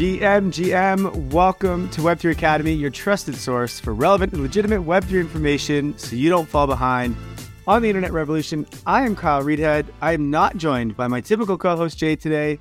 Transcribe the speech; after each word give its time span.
GM, 0.00 0.46
GM, 0.50 1.30
welcome 1.30 1.86
to 1.90 2.00
Web3 2.00 2.30
Academy, 2.30 2.72
your 2.72 2.88
trusted 2.88 3.36
source 3.36 3.78
for 3.78 3.92
relevant 3.92 4.32
and 4.32 4.40
legitimate 4.40 4.80
Web3 4.80 5.20
information 5.20 5.98
so 5.98 6.16
you 6.16 6.30
don't 6.30 6.48
fall 6.48 6.66
behind 6.66 7.14
on 7.66 7.82
the 7.82 7.90
internet 7.90 8.10
revolution. 8.10 8.66
I 8.86 9.04
am 9.04 9.14
Kyle 9.14 9.42
Reidhead. 9.42 9.88
I 10.00 10.14
am 10.14 10.30
not 10.30 10.56
joined 10.56 10.96
by 10.96 11.06
my 11.06 11.20
typical 11.20 11.58
co 11.58 11.76
host, 11.76 11.98
Jay, 11.98 12.16
today. 12.16 12.58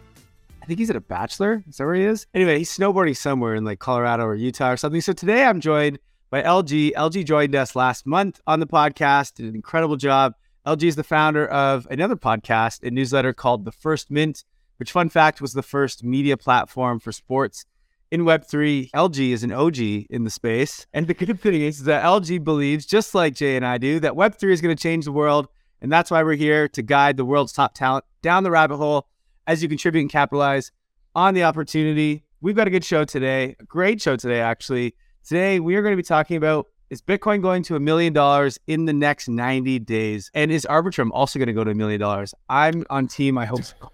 I 0.62 0.65
think 0.65 0.79
he's 0.79 0.89
at 0.89 0.97
a 0.97 0.99
bachelor. 0.99 1.63
Is 1.65 1.78
that 1.78 1.86
where 1.86 1.96
he 1.96 2.04
is? 2.04 2.28
Anyway, 2.33 2.57
he's 2.57 2.78
snowboarding 2.78 3.15
somewhere 3.15 3.56
in 3.56 3.64
like 3.64 3.80
Colorado 3.80 4.26
or 4.26 4.36
Utah 4.36 4.71
or 4.71 4.76
something. 4.76 5.00
So 5.00 5.14
today 5.14 5.46
I'm 5.46 5.62
joined 5.62 5.98
by 6.30 6.42
LG. 6.42 6.92
LG 6.92 7.24
joined 7.24 7.56
us 7.56 7.74
last 7.74 8.06
month 8.06 8.42
on 8.48 8.60
the 8.60 8.68
podcast, 8.68 9.36
did 9.36 9.46
an 9.46 9.56
incredible 9.56 9.96
job. 9.96 10.34
LG 10.68 10.84
is 10.84 10.98
the 10.98 11.06
founder 11.06 11.48
of 11.48 11.88
another 11.90 12.18
podcast, 12.18 12.84
a 12.86 12.92
newsletter 12.92 13.32
called 13.32 13.64
The 13.64 13.71
First 13.71 14.12
Mint 14.12 14.44
which, 14.80 14.93
fun 14.93 15.09
fact, 15.09 15.41
was 15.41 15.54
the 15.54 15.61
first 15.61 16.04
media 16.04 16.38
platform 16.38 17.00
for 17.00 17.11
sports 17.11 17.66
in 18.11 18.21
Web3. 18.21 18.89
LG 18.91 19.32
is 19.32 19.43
an 19.43 19.52
OG 19.52 19.78
in 19.78 20.24
the 20.24 20.29
space. 20.29 20.88
And 20.93 21.05
the 21.05 21.14
good 21.14 21.39
thing 21.42 21.61
is 21.61 21.83
that 21.83 22.04
LG 22.04 22.43
believes, 22.43 22.86
just 22.86 23.14
like 23.14 23.36
Jay 23.36 23.57
and 23.57 23.65
I 23.65 23.78
do, 23.78 24.00
that 24.00 24.14
Web3 24.14 24.52
is 24.52 24.61
going 24.61 24.75
to 24.75 24.82
change 24.82 25.05
the 25.05 25.11
world. 25.11 25.47
And 25.82 25.92
that's 25.92 26.10
why 26.10 26.24
we're 26.24 26.36
here 26.36 26.68
to 26.69 26.82
guide 26.82 27.18
the 27.18 27.25
world's 27.25 27.52
top 27.52 27.74
talent 27.74 28.05
down 28.21 28.43
the 28.43 28.52
rabbit 28.52 28.78
hole 28.78 29.07
as 29.47 29.61
you 29.61 29.68
contribute 29.68 30.02
and 30.02 30.10
capitalize 30.10 30.71
on 31.14 31.33
the 31.33 31.43
opportunity. 31.43 32.23
We've 32.41 32.55
got 32.55 32.67
a 32.67 32.72
good 32.72 32.86
show 32.86 33.03
today, 33.03 33.55
a 33.59 33.64
great 33.66 34.02
show 34.02 34.16
today, 34.16 34.39
actually. 34.39 34.95
Today, 35.25 35.59
we 35.59 35.75
are 35.75 35.81
going 35.81 35.94
to 35.94 35.97
be 35.97 36.03
talking 36.03 36.38
about 36.38 36.67
is 36.89 37.02
Bitcoin 37.02 37.41
going 37.41 37.61
to 37.64 37.75
a 37.75 37.80
million 37.80 38.14
dollars 38.14 38.58
in 38.66 38.86
the 38.86 38.94
next 38.94 39.27
90 39.27 39.77
days? 39.80 40.31
And 40.33 40.52
is 40.52 40.66
Arbitrum 40.67 41.11
also 41.14 41.38
going 41.38 41.47
to 41.47 41.53
go 41.53 41.64
to 41.64 41.72
a 41.72 41.75
million 41.75 42.00
dollars? 42.00 42.33
I'm 42.50 42.83
on 42.89 43.08
team. 43.08 43.38
I 43.38 43.45
hope 43.45 43.64
so. 43.64 43.91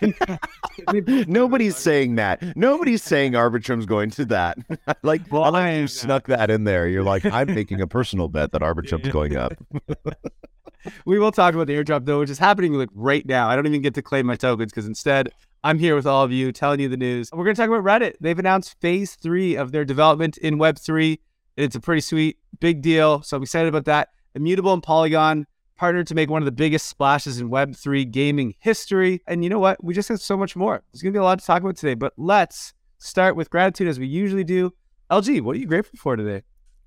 Nobody's 1.26 1.76
saying 1.76 2.16
that. 2.16 2.56
Nobody's 2.56 3.02
saying 3.02 3.36
Arbitrum's 3.36 3.86
going 3.86 4.10
to 4.10 4.24
that. 4.26 4.58
like, 5.02 5.30
well, 5.32 5.44
I 5.44 5.48
like 5.48 5.76
you 5.76 5.86
snuck 5.86 6.26
that 6.26 6.50
in 6.50 6.64
there. 6.64 6.88
You're 6.88 7.02
like, 7.02 7.24
I'm 7.24 7.54
making 7.54 7.80
a 7.80 7.86
personal 7.86 8.28
bet 8.28 8.52
that 8.52 8.62
Arbitrum's 8.62 9.08
going 9.08 9.36
up. 9.36 9.54
we 11.04 11.18
will 11.18 11.32
talk 11.32 11.54
about 11.54 11.66
the 11.66 11.74
airdrop 11.74 12.04
though, 12.04 12.20
which 12.20 12.30
is 12.30 12.38
happening 12.38 12.74
like 12.74 12.90
right 12.94 13.24
now. 13.26 13.48
I 13.48 13.56
don't 13.56 13.66
even 13.66 13.82
get 13.82 13.94
to 13.94 14.02
claim 14.02 14.26
my 14.26 14.36
tokens 14.36 14.72
because 14.72 14.86
instead 14.86 15.30
I'm 15.62 15.78
here 15.78 15.94
with 15.96 16.06
all 16.06 16.22
of 16.22 16.32
you 16.32 16.52
telling 16.52 16.80
you 16.80 16.88
the 16.88 16.96
news. 16.96 17.30
We're 17.32 17.44
going 17.44 17.56
to 17.56 17.62
talk 17.62 17.70
about 17.70 17.84
Reddit. 17.84 18.14
They've 18.20 18.38
announced 18.38 18.80
phase 18.80 19.14
three 19.14 19.56
of 19.56 19.72
their 19.72 19.84
development 19.84 20.36
in 20.38 20.58
Web3. 20.58 21.18
It's 21.56 21.76
a 21.76 21.80
pretty 21.80 22.02
sweet, 22.02 22.38
big 22.60 22.82
deal. 22.82 23.22
So 23.22 23.36
I'm 23.36 23.42
excited 23.42 23.68
about 23.68 23.86
that. 23.86 24.08
Immutable 24.34 24.72
and 24.72 24.82
Polygon 24.82 25.46
partnered 25.76 26.06
to 26.08 26.14
make 26.14 26.30
one 26.30 26.42
of 26.42 26.46
the 26.46 26.52
biggest 26.52 26.86
splashes 26.86 27.40
in 27.40 27.50
Web3 27.50 28.10
gaming 28.10 28.54
history. 28.58 29.22
And 29.26 29.42
you 29.42 29.50
know 29.50 29.58
what? 29.58 29.82
We 29.82 29.94
just 29.94 30.08
have 30.08 30.20
so 30.20 30.36
much 30.36 30.56
more. 30.56 30.82
There's 30.92 31.02
going 31.02 31.12
to 31.12 31.16
be 31.16 31.20
a 31.20 31.24
lot 31.24 31.38
to 31.38 31.46
talk 31.46 31.62
about 31.62 31.76
today, 31.76 31.94
but 31.94 32.12
let's 32.16 32.72
start 32.98 33.36
with 33.36 33.50
gratitude 33.50 33.88
as 33.88 33.98
we 33.98 34.06
usually 34.06 34.44
do. 34.44 34.72
LG, 35.10 35.42
what 35.42 35.56
are 35.56 35.58
you 35.58 35.66
grateful 35.66 35.98
for 35.98 36.16
today? 36.16 36.42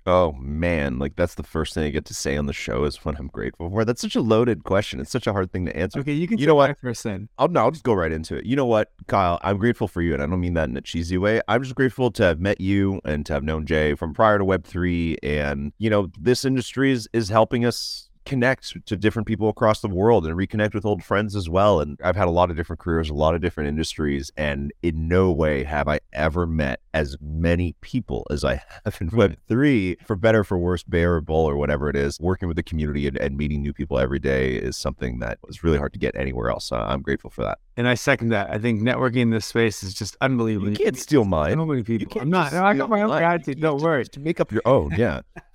Oh 0.08 0.32
man, 0.32 0.98
like 0.98 1.16
that's 1.16 1.34
the 1.34 1.42
first 1.42 1.74
thing 1.74 1.84
I 1.84 1.90
get 1.90 2.06
to 2.06 2.14
say 2.14 2.38
on 2.38 2.46
the 2.46 2.54
show 2.54 2.84
is 2.84 3.04
what 3.04 3.18
I'm 3.18 3.26
grateful 3.26 3.68
for. 3.68 3.84
That's 3.84 4.00
such 4.00 4.16
a 4.16 4.22
loaded 4.22 4.64
question. 4.64 5.00
It's 5.00 5.10
such 5.10 5.26
a 5.26 5.34
hard 5.34 5.52
thing 5.52 5.66
to 5.66 5.76
answer. 5.76 6.00
Okay, 6.00 6.14
you 6.14 6.26
can. 6.26 6.38
You 6.38 6.46
know 6.46 6.54
what? 6.54 6.78
First 6.80 7.04
then. 7.04 7.28
I'll 7.36 7.48
no, 7.48 7.60
I'll 7.60 7.70
just 7.70 7.84
go 7.84 7.92
right 7.92 8.10
into 8.10 8.34
it. 8.34 8.46
You 8.46 8.56
know 8.56 8.64
what, 8.64 8.90
Kyle? 9.06 9.38
I'm 9.42 9.58
grateful 9.58 9.86
for 9.86 10.00
you, 10.00 10.14
and 10.14 10.22
I 10.22 10.26
don't 10.26 10.40
mean 10.40 10.54
that 10.54 10.70
in 10.70 10.76
a 10.78 10.80
cheesy 10.80 11.18
way. 11.18 11.42
I'm 11.46 11.62
just 11.62 11.74
grateful 11.74 12.10
to 12.12 12.22
have 12.22 12.40
met 12.40 12.58
you 12.58 13.02
and 13.04 13.26
to 13.26 13.34
have 13.34 13.44
known 13.44 13.66
Jay 13.66 13.94
from 13.94 14.14
prior 14.14 14.38
to 14.38 14.46
Web 14.46 14.64
three, 14.64 15.18
and 15.22 15.74
you 15.76 15.90
know 15.90 16.08
this 16.18 16.46
industry 16.46 16.90
is 16.90 17.06
is 17.12 17.28
helping 17.28 17.66
us 17.66 18.07
connect 18.28 18.86
to 18.86 18.96
different 18.96 19.26
people 19.26 19.48
across 19.48 19.80
the 19.80 19.88
world 19.88 20.26
and 20.26 20.36
reconnect 20.36 20.74
with 20.74 20.84
old 20.84 21.02
friends 21.02 21.34
as 21.34 21.48
well. 21.48 21.80
And 21.80 21.98
I've 22.04 22.14
had 22.14 22.28
a 22.28 22.30
lot 22.30 22.50
of 22.50 22.56
different 22.56 22.78
careers, 22.78 23.08
a 23.08 23.14
lot 23.14 23.34
of 23.34 23.40
different 23.40 23.68
industries, 23.68 24.30
and 24.36 24.70
in 24.82 25.08
no 25.08 25.32
way 25.32 25.64
have 25.64 25.88
I 25.88 26.00
ever 26.12 26.46
met 26.46 26.80
as 26.92 27.16
many 27.20 27.74
people 27.80 28.26
as 28.30 28.44
I 28.44 28.62
have 28.84 28.98
in 29.00 29.10
Web3, 29.10 30.06
for 30.06 30.14
better, 30.14 30.44
for 30.44 30.58
worse, 30.58 30.82
bear 30.82 31.14
or 31.14 31.20
bull 31.22 31.46
or 31.48 31.56
whatever 31.56 31.88
it 31.88 31.96
is. 31.96 32.20
Working 32.20 32.48
with 32.48 32.56
the 32.56 32.62
community 32.62 33.06
and, 33.06 33.16
and 33.16 33.36
meeting 33.36 33.62
new 33.62 33.72
people 33.72 33.98
every 33.98 34.18
day 34.18 34.54
is 34.56 34.76
something 34.76 35.20
that 35.20 35.38
was 35.46 35.64
really 35.64 35.78
hard 35.78 35.94
to 35.94 35.98
get 35.98 36.14
anywhere 36.14 36.50
else. 36.50 36.66
So 36.66 36.76
I'm 36.76 37.00
grateful 37.00 37.30
for 37.30 37.44
that. 37.44 37.58
And 37.78 37.88
I 37.88 37.94
second 37.94 38.28
that. 38.28 38.50
I 38.50 38.58
think 38.58 38.82
networking 38.82 39.22
in 39.22 39.30
this 39.30 39.46
space 39.46 39.82
is 39.82 39.94
just 39.94 40.16
unbelievable. 40.20 40.68
You 40.70 40.76
can't 40.76 40.98
steal 40.98 41.24
mine. 41.24 41.54
So 41.54 41.64
many 41.64 41.82
people. 41.82 42.20
I'm 42.20 42.28
not. 42.28 42.52
No, 42.52 42.64
I 42.64 42.74
got 42.74 42.90
my 42.90 43.02
own 43.02 43.08
gratitude. 43.08 43.60
Don't 43.60 43.80
worry. 43.80 44.04
To 44.04 44.20
make 44.20 44.38
up 44.38 44.52
your 44.52 44.62
own. 44.66 44.92
Yeah. 44.96 45.22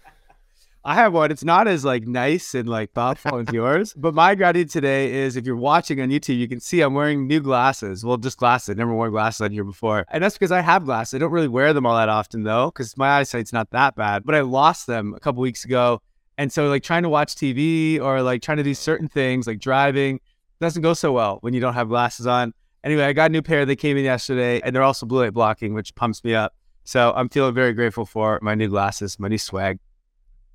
I 0.86 0.96
have 0.96 1.14
one. 1.14 1.32
It's 1.32 1.46
not 1.46 1.70
as 1.70 1.86
like 1.86 2.06
nice 2.06 2.54
and 2.54 2.68
like 2.68 2.92
thoughtful 2.92 3.38
as 3.38 3.48
yours, 3.54 3.94
but 3.94 4.14
my 4.14 4.36
gratitude 4.36 4.70
today 4.70 5.14
is 5.14 5.38
if 5.38 5.46
you're 5.46 5.56
watching 5.56 6.02
on 6.02 6.10
YouTube, 6.10 6.38
you 6.38 6.48
can 6.50 6.60
see 6.60 6.82
I'm 6.82 6.94
wearing 6.94 7.26
new 7.26 7.40
glasses. 7.40 8.04
Well, 8.04 8.18
just 8.18 8.38
glasses. 8.38 8.76
Never 8.76 8.94
worn 8.94 9.12
glasses 9.12 9.40
on 9.40 9.52
here 9.52 9.64
before, 9.64 10.06
and 10.12 10.22
that's 10.22 10.36
because 10.36 10.52
I 10.52 10.60
have 10.60 10.84
glasses. 10.84 11.14
I 11.14 11.20
don't 11.20 11.32
really 11.32 11.48
wear 11.48 11.72
them 11.72 11.86
all 11.86 11.96
that 11.96 12.10
often 12.10 12.44
though, 12.44 12.66
because 12.66 12.98
my 12.98 13.20
eyesight's 13.20 13.54
not 13.54 13.70
that 13.70 13.96
bad. 13.96 14.26
But 14.26 14.36
I 14.36 14.42
lost 14.42 14.86
them 14.86 15.14
a 15.14 15.22
couple 15.22 15.42
weeks 15.42 15.64
ago, 15.64 16.02
and 16.38 16.52
so 16.52 16.68
like 16.68 16.84
trying 16.84 17.04
to 17.04 17.10
watch 17.10 17.36
TV 17.36 17.98
or 18.02 18.22
like 18.22 18.42
trying 18.42 18.58
to 18.58 18.64
do 18.64 18.74
certain 18.74 19.08
things 19.08 19.48
like 19.48 19.60
driving 19.60 20.20
doesn't 20.60 20.82
go 20.82 20.94
so 20.94 21.14
well 21.14 21.38
when 21.40 21.54
you 21.54 21.62
don't 21.62 21.76
have 21.76 21.88
glasses 21.88 22.28
on. 22.28 22.54
Anyway, 22.84 23.04
I 23.04 23.14
got 23.14 23.30
a 23.30 23.32
new 23.32 23.42
pair. 23.42 23.66
They 23.66 23.78
came 23.78 23.96
in 23.96 24.04
yesterday, 24.04 24.60
and 24.60 24.76
they're 24.76 24.84
also 24.84 25.06
blue 25.06 25.22
light 25.22 25.34
blocking, 25.34 25.74
which 25.74 25.96
pumps 25.96 26.22
me 26.26 26.36
up. 26.36 26.54
So 26.84 27.14
I'm 27.16 27.30
feeling 27.30 27.54
very 27.54 27.72
grateful 27.72 28.06
for 28.06 28.38
my 28.42 28.54
new 28.54 28.68
glasses, 28.68 29.18
my 29.18 29.30
new 29.30 29.38
swag. 29.38 29.80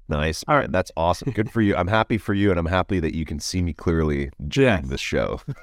Nice. 0.09 0.45
All 0.49 0.57
right. 0.57 0.71
That's 0.71 0.91
awesome. 0.97 1.33
Good 1.33 1.51
for 1.51 1.61
you. 1.61 1.77
I'm 1.77 1.89
happy 1.89 2.19
for 2.19 2.35
you, 2.35 2.51
and 2.51 2.59
I'm 2.59 2.67
happy 2.67 2.99
that 3.01 3.15
you 3.15 3.25
can 3.25 3.41
see 3.41 3.61
me 3.63 3.73
clearly 3.73 4.31
during 4.47 4.85
yeah. 4.85 4.89
this 4.89 5.01
show. 5.01 5.41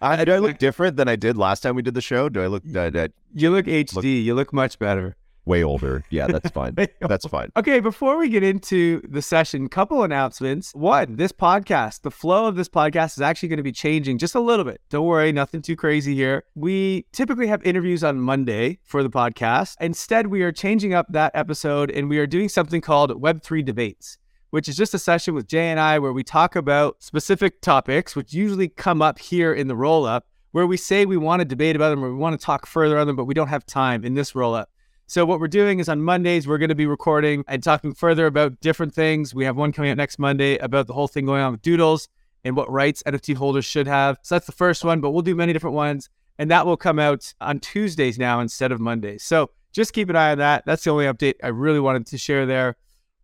I, 0.00 0.24
do 0.24 0.32
I 0.32 0.38
look 0.38 0.58
different 0.58 0.96
than 0.96 1.08
I 1.08 1.16
did 1.16 1.36
last 1.36 1.60
time 1.60 1.74
we 1.74 1.82
did 1.82 1.94
the 1.94 2.00
show? 2.00 2.28
Do 2.28 2.42
I 2.42 2.46
look? 2.46 2.62
Uh, 2.74 3.08
you 3.34 3.50
look 3.50 3.66
HD. 3.66 3.94
Look, 3.94 4.04
you 4.04 4.34
look 4.34 4.52
much 4.52 4.78
better 4.78 5.16
way 5.46 5.62
older. 5.62 6.04
Yeah, 6.10 6.26
that's 6.26 6.50
fine. 6.50 6.74
that's 7.00 7.26
fine. 7.26 7.50
Okay, 7.56 7.80
before 7.80 8.18
we 8.18 8.28
get 8.28 8.42
into 8.42 9.00
the 9.08 9.22
session, 9.22 9.68
couple 9.68 10.02
announcements. 10.02 10.72
One, 10.74 11.16
this 11.16 11.32
podcast, 11.32 12.02
the 12.02 12.10
flow 12.10 12.46
of 12.46 12.56
this 12.56 12.68
podcast 12.68 13.16
is 13.16 13.22
actually 13.22 13.48
going 13.48 13.58
to 13.58 13.62
be 13.62 13.72
changing 13.72 14.18
just 14.18 14.34
a 14.34 14.40
little 14.40 14.64
bit. 14.64 14.80
Don't 14.90 15.06
worry, 15.06 15.32
nothing 15.32 15.62
too 15.62 15.76
crazy 15.76 16.14
here. 16.14 16.44
We 16.54 17.06
typically 17.12 17.46
have 17.46 17.62
interviews 17.64 18.04
on 18.04 18.20
Monday 18.20 18.80
for 18.82 19.02
the 19.02 19.10
podcast. 19.10 19.76
Instead, 19.80 20.26
we 20.26 20.42
are 20.42 20.52
changing 20.52 20.92
up 20.92 21.06
that 21.10 21.32
episode 21.34 21.90
and 21.90 22.10
we 22.10 22.18
are 22.18 22.26
doing 22.26 22.48
something 22.48 22.80
called 22.80 23.10
Web3 23.22 23.64
Debates 23.64 24.18
which 24.50 24.68
is 24.68 24.76
just 24.76 24.94
a 24.94 24.98
session 24.98 25.34
with 25.34 25.48
Jay 25.48 25.68
and 25.68 25.78
I 25.78 25.98
where 25.98 26.12
we 26.12 26.22
talk 26.22 26.56
about 26.56 27.02
specific 27.02 27.60
topics, 27.60 28.16
which 28.16 28.32
usually 28.32 28.68
come 28.68 29.02
up 29.02 29.18
here 29.18 29.52
in 29.52 29.66
the 29.66 29.76
roll 29.76 30.06
up, 30.06 30.24
where 30.52 30.66
we 30.66 30.76
say 30.76 31.04
we 31.04 31.16
want 31.16 31.40
to 31.40 31.44
debate 31.44 31.76
about 31.76 31.90
them 31.90 32.02
or 32.02 32.10
we 32.10 32.16
want 32.16 32.40
to 32.40 32.42
talk 32.42 32.64
further 32.64 32.96
on 32.96 33.06
them, 33.06 33.16
but 33.16 33.24
we 33.24 33.34
don't 33.34 33.48
have 33.48 33.66
time 33.66 34.04
in 34.04 34.14
this 34.14 34.34
roll 34.34 34.54
up. 34.54 34.70
So 35.08 35.24
what 35.24 35.38
we're 35.38 35.48
doing 35.48 35.78
is 35.78 35.88
on 35.88 36.02
Mondays 36.02 36.48
we're 36.48 36.58
going 36.58 36.68
to 36.68 36.74
be 36.74 36.86
recording 36.86 37.44
and 37.46 37.62
talking 37.62 37.94
further 37.94 38.26
about 38.26 38.60
different 38.60 38.92
things. 38.92 39.34
We 39.34 39.44
have 39.44 39.56
one 39.56 39.72
coming 39.72 39.90
out 39.90 39.96
next 39.96 40.18
Monday 40.18 40.58
about 40.58 40.88
the 40.88 40.94
whole 40.94 41.06
thing 41.06 41.26
going 41.26 41.42
on 41.42 41.52
with 41.52 41.62
Doodles 41.62 42.08
and 42.44 42.56
what 42.56 42.70
rights 42.70 43.02
NFT 43.04 43.36
holders 43.36 43.64
should 43.64 43.86
have. 43.86 44.18
So 44.22 44.34
that's 44.34 44.46
the 44.46 44.52
first 44.52 44.84
one, 44.84 45.00
but 45.00 45.10
we'll 45.10 45.22
do 45.22 45.36
many 45.36 45.52
different 45.52 45.76
ones 45.76 46.10
and 46.38 46.50
that 46.50 46.66
will 46.66 46.76
come 46.76 46.98
out 46.98 47.32
on 47.40 47.60
Tuesdays 47.60 48.18
now 48.18 48.40
instead 48.40 48.72
of 48.72 48.80
Mondays. 48.80 49.22
So 49.22 49.50
just 49.72 49.92
keep 49.92 50.10
an 50.10 50.16
eye 50.16 50.32
on 50.32 50.38
that. 50.38 50.64
That's 50.66 50.84
the 50.84 50.90
only 50.90 51.06
update 51.06 51.34
I 51.42 51.48
really 51.48 51.80
wanted 51.80 52.06
to 52.06 52.18
share 52.18 52.46
there. 52.46 52.76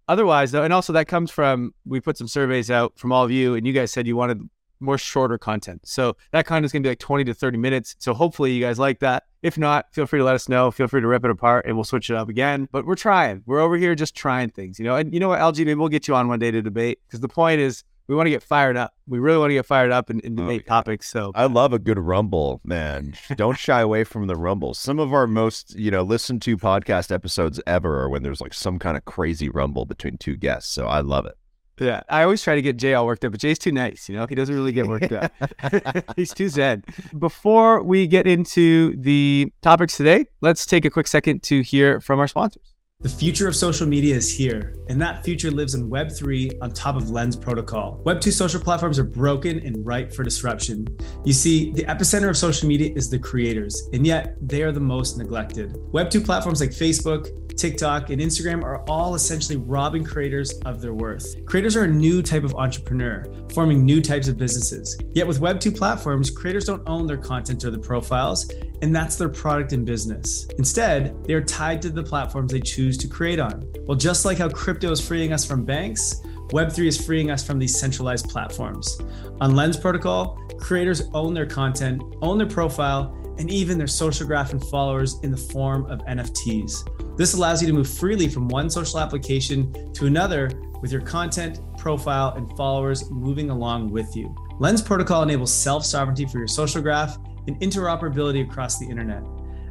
Otherwise, 0.08 0.52
though, 0.52 0.64
and 0.64 0.72
also 0.72 0.92
that 0.92 1.08
comes 1.08 1.30
from 1.30 1.74
we 1.84 2.00
put 2.00 2.18
some 2.18 2.28
surveys 2.28 2.70
out 2.70 2.98
from 2.98 3.12
all 3.12 3.24
of 3.24 3.30
you, 3.30 3.54
and 3.54 3.66
you 3.66 3.72
guys 3.72 3.92
said 3.92 4.06
you 4.06 4.16
wanted 4.16 4.48
more 4.82 4.98
shorter 4.98 5.38
content. 5.38 5.80
So 5.84 6.16
that 6.32 6.46
content 6.46 6.66
is 6.66 6.72
going 6.72 6.82
to 6.82 6.86
be 6.86 6.90
like 6.90 6.98
20 6.98 7.24
to 7.24 7.34
30 7.34 7.58
minutes. 7.58 7.96
So 7.98 8.14
hopefully 8.14 8.52
you 8.52 8.60
guys 8.60 8.78
like 8.78 9.00
that. 9.00 9.24
If 9.42 9.58
not, 9.58 9.92
feel 9.92 10.06
free 10.06 10.20
to 10.20 10.24
let 10.24 10.34
us 10.34 10.48
know. 10.48 10.70
Feel 10.70 10.88
free 10.88 11.00
to 11.00 11.06
rip 11.06 11.24
it 11.24 11.30
apart 11.30 11.66
and 11.66 11.76
we'll 11.76 11.84
switch 11.84 12.10
it 12.10 12.16
up 12.16 12.28
again. 12.28 12.68
But 12.70 12.86
we're 12.86 12.94
trying. 12.94 13.42
We're 13.46 13.60
over 13.60 13.76
here 13.76 13.94
just 13.94 14.14
trying 14.14 14.50
things, 14.50 14.78
you 14.78 14.84
know. 14.84 14.96
And 14.96 15.12
you 15.12 15.20
know 15.20 15.28
what, 15.28 15.40
LG, 15.40 15.58
maybe 15.58 15.74
we'll 15.74 15.88
get 15.88 16.06
you 16.06 16.14
on 16.14 16.28
one 16.28 16.38
day 16.38 16.50
to 16.50 16.62
debate 16.62 17.00
because 17.06 17.20
the 17.20 17.28
point 17.28 17.60
is 17.60 17.82
we 18.08 18.16
want 18.16 18.26
to 18.26 18.30
get 18.30 18.42
fired 18.42 18.76
up. 18.76 18.94
We 19.06 19.18
really 19.18 19.38
want 19.38 19.50
to 19.50 19.54
get 19.54 19.66
fired 19.66 19.90
up 19.90 20.10
and, 20.10 20.22
and 20.24 20.38
oh, 20.38 20.42
debate 20.42 20.64
oh, 20.66 20.68
topics. 20.68 21.08
So 21.08 21.32
I 21.34 21.46
love 21.46 21.72
a 21.72 21.78
good 21.78 21.98
rumble, 21.98 22.60
man. 22.64 23.14
Don't 23.36 23.58
shy 23.58 23.80
away 23.80 24.04
from 24.04 24.26
the 24.26 24.36
rumble. 24.36 24.74
Some 24.74 24.98
of 24.98 25.12
our 25.12 25.26
most, 25.26 25.74
you 25.76 25.90
know, 25.90 26.02
listened 26.02 26.42
to 26.42 26.56
podcast 26.56 27.12
episodes 27.12 27.60
ever 27.66 28.00
are 28.00 28.08
when 28.08 28.22
there's 28.22 28.40
like 28.40 28.54
some 28.54 28.78
kind 28.78 28.96
of 28.96 29.04
crazy 29.04 29.48
rumble 29.48 29.86
between 29.86 30.18
two 30.18 30.36
guests. 30.36 30.72
So 30.72 30.86
I 30.86 31.00
love 31.00 31.26
it. 31.26 31.36
Yeah, 31.82 32.02
I 32.08 32.22
always 32.22 32.40
try 32.42 32.54
to 32.54 32.62
get 32.62 32.76
Jay 32.76 32.94
all 32.94 33.06
worked 33.06 33.24
up, 33.24 33.32
but 33.32 33.40
Jay's 33.40 33.58
too 33.58 33.72
nice. 33.72 34.08
You 34.08 34.14
know, 34.16 34.26
he 34.26 34.36
doesn't 34.36 34.54
really 34.54 34.70
get 34.70 34.86
worked 34.86 35.10
up. 35.10 35.32
He's 36.16 36.32
too 36.32 36.48
zen. 36.48 36.84
Before 37.18 37.82
we 37.82 38.06
get 38.06 38.26
into 38.26 38.94
the 38.96 39.52
topics 39.62 39.96
today, 39.96 40.26
let's 40.40 40.64
take 40.64 40.84
a 40.84 40.90
quick 40.90 41.08
second 41.08 41.42
to 41.44 41.60
hear 41.62 42.00
from 42.00 42.20
our 42.20 42.28
sponsors. 42.28 42.71
The 43.02 43.08
future 43.08 43.48
of 43.48 43.56
social 43.56 43.88
media 43.88 44.14
is 44.14 44.32
here, 44.32 44.76
and 44.88 45.02
that 45.02 45.24
future 45.24 45.50
lives 45.50 45.74
in 45.74 45.90
Web3 45.90 46.62
on 46.62 46.70
top 46.70 46.94
of 46.94 47.10
Lens 47.10 47.34
Protocol. 47.34 48.00
Web2 48.06 48.30
social 48.30 48.60
platforms 48.60 48.96
are 48.96 49.04
broken 49.04 49.58
and 49.66 49.84
ripe 49.84 50.12
for 50.12 50.22
disruption. 50.22 50.86
You 51.24 51.32
see, 51.32 51.72
the 51.72 51.82
epicenter 51.82 52.30
of 52.30 52.36
social 52.36 52.68
media 52.68 52.92
is 52.94 53.10
the 53.10 53.18
creators, 53.18 53.88
and 53.92 54.06
yet 54.06 54.36
they 54.40 54.62
are 54.62 54.70
the 54.70 54.78
most 54.78 55.18
neglected. 55.18 55.72
Web2 55.90 56.24
platforms 56.24 56.60
like 56.60 56.70
Facebook, 56.70 57.56
TikTok, 57.56 58.10
and 58.10 58.22
Instagram 58.22 58.62
are 58.62 58.84
all 58.88 59.16
essentially 59.16 59.56
robbing 59.56 60.04
creators 60.04 60.52
of 60.64 60.80
their 60.80 60.94
worth. 60.94 61.44
Creators 61.44 61.74
are 61.74 61.82
a 61.82 61.88
new 61.88 62.22
type 62.22 62.44
of 62.44 62.54
entrepreneur, 62.54 63.24
forming 63.52 63.84
new 63.84 64.00
types 64.00 64.28
of 64.28 64.38
businesses. 64.38 64.96
Yet 65.12 65.26
with 65.26 65.40
Web2 65.40 65.76
platforms, 65.76 66.30
creators 66.30 66.66
don't 66.66 66.88
own 66.88 67.08
their 67.08 67.16
content 67.16 67.64
or 67.64 67.72
the 67.72 67.80
profiles 67.80 68.48
and 68.82 68.94
that's 68.94 69.16
their 69.16 69.28
product 69.28 69.72
and 69.72 69.86
business. 69.86 70.46
Instead, 70.58 71.24
they 71.24 71.34
are 71.34 71.42
tied 71.42 71.80
to 71.82 71.88
the 71.88 72.02
platforms 72.02 72.52
they 72.52 72.60
choose 72.60 72.98
to 72.98 73.08
create 73.08 73.38
on. 73.38 73.64
Well, 73.86 73.96
just 73.96 74.24
like 74.24 74.38
how 74.38 74.48
crypto 74.48 74.90
is 74.90 75.00
freeing 75.00 75.32
us 75.32 75.44
from 75.44 75.64
banks, 75.64 76.20
Web3 76.48 76.86
is 76.86 77.06
freeing 77.06 77.30
us 77.30 77.46
from 77.46 77.58
these 77.58 77.78
centralized 77.78 78.28
platforms. 78.28 79.00
On 79.40 79.54
Lens 79.54 79.76
Protocol, 79.76 80.36
creators 80.58 81.08
own 81.14 81.32
their 81.32 81.46
content, 81.46 82.02
own 82.20 82.36
their 82.36 82.46
profile, 82.46 83.16
and 83.38 83.50
even 83.50 83.78
their 83.78 83.86
social 83.86 84.26
graph 84.26 84.52
and 84.52 84.62
followers 84.64 85.18
in 85.22 85.30
the 85.30 85.36
form 85.36 85.86
of 85.86 86.00
NFTs. 86.00 87.16
This 87.16 87.34
allows 87.34 87.62
you 87.62 87.68
to 87.68 87.74
move 87.74 87.88
freely 87.88 88.28
from 88.28 88.48
one 88.48 88.68
social 88.68 88.98
application 88.98 89.92
to 89.94 90.06
another 90.06 90.50
with 90.82 90.90
your 90.90 91.00
content, 91.00 91.60
profile, 91.78 92.34
and 92.36 92.54
followers 92.56 93.08
moving 93.10 93.50
along 93.50 93.90
with 93.90 94.14
you. 94.16 94.34
Lens 94.58 94.82
Protocol 94.82 95.22
enables 95.22 95.52
self 95.52 95.84
sovereignty 95.84 96.26
for 96.26 96.38
your 96.38 96.48
social 96.48 96.82
graph 96.82 97.16
and 97.46 97.58
interoperability 97.60 98.46
across 98.48 98.78
the 98.78 98.86
internet. 98.86 99.22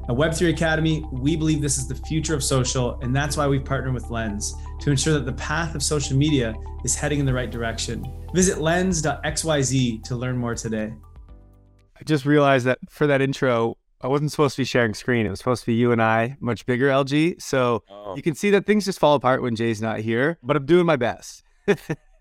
At 0.09 0.15
Web3 0.18 0.50
Academy, 0.50 1.06
we 1.12 1.35
believe 1.35 1.62
this 1.62 1.77
is 1.77 1.88
the 1.88 1.95
future 1.95 2.33
of 2.33 2.44
social, 2.44 3.00
and 3.01 3.15
that's 3.15 3.38
why 3.38 3.47
we've 3.47 3.63
partnered 3.63 3.94
with 3.94 4.09
Lens 4.09 4.56
to 4.79 4.89
ensure 4.89 5.13
that 5.13 5.25
the 5.25 5.33
path 5.33 5.75
of 5.75 5.83
social 5.83 6.18
media 6.18 6.56
is 6.83 6.95
heading 6.95 7.19
in 7.19 7.25
the 7.25 7.33
right 7.33 7.51
direction. 7.51 8.06
Visit 8.33 8.59
lens.xyz 8.59 10.03
to 10.03 10.15
learn 10.15 10.38
more 10.38 10.56
today. 10.56 10.91
I 12.00 12.03
just 12.03 12.25
realized 12.25 12.65
that 12.65 12.79
for 12.89 13.06
that 13.07 13.21
intro, 13.21 13.77
I 14.01 14.07
wasn't 14.07 14.31
supposed 14.31 14.56
to 14.56 14.62
be 14.62 14.65
sharing 14.65 14.95
screen. 14.95 15.27
It 15.27 15.29
was 15.29 15.38
supposed 15.38 15.62
to 15.62 15.67
be 15.67 15.75
you 15.75 15.91
and 15.91 16.01
I, 16.01 16.35
much 16.39 16.65
bigger 16.65 16.88
LG. 16.89 17.39
So 17.39 17.83
oh. 17.89 18.15
you 18.15 18.24
can 18.24 18.33
see 18.33 18.50
that 18.50 18.65
things 18.65 18.85
just 18.85 19.00
fall 19.00 19.13
apart 19.13 19.44
when 19.44 19.56
Jay's 19.56 19.81
not 19.81 20.00
here, 20.00 20.39
but 20.41 20.56
I'm 20.56 20.65
doing 20.65 20.88
my 20.88 20.95
best. 20.95 21.44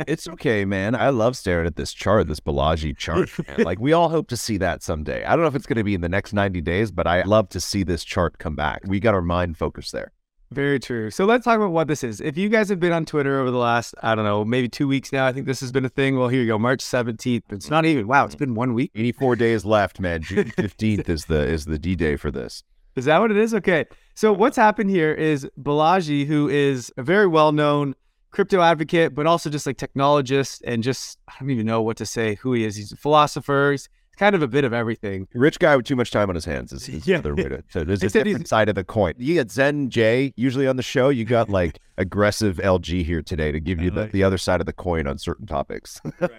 It's 0.07 0.29
okay, 0.29 0.65
man. 0.65 0.95
I 0.95 1.11
love 1.11 1.37
staring 1.37 1.67
at 1.67 1.77
this 1.77 1.93
chart, 1.93 2.29
this 2.29 2.41
Balaji 2.41 2.97
chart. 2.97 3.31
like 3.59 3.79
we 3.79 3.93
all 3.93 4.09
hope 4.09 4.29
to 4.29 4.37
see 4.37 4.57
that 4.59 4.83
someday. 4.83 5.25
I 5.25 5.31
don't 5.31 5.41
know 5.41 5.49
if 5.49 5.55
it's 5.55 5.67
going 5.67 5.79
to 5.79 5.85
be 5.85 5.95
in 5.95 6.01
the 6.01 6.09
next 6.09 6.33
90 6.33 6.61
days, 6.61 6.91
but 6.91 7.07
I 7.07 7.23
love 7.23 7.49
to 7.51 7.61
see 7.61 7.83
this 7.83 8.05
chart 8.05 8.39
come 8.39 8.57
back. 8.57 8.83
We 8.87 9.01
got 9.01 9.15
our 9.15 9.23
mind 9.23 9.57
focused 9.57 9.93
there. 9.93 10.13
Very 10.53 10.81
true. 10.81 11.13
So 11.13 11.27
let's 11.27 11.45
talk 11.45 11.59
about 11.59 11.71
what 11.71 11.87
this 11.87 12.03
is. 12.03 12.21
If 12.21 12.37
you 12.37 12.49
guys 12.49 12.69
have 12.71 12.81
been 12.81 12.91
on 12.91 13.05
Twitter 13.05 13.39
over 13.39 13.53
the 13.53 13.59
last, 13.59 13.95
I 14.03 14.17
don't 14.17 14.25
know, 14.25 14.45
maybe 14.45 14.69
two 14.69 14.89
weeks 14.89 15.13
now, 15.13 15.25
I 15.25 15.33
think 15.33 15.47
this 15.47 15.61
has 15.61 15.71
been 15.71 15.85
a 15.85 15.89
thing. 15.89 16.19
Well, 16.19 16.27
here 16.27 16.41
you 16.41 16.49
go, 16.49 16.59
March 16.59 16.81
17th. 16.81 17.45
It's 17.51 17.71
not 17.71 17.87
even, 17.87 18.09
wow, 18.09 18.25
it's 18.25 18.35
been 18.35 18.57
one 18.57 18.75
week. 18.75 18.91
84 18.97 19.37
days 19.37 19.65
left, 19.65 20.01
man. 20.01 20.23
June 20.23 20.45
15th 20.59 21.09
is 21.09 21.27
the 21.27 21.47
is 21.47 21.67
the 21.67 21.79
D 21.79 21.95
day 21.95 22.17
for 22.17 22.33
this. 22.33 22.65
Is 22.97 23.05
that 23.05 23.19
what 23.19 23.31
it 23.31 23.37
is? 23.37 23.55
Okay. 23.55 23.85
So 24.15 24.33
what's 24.33 24.57
happened 24.57 24.91
here 24.91 25.13
is 25.13 25.49
Balaji, 25.59 26.27
who 26.27 26.49
is 26.49 26.93
a 26.97 27.03
very 27.05 27.29
well 27.29 27.53
known 27.53 27.95
crypto 28.31 28.61
advocate, 28.61 29.15
but 29.15 29.27
also 29.27 29.51
just 29.51 29.67
like 29.67 29.77
technologist 29.77 30.63
and 30.65 30.83
just 30.83 31.19
I 31.29 31.35
don't 31.41 31.51
even 31.51 31.67
know 31.67 31.83
what 31.83 31.97
to 31.99 32.07
say 32.07 32.37
who 32.37 32.53
he 32.53 32.65
is. 32.65 32.77
He's 32.77 32.93
a 32.93 32.97
philosopher. 32.97 33.73
He's 33.73 33.89
kind 34.21 34.35
of 34.35 34.43
a 34.43 34.49
bit 34.49 34.65
of 34.65 34.75
everything. 34.75 35.27
Rich 35.33 35.59
guy 35.59 35.75
with 35.75 35.87
too 35.87 35.97
much 35.97 36.11
time 36.11 36.29
on 36.29 36.35
his 36.35 36.45
hands 36.45 36.75
is, 36.75 36.89
is 36.91 37.07
yeah. 37.07 37.19
other 37.19 37.35
way 37.35 37.45
to. 37.45 37.65
So 37.71 37.85
there's 37.85 38.03
a 38.05 38.09
different 38.09 38.49
side 38.49 38.69
of 38.69 38.75
the 38.75 38.85
coin. 38.85 39.15
You 39.17 39.33
get 39.33 39.51
Zen 39.51 39.89
Jay 39.89 40.35
usually 40.37 40.69
on 40.69 40.77
the 40.77 40.83
show. 40.83 41.09
You 41.09 41.25
got 41.25 41.49
like 41.61 41.81
aggressive 41.97 42.59
LG 42.59 43.03
here 43.05 43.23
today 43.23 43.51
to 43.51 43.59
give 43.59 43.81
you 43.81 43.91
the, 43.91 44.03
uh-huh. 44.03 44.11
the 44.13 44.23
other 44.23 44.37
side 44.37 44.61
of 44.61 44.67
the 44.67 44.73
coin 44.75 45.07
on 45.07 45.17
certain 45.17 45.47
topics. 45.47 46.01
right. 46.21 46.31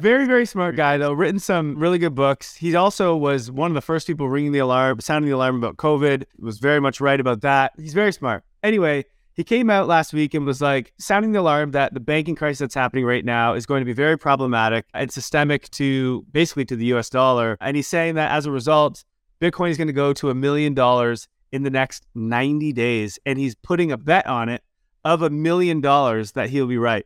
Very 0.00 0.26
very 0.26 0.46
smart 0.46 0.76
guy 0.76 0.96
though. 0.96 1.12
Written 1.12 1.38
some 1.38 1.78
really 1.78 1.98
good 1.98 2.14
books. 2.14 2.54
He 2.54 2.74
also 2.74 3.14
was 3.14 3.50
one 3.50 3.70
of 3.70 3.74
the 3.74 3.82
first 3.82 4.06
people 4.06 4.28
ringing 4.30 4.52
the 4.52 4.58
alarm, 4.60 5.00
sounding 5.00 5.28
the 5.28 5.36
alarm 5.36 5.56
about 5.56 5.76
COVID. 5.76 6.24
Was 6.38 6.58
very 6.58 6.80
much 6.80 7.00
right 7.00 7.20
about 7.20 7.42
that. 7.42 7.72
He's 7.76 7.94
very 7.94 8.12
smart. 8.12 8.44
Anyway, 8.62 9.04
he 9.36 9.44
came 9.44 9.68
out 9.68 9.86
last 9.86 10.14
week 10.14 10.32
and 10.32 10.46
was 10.46 10.62
like 10.62 10.94
sounding 10.98 11.32
the 11.32 11.40
alarm 11.40 11.72
that 11.72 11.92
the 11.92 12.00
banking 12.00 12.34
crisis 12.34 12.58
that's 12.60 12.74
happening 12.74 13.04
right 13.04 13.24
now 13.24 13.52
is 13.52 13.66
going 13.66 13.82
to 13.82 13.84
be 13.84 13.92
very 13.92 14.16
problematic 14.16 14.86
and 14.94 15.12
systemic 15.12 15.70
to 15.72 16.24
basically 16.32 16.64
to 16.64 16.74
the 16.74 16.86
US 16.94 17.10
dollar. 17.10 17.58
And 17.60 17.76
he's 17.76 17.86
saying 17.86 18.14
that 18.14 18.32
as 18.32 18.46
a 18.46 18.50
result, 18.50 19.04
Bitcoin 19.38 19.68
is 19.68 19.76
going 19.76 19.88
to 19.88 19.92
go 19.92 20.14
to 20.14 20.30
a 20.30 20.34
million 20.34 20.72
dollars 20.72 21.28
in 21.52 21.64
the 21.64 21.70
next 21.70 22.06
90 22.14 22.72
days. 22.72 23.18
And 23.26 23.38
he's 23.38 23.54
putting 23.54 23.92
a 23.92 23.98
bet 23.98 24.26
on 24.26 24.48
it 24.48 24.62
of 25.04 25.20
a 25.20 25.28
million 25.28 25.82
dollars 25.82 26.32
that 26.32 26.48
he'll 26.48 26.66
be 26.66 26.78
right. 26.78 27.04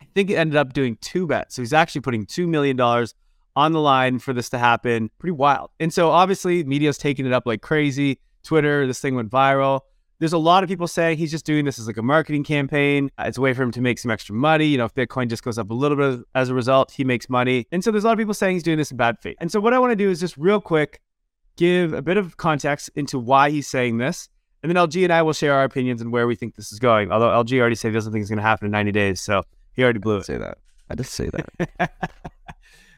I 0.00 0.06
think 0.14 0.30
it 0.30 0.36
ended 0.36 0.56
up 0.56 0.72
doing 0.72 0.96
two 1.02 1.26
bets. 1.26 1.56
So 1.56 1.62
he's 1.62 1.74
actually 1.74 2.00
putting 2.00 2.24
$2 2.24 2.48
million 2.48 2.80
on 2.80 3.72
the 3.72 3.80
line 3.80 4.18
for 4.18 4.32
this 4.32 4.48
to 4.48 4.58
happen. 4.58 5.10
Pretty 5.18 5.32
wild. 5.32 5.70
And 5.78 5.92
so 5.92 6.10
obviously, 6.10 6.64
media's 6.64 6.96
taking 6.96 7.26
it 7.26 7.34
up 7.34 7.46
like 7.46 7.60
crazy. 7.60 8.18
Twitter, 8.42 8.86
this 8.86 8.98
thing 8.98 9.14
went 9.14 9.30
viral 9.30 9.82
there's 10.20 10.32
a 10.34 10.38
lot 10.38 10.62
of 10.62 10.68
people 10.68 10.86
saying 10.86 11.18
he's 11.18 11.30
just 11.30 11.44
doing 11.44 11.64
this 11.64 11.78
as 11.78 11.86
like 11.86 11.96
a 11.96 12.02
marketing 12.02 12.44
campaign. 12.44 13.10
Uh, 13.18 13.24
it's 13.26 13.38
a 13.38 13.40
way 13.40 13.52
for 13.54 13.62
him 13.62 13.72
to 13.72 13.80
make 13.80 13.98
some 13.98 14.10
extra 14.10 14.34
money. 14.34 14.66
You 14.66 14.78
know, 14.78 14.84
if 14.84 14.94
Bitcoin 14.94 15.28
just 15.28 15.42
goes 15.42 15.58
up 15.58 15.70
a 15.70 15.74
little 15.74 15.96
bit 15.96 16.24
as 16.34 16.50
a 16.50 16.54
result, 16.54 16.92
he 16.92 17.04
makes 17.04 17.28
money. 17.28 17.66
And 17.72 17.82
so 17.82 17.90
there's 17.90 18.04
a 18.04 18.06
lot 18.06 18.12
of 18.12 18.18
people 18.18 18.34
saying 18.34 18.54
he's 18.54 18.62
doing 18.62 18.78
this 18.78 18.90
in 18.90 18.98
bad 18.98 19.18
faith. 19.18 19.36
And 19.40 19.50
so 19.50 19.60
what 19.60 19.72
I 19.72 19.78
want 19.78 19.92
to 19.92 19.96
do 19.96 20.10
is 20.10 20.20
just 20.20 20.36
real 20.36 20.60
quick 20.60 21.00
give 21.56 21.94
a 21.94 22.02
bit 22.02 22.18
of 22.18 22.36
context 22.36 22.90
into 22.94 23.18
why 23.18 23.50
he's 23.50 23.66
saying 23.66 23.98
this. 23.98 24.28
And 24.62 24.70
then 24.70 24.76
LG 24.76 25.02
and 25.02 25.12
I 25.12 25.22
will 25.22 25.32
share 25.32 25.54
our 25.54 25.64
opinions 25.64 26.02
and 26.02 26.12
where 26.12 26.26
we 26.26 26.36
think 26.36 26.54
this 26.54 26.70
is 26.70 26.78
going. 26.78 27.10
Although 27.10 27.30
LG 27.30 27.58
already 27.58 27.74
said 27.74 27.88
he 27.88 27.94
doesn't 27.94 28.12
think 28.12 28.20
it's 28.22 28.30
going 28.30 28.36
to 28.36 28.42
happen 28.42 28.66
in 28.66 28.72
90 28.72 28.92
days. 28.92 29.20
So 29.22 29.42
he 29.72 29.82
already 29.82 30.00
blew 30.00 30.18
it. 30.18 30.26
Say 30.26 30.36
that. 30.36 30.58
I 30.90 30.94
just 30.96 31.14
say 31.14 31.30
that. 31.30 31.92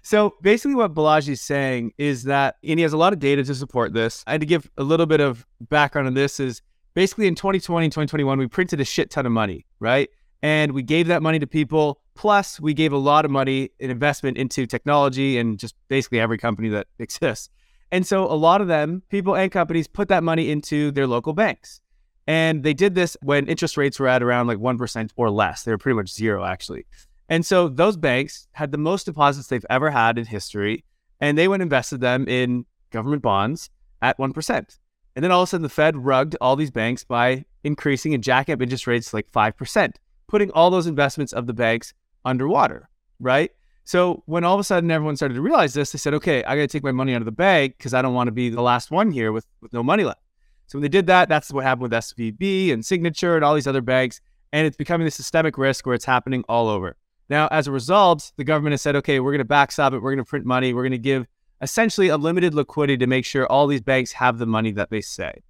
So 0.03 0.35
basically, 0.43 0.75
what 0.75 0.95
Balaji 0.95 1.31
is 1.31 1.41
saying 1.41 1.93
is 1.97 2.25
that, 2.25 2.57
and 2.65 2.79
he 2.79 2.83
has 2.83 2.93
a 2.93 2.97
lot 2.97 3.13
of 3.13 3.21
data 3.21 3.45
to 3.45 3.55
support 3.55 3.93
this. 3.93 4.25
And 4.27 4.41
to 4.41 4.47
give 4.47 4.69
a 4.77 4.83
little 4.83 5.07
bit 5.07 5.21
of 5.21 5.47
background 5.61 6.09
on 6.09 6.15
this, 6.15 6.41
is 6.41 6.61
basically 6.95 7.27
in 7.27 7.35
2020 7.35 7.87
and 7.87 7.93
2021, 7.93 8.39
we 8.39 8.47
printed 8.47 8.81
a 8.81 8.85
shit 8.85 9.11
ton 9.11 9.27
of 9.27 9.33
money, 9.33 9.67
right? 9.81 10.09
And 10.43 10.73
we 10.73 10.83
gave 10.83 11.07
that 11.07 11.23
money 11.23 11.39
to 11.39 11.47
people. 11.47 12.01
Plus, 12.15 12.61
we 12.61 12.75
gave 12.75 12.93
a 12.93 12.99
lot 12.99 13.25
of 13.25 13.31
money 13.31 13.71
in 13.79 13.91
investment 13.91 14.37
into 14.37 14.67
technology 14.67 15.39
and 15.39 15.59
just 15.59 15.75
basically 15.89 16.21
every 16.21 16.39
company 16.39 16.69
that 16.71 16.89
exists. 16.99 17.49
And 17.91 18.07
so 18.07 18.25
a 18.25 18.35
lot 18.35 18.61
of 18.61 18.69
them, 18.69 19.03
people 19.11 19.37
and 19.37 19.53
companies, 19.53 19.87
put 19.87 20.09
that 20.09 20.25
money 20.25 20.51
into 20.51 20.91
their 20.93 21.07
local 21.07 21.33
banks. 21.35 21.81
And 22.27 22.63
they 22.63 22.73
did 22.73 22.95
this 22.95 23.17
when 23.23 23.47
interest 23.49 23.77
rates 23.77 23.99
were 24.01 24.09
at 24.09 24.23
around 24.23 24.47
like 24.47 24.59
1% 24.59 25.11
or 25.17 25.31
less. 25.31 25.65
They 25.65 25.73
were 25.73 25.79
pretty 25.79 25.97
much 25.97 26.13
zero, 26.13 26.45
actually. 26.45 26.87
And 27.29 27.45
so 27.45 27.69
those 27.69 27.97
banks 27.97 28.47
had 28.53 28.73
the 28.73 28.79
most 28.79 29.05
deposits 29.05 29.49
they've 29.49 29.67
ever 29.69 29.91
had 29.91 30.19
in 30.19 30.27
history. 30.27 30.85
And 31.21 31.37
they 31.37 31.49
went 31.49 31.63
and 31.63 31.67
invested 31.67 32.01
them 32.01 32.27
in 32.29 32.65
government 32.91 33.23
bonds 33.23 33.71
at 34.01 34.19
1%. 34.19 34.79
And 35.15 35.23
then 35.23 35.31
all 35.31 35.43
of 35.43 35.47
a 35.47 35.51
sudden, 35.51 35.63
the 35.63 35.69
Fed 35.69 35.97
rugged 35.97 36.37
all 36.41 36.57
these 36.57 36.71
banks 36.71 37.05
by 37.05 37.45
increasing 37.65 38.15
and 38.15 38.23
jacking 38.23 38.55
up 38.55 38.63
interest 38.63 38.87
rates 38.87 39.13
like 39.13 39.31
5%, 39.31 39.95
putting 40.27 40.51
all 40.53 40.71
those 40.71 40.87
investments 40.87 41.33
of 41.33 41.47
the 41.47 41.53
banks 41.53 41.93
underwater, 42.25 42.89
right? 43.21 43.51
So 43.85 44.23
when 44.27 44.45
all 44.45 44.55
of 44.55 44.61
a 44.61 44.65
sudden 44.65 44.91
everyone 44.91 45.17
started 45.17 45.35
to 45.35 45.43
realize 45.43 45.75
this, 45.75 45.93
they 45.93 45.99
said, 45.99 46.15
okay, 46.15 46.45
I 46.45 46.55
got 46.55 46.63
to 46.63 46.69
take 46.69 46.85
my 46.85 46.93
money 46.93 47.15
out 47.15 47.21
of 47.21 47.27
the 47.27 47.33
bank 47.33 47.77
because 47.77 47.95
I 47.95 48.01
don't 48.01 48.15
want 48.15 48.29
to 48.29 48.33
be 48.33 48.49
the 48.49 48.63
last 48.63 48.91
one 48.91 49.11
here 49.11 49.33
with, 49.33 49.47
with 49.61 49.73
no 49.73 49.83
money 49.83 50.05
left. 50.05 50.21
So 50.67 50.79
when 50.79 50.83
they 50.83 50.89
did 50.89 51.07
that, 51.09 51.29
that's 51.29 51.53
what 51.53 51.65
happened 51.65 51.83
with 51.83 51.93
SVB 51.93 52.73
and 52.73 52.87
Signature 52.87 53.37
and 53.37 53.45
all 53.45 53.55
these 53.55 53.67
other 53.67 53.83
banks. 53.83 54.21
And 54.53 54.67
it's 54.67 54.77
becoming 54.77 55.07
a 55.07 55.11
systemic 55.11 55.59
risk 55.59 55.85
where 55.85 55.95
it's 55.95 56.05
happening 56.05 56.45
all 56.49 56.69
over. 56.69 56.97
Now, 57.29 57.49
as 57.49 57.67
a 57.67 57.73
result, 57.73 58.33
the 58.37 58.45
government 58.45 58.73
has 58.73 58.83
said, 58.83 58.97
okay, 58.97 59.19
we're 59.19 59.33
going 59.33 59.39
to 59.39 59.45
backstop 59.45 59.93
it. 59.93 60.03
We're 60.03 60.13
going 60.13 60.25
to 60.25 60.29
print 60.29 60.47
money. 60.47 60.73
We're 60.75 60.83
going 60.83 60.93
to 60.93 60.99
give 60.99 61.27
essentially 61.63 62.09
unlimited 62.09 62.55
liquidity 62.55 62.99
to 62.99 63.07
make 63.07 63.25
sure 63.25 63.47
all 63.47 63.67
these 63.67 63.81
banks 63.81 64.13
have 64.13 64.39
the 64.39 64.47
money 64.47 64.73
that 64.73 64.91
they 64.91 65.01
say. 65.01 65.43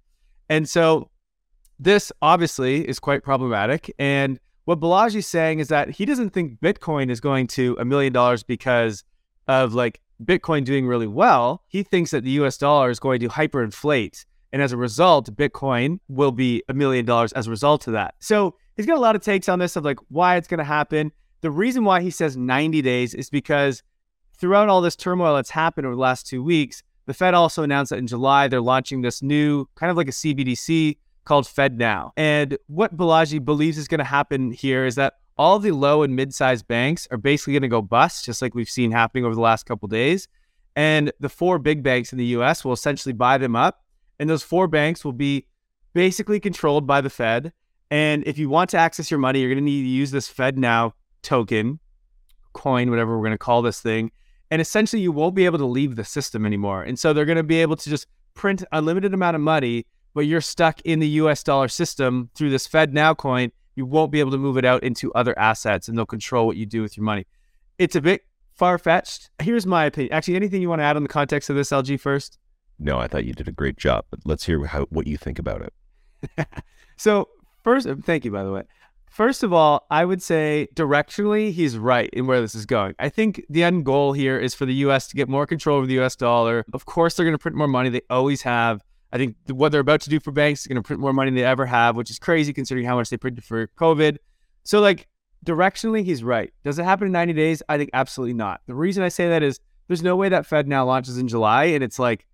And 0.49 0.69
so 0.69 1.09
this 1.79 2.11
obviously 2.21 2.87
is 2.87 2.99
quite 2.99 3.23
problematic. 3.23 3.93
And 3.99 4.39
what 4.65 4.79
Balaji 4.79 5.17
is 5.17 5.27
saying 5.27 5.59
is 5.59 5.67
that 5.67 5.89
he 5.89 6.05
doesn't 6.05 6.29
think 6.29 6.59
Bitcoin 6.61 7.09
is 7.09 7.19
going 7.19 7.47
to 7.47 7.75
a 7.79 7.85
million 7.85 8.13
dollars 8.13 8.43
because 8.43 9.03
of 9.47 9.73
like 9.73 9.99
Bitcoin 10.23 10.63
doing 10.63 10.87
really 10.87 11.07
well. 11.07 11.63
He 11.67 11.83
thinks 11.83 12.11
that 12.11 12.23
the 12.23 12.31
US 12.31 12.57
dollar 12.57 12.89
is 12.89 12.99
going 12.99 13.19
to 13.19 13.27
hyperinflate. 13.27 14.25
And 14.53 14.61
as 14.61 14.71
a 14.71 14.77
result, 14.77 15.35
Bitcoin 15.35 15.99
will 16.07 16.31
be 16.31 16.63
a 16.69 16.73
million 16.73 17.05
dollars 17.05 17.33
as 17.33 17.47
a 17.47 17.49
result 17.49 17.87
of 17.87 17.93
that. 17.93 18.13
So 18.19 18.55
he's 18.77 18.85
got 18.85 18.97
a 18.97 19.01
lot 19.01 19.15
of 19.15 19.23
takes 19.23 19.49
on 19.49 19.59
this 19.59 19.75
of 19.75 19.83
like 19.83 19.97
why 20.09 20.35
it's 20.35 20.47
going 20.47 20.59
to 20.59 20.63
happen. 20.63 21.11
The 21.41 21.51
reason 21.51 21.83
why 21.83 22.01
he 22.01 22.11
says 22.11 22.37
90 22.37 22.81
days 22.83 23.13
is 23.13 23.29
because 23.29 23.81
throughout 24.37 24.69
all 24.69 24.81
this 24.81 24.95
turmoil 24.95 25.35
that's 25.35 25.49
happened 25.49 25.85
over 25.85 25.95
the 25.95 26.01
last 26.01 26.27
two 26.27 26.43
weeks, 26.43 26.83
the 27.05 27.13
Fed 27.13 27.33
also 27.33 27.63
announced 27.63 27.89
that 27.89 27.99
in 27.99 28.07
July 28.07 28.47
they're 28.47 28.61
launching 28.61 29.01
this 29.01 29.21
new 29.21 29.65
kind 29.75 29.91
of 29.91 29.97
like 29.97 30.07
a 30.07 30.11
CBDC 30.11 30.97
called 31.25 31.45
FedNow. 31.45 32.11
And 32.17 32.57
what 32.67 32.95
Balaji 32.95 33.43
believes 33.43 33.77
is 33.77 33.87
going 33.87 33.99
to 33.99 34.05
happen 34.05 34.51
here 34.51 34.85
is 34.85 34.95
that 34.95 35.13
all 35.37 35.59
the 35.59 35.71
low 35.71 36.03
and 36.03 36.15
mid-sized 36.15 36.67
banks 36.67 37.07
are 37.11 37.17
basically 37.17 37.53
going 37.53 37.63
to 37.63 37.67
go 37.67 37.81
bust, 37.81 38.25
just 38.25 38.41
like 38.41 38.53
we've 38.53 38.69
seen 38.69 38.91
happening 38.91 39.25
over 39.25 39.35
the 39.35 39.41
last 39.41 39.65
couple 39.65 39.87
days. 39.87 40.27
And 40.75 41.11
the 41.19 41.29
four 41.29 41.59
big 41.59 41.83
banks 41.83 42.11
in 42.11 42.17
the 42.17 42.25
U.S. 42.25 42.63
will 42.63 42.73
essentially 42.73 43.13
buy 43.13 43.37
them 43.37 43.55
up, 43.55 43.83
and 44.19 44.29
those 44.29 44.43
four 44.43 44.67
banks 44.67 45.05
will 45.05 45.13
be 45.13 45.45
basically 45.93 46.39
controlled 46.39 46.87
by 46.87 47.01
the 47.01 47.09
Fed. 47.09 47.53
And 47.91 48.23
if 48.25 48.37
you 48.37 48.49
want 48.49 48.71
to 48.71 48.77
access 48.77 49.11
your 49.11 49.19
money, 49.19 49.39
you're 49.39 49.49
going 49.49 49.63
to 49.63 49.63
need 49.63 49.83
to 49.83 49.87
use 49.87 50.11
this 50.11 50.31
FedNow 50.31 50.93
token, 51.21 51.79
coin, 52.53 52.89
whatever 52.89 53.15
we're 53.15 53.23
going 53.23 53.31
to 53.31 53.37
call 53.37 53.61
this 53.61 53.81
thing 53.81 54.11
and 54.51 54.61
essentially 54.61 55.01
you 55.01 55.11
won't 55.11 55.35
be 55.35 55.45
able 55.45 55.57
to 55.57 55.65
leave 55.65 55.95
the 55.95 56.03
system 56.03 56.45
anymore. 56.45 56.83
And 56.83 56.97
so 56.97 57.13
they're 57.13 57.25
going 57.25 57.37
to 57.37 57.43
be 57.43 57.61
able 57.61 57.75
to 57.75 57.89
just 57.89 58.07
print 58.33 58.63
a 58.71 58.81
limited 58.81 59.13
amount 59.13 59.35
of 59.35 59.41
money, 59.41 59.85
but 60.13 60.21
you're 60.21 60.41
stuck 60.41 60.81
in 60.81 60.99
the 60.99 61.07
US 61.07 61.43
dollar 61.43 61.67
system 61.67 62.29
through 62.35 62.49
this 62.49 62.67
FedNow 62.67 63.17
coin. 63.17 63.51
You 63.75 63.85
won't 63.85 64.11
be 64.11 64.19
able 64.19 64.31
to 64.31 64.37
move 64.37 64.57
it 64.57 64.65
out 64.65 64.83
into 64.83 65.11
other 65.13 65.37
assets 65.37 65.87
and 65.87 65.97
they'll 65.97 66.05
control 66.05 66.45
what 66.45 66.57
you 66.57 66.65
do 66.65 66.81
with 66.81 66.95
your 66.95 67.03
money. 67.03 67.25
It's 67.79 67.95
a 67.95 68.01
bit 68.01 68.25
far 68.53 68.77
fetched. 68.77 69.29
Here's 69.41 69.65
my 69.65 69.85
opinion. 69.85 70.13
Actually, 70.13 70.35
anything 70.35 70.61
you 70.61 70.69
want 70.69 70.79
to 70.79 70.83
add 70.83 70.95
on 70.95 71.03
the 71.03 71.09
context 71.09 71.49
of 71.49 71.55
this 71.55 71.69
LG 71.69 71.99
first? 71.99 72.37
No, 72.79 72.99
I 72.99 73.07
thought 73.07 73.25
you 73.25 73.33
did 73.33 73.47
a 73.47 73.51
great 73.51 73.77
job, 73.77 74.05
but 74.09 74.19
let's 74.25 74.45
hear 74.45 74.63
how, 74.65 74.85
what 74.85 75.07
you 75.07 75.17
think 75.17 75.39
about 75.39 75.61
it. 75.61 76.47
so, 76.97 77.29
first, 77.63 77.87
thank 78.03 78.25
you, 78.25 78.31
by 78.31 78.43
the 78.43 78.51
way. 78.51 78.63
First 79.13 79.43
of 79.43 79.53
all, 79.53 79.85
I 79.91 80.05
would 80.05 80.23
say 80.23 80.69
directionally, 80.73 81.53
he's 81.53 81.77
right 81.77 82.09
in 82.13 82.25
where 82.25 82.41
this 82.41 82.55
is 82.55 82.65
going. 82.65 82.95
I 82.97 83.09
think 83.09 83.45
the 83.47 83.63
end 83.63 83.85
goal 83.85 84.13
here 84.13 84.39
is 84.39 84.55
for 84.55 84.65
the 84.65 84.73
US 84.85 85.07
to 85.09 85.15
get 85.15 85.29
more 85.29 85.45
control 85.45 85.77
over 85.77 85.85
the 85.85 85.99
US 85.99 86.15
dollar. 86.15 86.65
Of 86.73 86.87
course, 86.87 87.15
they're 87.15 87.23
going 87.23 87.35
to 87.35 87.37
print 87.37 87.55
more 87.55 87.67
money. 87.67 87.89
They 87.89 88.01
always 88.09 88.41
have. 88.41 88.83
I 89.11 89.19
think 89.19 89.35
what 89.49 89.71
they're 89.71 89.81
about 89.81 90.01
to 90.01 90.09
do 90.09 90.19
for 90.19 90.31
banks 90.31 90.61
is 90.61 90.67
going 90.67 90.81
to 90.81 90.81
print 90.81 90.99
more 90.99 91.13
money 91.13 91.29
than 91.29 91.35
they 91.35 91.43
ever 91.43 91.67
have, 91.67 91.95
which 91.95 92.09
is 92.09 92.17
crazy 92.17 92.53
considering 92.53 92.87
how 92.87 92.95
much 92.95 93.11
they 93.11 93.17
printed 93.17 93.43
for 93.43 93.67
COVID. 93.77 94.17
So, 94.63 94.79
like, 94.79 95.07
directionally, 95.45 96.03
he's 96.03 96.23
right. 96.23 96.51
Does 96.63 96.79
it 96.79 96.83
happen 96.83 97.05
in 97.05 97.11
90 97.11 97.33
days? 97.33 97.61
I 97.69 97.77
think 97.77 97.91
absolutely 97.93 98.33
not. 98.33 98.61
The 98.65 98.73
reason 98.73 99.03
I 99.03 99.09
say 99.09 99.29
that 99.29 99.43
is 99.43 99.59
there's 99.89 100.01
no 100.01 100.15
way 100.15 100.29
that 100.29 100.49
FedNow 100.49 100.87
launches 100.87 101.19
in 101.19 101.27
July 101.27 101.65
and 101.65 101.83
it's 101.83 101.99
like 101.99 102.25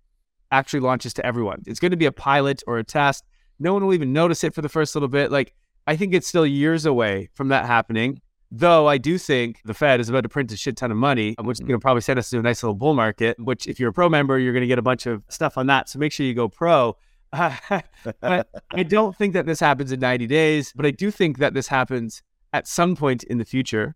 actually 0.50 0.80
launches 0.80 1.12
to 1.12 1.26
everyone. 1.26 1.62
It's 1.66 1.78
going 1.78 1.90
to 1.90 1.98
be 1.98 2.06
a 2.06 2.12
pilot 2.12 2.62
or 2.66 2.78
a 2.78 2.84
test. 2.84 3.26
No 3.58 3.74
one 3.74 3.84
will 3.84 3.92
even 3.92 4.14
notice 4.14 4.42
it 4.44 4.54
for 4.54 4.62
the 4.62 4.70
first 4.70 4.94
little 4.94 5.10
bit. 5.10 5.30
Like, 5.30 5.52
I 5.86 5.96
think 5.96 6.14
it's 6.14 6.26
still 6.26 6.46
years 6.46 6.86
away 6.86 7.30
from 7.34 7.48
that 7.48 7.66
happening. 7.66 8.20
Though 8.52 8.88
I 8.88 8.98
do 8.98 9.16
think 9.16 9.60
the 9.64 9.74
Fed 9.74 10.00
is 10.00 10.08
about 10.08 10.22
to 10.22 10.28
print 10.28 10.50
a 10.50 10.56
shit 10.56 10.76
ton 10.76 10.90
of 10.90 10.96
money, 10.96 11.36
which 11.38 11.56
is 11.56 11.60
mm-hmm. 11.60 11.68
going 11.68 11.80
to 11.80 11.82
probably 11.82 12.00
send 12.00 12.18
us 12.18 12.30
to 12.30 12.38
a 12.38 12.42
nice 12.42 12.62
little 12.62 12.74
bull 12.74 12.94
market. 12.94 13.38
Which, 13.38 13.68
if 13.68 13.78
you're 13.78 13.90
a 13.90 13.92
pro 13.92 14.08
member, 14.08 14.38
you're 14.38 14.52
going 14.52 14.62
to 14.62 14.66
get 14.66 14.78
a 14.78 14.82
bunch 14.82 15.06
of 15.06 15.22
stuff 15.28 15.56
on 15.56 15.66
that. 15.68 15.88
So 15.88 15.98
make 15.98 16.12
sure 16.12 16.26
you 16.26 16.34
go 16.34 16.48
pro. 16.48 16.96
but 17.32 18.48
I 18.72 18.82
don't 18.82 19.16
think 19.16 19.34
that 19.34 19.46
this 19.46 19.60
happens 19.60 19.92
in 19.92 20.00
90 20.00 20.26
days, 20.26 20.72
but 20.74 20.84
I 20.84 20.90
do 20.90 21.12
think 21.12 21.38
that 21.38 21.54
this 21.54 21.68
happens 21.68 22.22
at 22.52 22.66
some 22.66 22.96
point 22.96 23.22
in 23.22 23.38
the 23.38 23.44
future. 23.44 23.94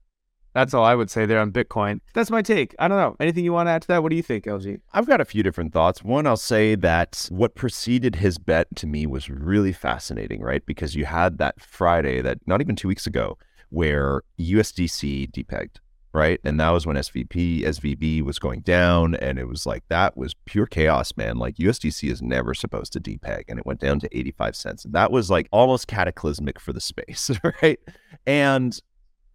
That's 0.54 0.72
all 0.72 0.84
I 0.84 0.94
would 0.94 1.10
say 1.10 1.26
there 1.26 1.40
on 1.40 1.50
Bitcoin. 1.50 2.00
That's 2.14 2.30
my 2.30 2.40
take. 2.40 2.74
I 2.78 2.86
don't 2.86 2.96
know. 2.96 3.16
Anything 3.18 3.44
you 3.44 3.52
want 3.52 3.66
to 3.66 3.72
add 3.72 3.82
to 3.82 3.88
that? 3.88 4.02
What 4.02 4.10
do 4.10 4.16
you 4.16 4.22
think, 4.22 4.44
LG? 4.44 4.80
I've 4.92 5.06
got 5.06 5.20
a 5.20 5.24
few 5.24 5.42
different 5.42 5.72
thoughts. 5.72 6.04
One, 6.04 6.26
I'll 6.28 6.36
say 6.36 6.76
that 6.76 7.26
what 7.30 7.56
preceded 7.56 8.16
his 8.16 8.38
bet 8.38 8.68
to 8.76 8.86
me 8.86 9.06
was 9.06 9.28
really 9.28 9.72
fascinating, 9.72 10.40
right? 10.40 10.64
Because 10.64 10.94
you 10.94 11.06
had 11.06 11.38
that 11.38 11.60
Friday, 11.60 12.22
that 12.22 12.38
not 12.46 12.60
even 12.60 12.76
two 12.76 12.86
weeks 12.86 13.06
ago, 13.06 13.36
where 13.70 14.22
USDC 14.38 15.32
depegged, 15.32 15.78
right? 16.12 16.38
And 16.44 16.60
that 16.60 16.70
was 16.70 16.86
when 16.86 16.94
SVP, 16.94 17.62
SVB 17.62 18.22
was 18.22 18.38
going 18.38 18.60
down. 18.60 19.16
And 19.16 19.40
it 19.40 19.48
was 19.48 19.66
like, 19.66 19.82
that 19.88 20.16
was 20.16 20.34
pure 20.44 20.66
chaos, 20.66 21.12
man. 21.16 21.38
Like 21.38 21.56
USDC 21.56 22.08
is 22.08 22.22
never 22.22 22.54
supposed 22.54 22.92
to 22.92 23.00
depeg. 23.00 23.42
And 23.48 23.58
it 23.58 23.66
went 23.66 23.80
down 23.80 23.98
to 23.98 24.16
85 24.16 24.54
cents. 24.54 24.84
And 24.84 24.94
that 24.94 25.10
was 25.10 25.30
like 25.30 25.48
almost 25.50 25.88
cataclysmic 25.88 26.60
for 26.60 26.72
the 26.72 26.80
space, 26.80 27.32
right? 27.62 27.80
And 28.24 28.80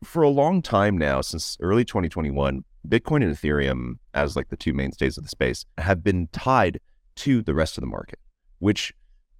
for 0.03 0.23
a 0.23 0.29
long 0.29 0.61
time 0.61 0.97
now, 0.97 1.21
since 1.21 1.57
early 1.59 1.85
2021, 1.85 2.63
Bitcoin 2.87 3.23
and 3.23 3.35
Ethereum, 3.35 3.99
as 4.13 4.35
like 4.35 4.49
the 4.49 4.57
two 4.57 4.73
mainstays 4.73 5.17
of 5.17 5.23
the 5.23 5.29
space, 5.29 5.65
have 5.77 6.03
been 6.03 6.27
tied 6.31 6.79
to 7.17 7.41
the 7.41 7.53
rest 7.53 7.77
of 7.77 7.81
the 7.81 7.87
market, 7.87 8.19
which 8.59 8.93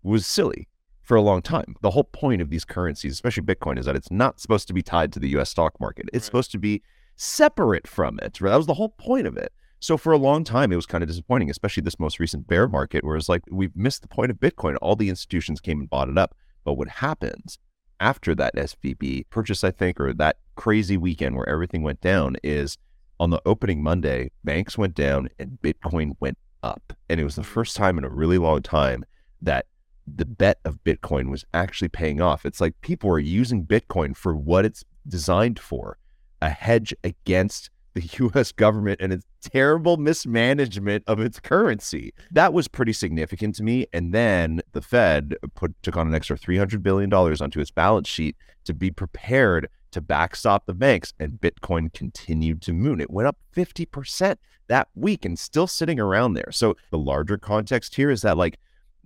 was 0.03 0.25
silly 0.25 0.67
for 1.01 1.15
a 1.15 1.21
long 1.21 1.41
time. 1.41 1.75
The 1.81 1.91
whole 1.91 2.03
point 2.03 2.41
of 2.41 2.49
these 2.49 2.65
currencies, 2.65 3.13
especially 3.13 3.43
Bitcoin, 3.43 3.79
is 3.79 3.85
that 3.85 3.95
it's 3.95 4.11
not 4.11 4.39
supposed 4.39 4.67
to 4.67 4.73
be 4.73 4.81
tied 4.81 5.13
to 5.13 5.19
the 5.19 5.29
US 5.39 5.49
stock 5.49 5.79
market. 5.79 6.07
It's 6.13 6.23
right. 6.23 6.25
supposed 6.25 6.51
to 6.51 6.59
be 6.59 6.83
separate 7.15 7.87
from 7.87 8.19
it. 8.21 8.37
That 8.41 8.57
was 8.57 8.67
the 8.67 8.75
whole 8.75 8.89
point 8.89 9.27
of 9.27 9.37
it. 9.37 9.51
So 9.79 9.95
for 9.95 10.11
a 10.11 10.17
long 10.17 10.43
time, 10.43 10.73
it 10.73 10.75
was 10.75 10.85
kind 10.85 11.01
of 11.01 11.07
disappointing, 11.07 11.49
especially 11.49 11.81
this 11.81 11.99
most 11.99 12.19
recent 12.19 12.47
bear 12.47 12.67
market, 12.67 13.05
where 13.05 13.15
it's 13.15 13.29
like 13.29 13.43
we've 13.49 13.75
missed 13.75 14.01
the 14.01 14.09
point 14.09 14.29
of 14.29 14.37
Bitcoin. 14.37 14.77
All 14.81 14.97
the 14.97 15.09
institutions 15.09 15.61
came 15.61 15.79
and 15.79 15.89
bought 15.89 16.09
it 16.09 16.17
up. 16.17 16.35
But 16.65 16.73
what 16.73 16.89
happens 16.89 17.57
after 17.99 18.35
that 18.35 18.55
SVB 18.55 19.29
purchase, 19.29 19.63
I 19.63 19.71
think, 19.71 19.99
or 19.99 20.13
that 20.13 20.37
crazy 20.55 20.97
weekend 20.97 21.35
where 21.35 21.49
everything 21.49 21.83
went 21.83 22.01
down 22.01 22.37
is 22.43 22.77
on 23.19 23.29
the 23.29 23.41
opening 23.45 23.83
Monday, 23.83 24.31
banks 24.43 24.77
went 24.77 24.95
down 24.95 25.29
and 25.39 25.57
Bitcoin 25.61 26.15
went 26.19 26.37
up. 26.63 26.93
And 27.09 27.19
it 27.19 27.23
was 27.23 27.35
the 27.35 27.43
first 27.43 27.75
time 27.75 27.97
in 27.97 28.03
a 28.03 28.09
really 28.09 28.37
long 28.37 28.61
time 28.61 29.05
that 29.41 29.65
the 30.07 30.25
bet 30.25 30.59
of 30.65 30.83
Bitcoin 30.83 31.29
was 31.29 31.45
actually 31.53 31.89
paying 31.89 32.21
off. 32.21 32.45
It's 32.45 32.61
like 32.61 32.79
people 32.81 33.09
are 33.09 33.19
using 33.19 33.65
Bitcoin 33.65 34.15
for 34.15 34.35
what 34.35 34.65
it's 34.65 34.83
designed 35.07 35.59
for 35.59 35.97
a 36.41 36.49
hedge 36.49 36.93
against 37.03 37.69
the 37.99 38.25
US 38.35 38.51
government 38.51 38.99
and 39.01 39.13
its 39.13 39.25
terrible 39.41 39.97
mismanagement 39.97 41.03
of 41.07 41.19
its 41.19 41.39
currency. 41.39 42.13
That 42.31 42.53
was 42.53 42.67
pretty 42.67 42.93
significant 42.93 43.55
to 43.55 43.63
me. 43.63 43.87
And 43.93 44.13
then 44.13 44.61
the 44.73 44.81
Fed 44.81 45.35
put 45.55 45.81
took 45.83 45.97
on 45.97 46.07
an 46.07 46.15
extra 46.15 46.37
$300 46.37 46.81
billion 46.83 47.13
onto 47.13 47.59
its 47.59 47.71
balance 47.71 48.07
sheet 48.07 48.35
to 48.65 48.73
be 48.73 48.91
prepared 48.91 49.69
to 49.91 50.01
backstop 50.01 50.65
the 50.65 50.73
banks. 50.73 51.13
And 51.19 51.39
Bitcoin 51.39 51.93
continued 51.93 52.61
to 52.63 52.73
moon. 52.73 53.01
It 53.01 53.09
went 53.09 53.27
up 53.27 53.37
50% 53.55 54.37
that 54.67 54.87
week 54.95 55.25
and 55.25 55.37
still 55.37 55.67
sitting 55.67 55.99
around 55.99 56.33
there. 56.33 56.51
So 56.51 56.75
the 56.91 56.97
larger 56.97 57.37
context 57.37 57.95
here 57.95 58.11
is 58.11 58.21
that 58.21 58.37
like 58.37 58.59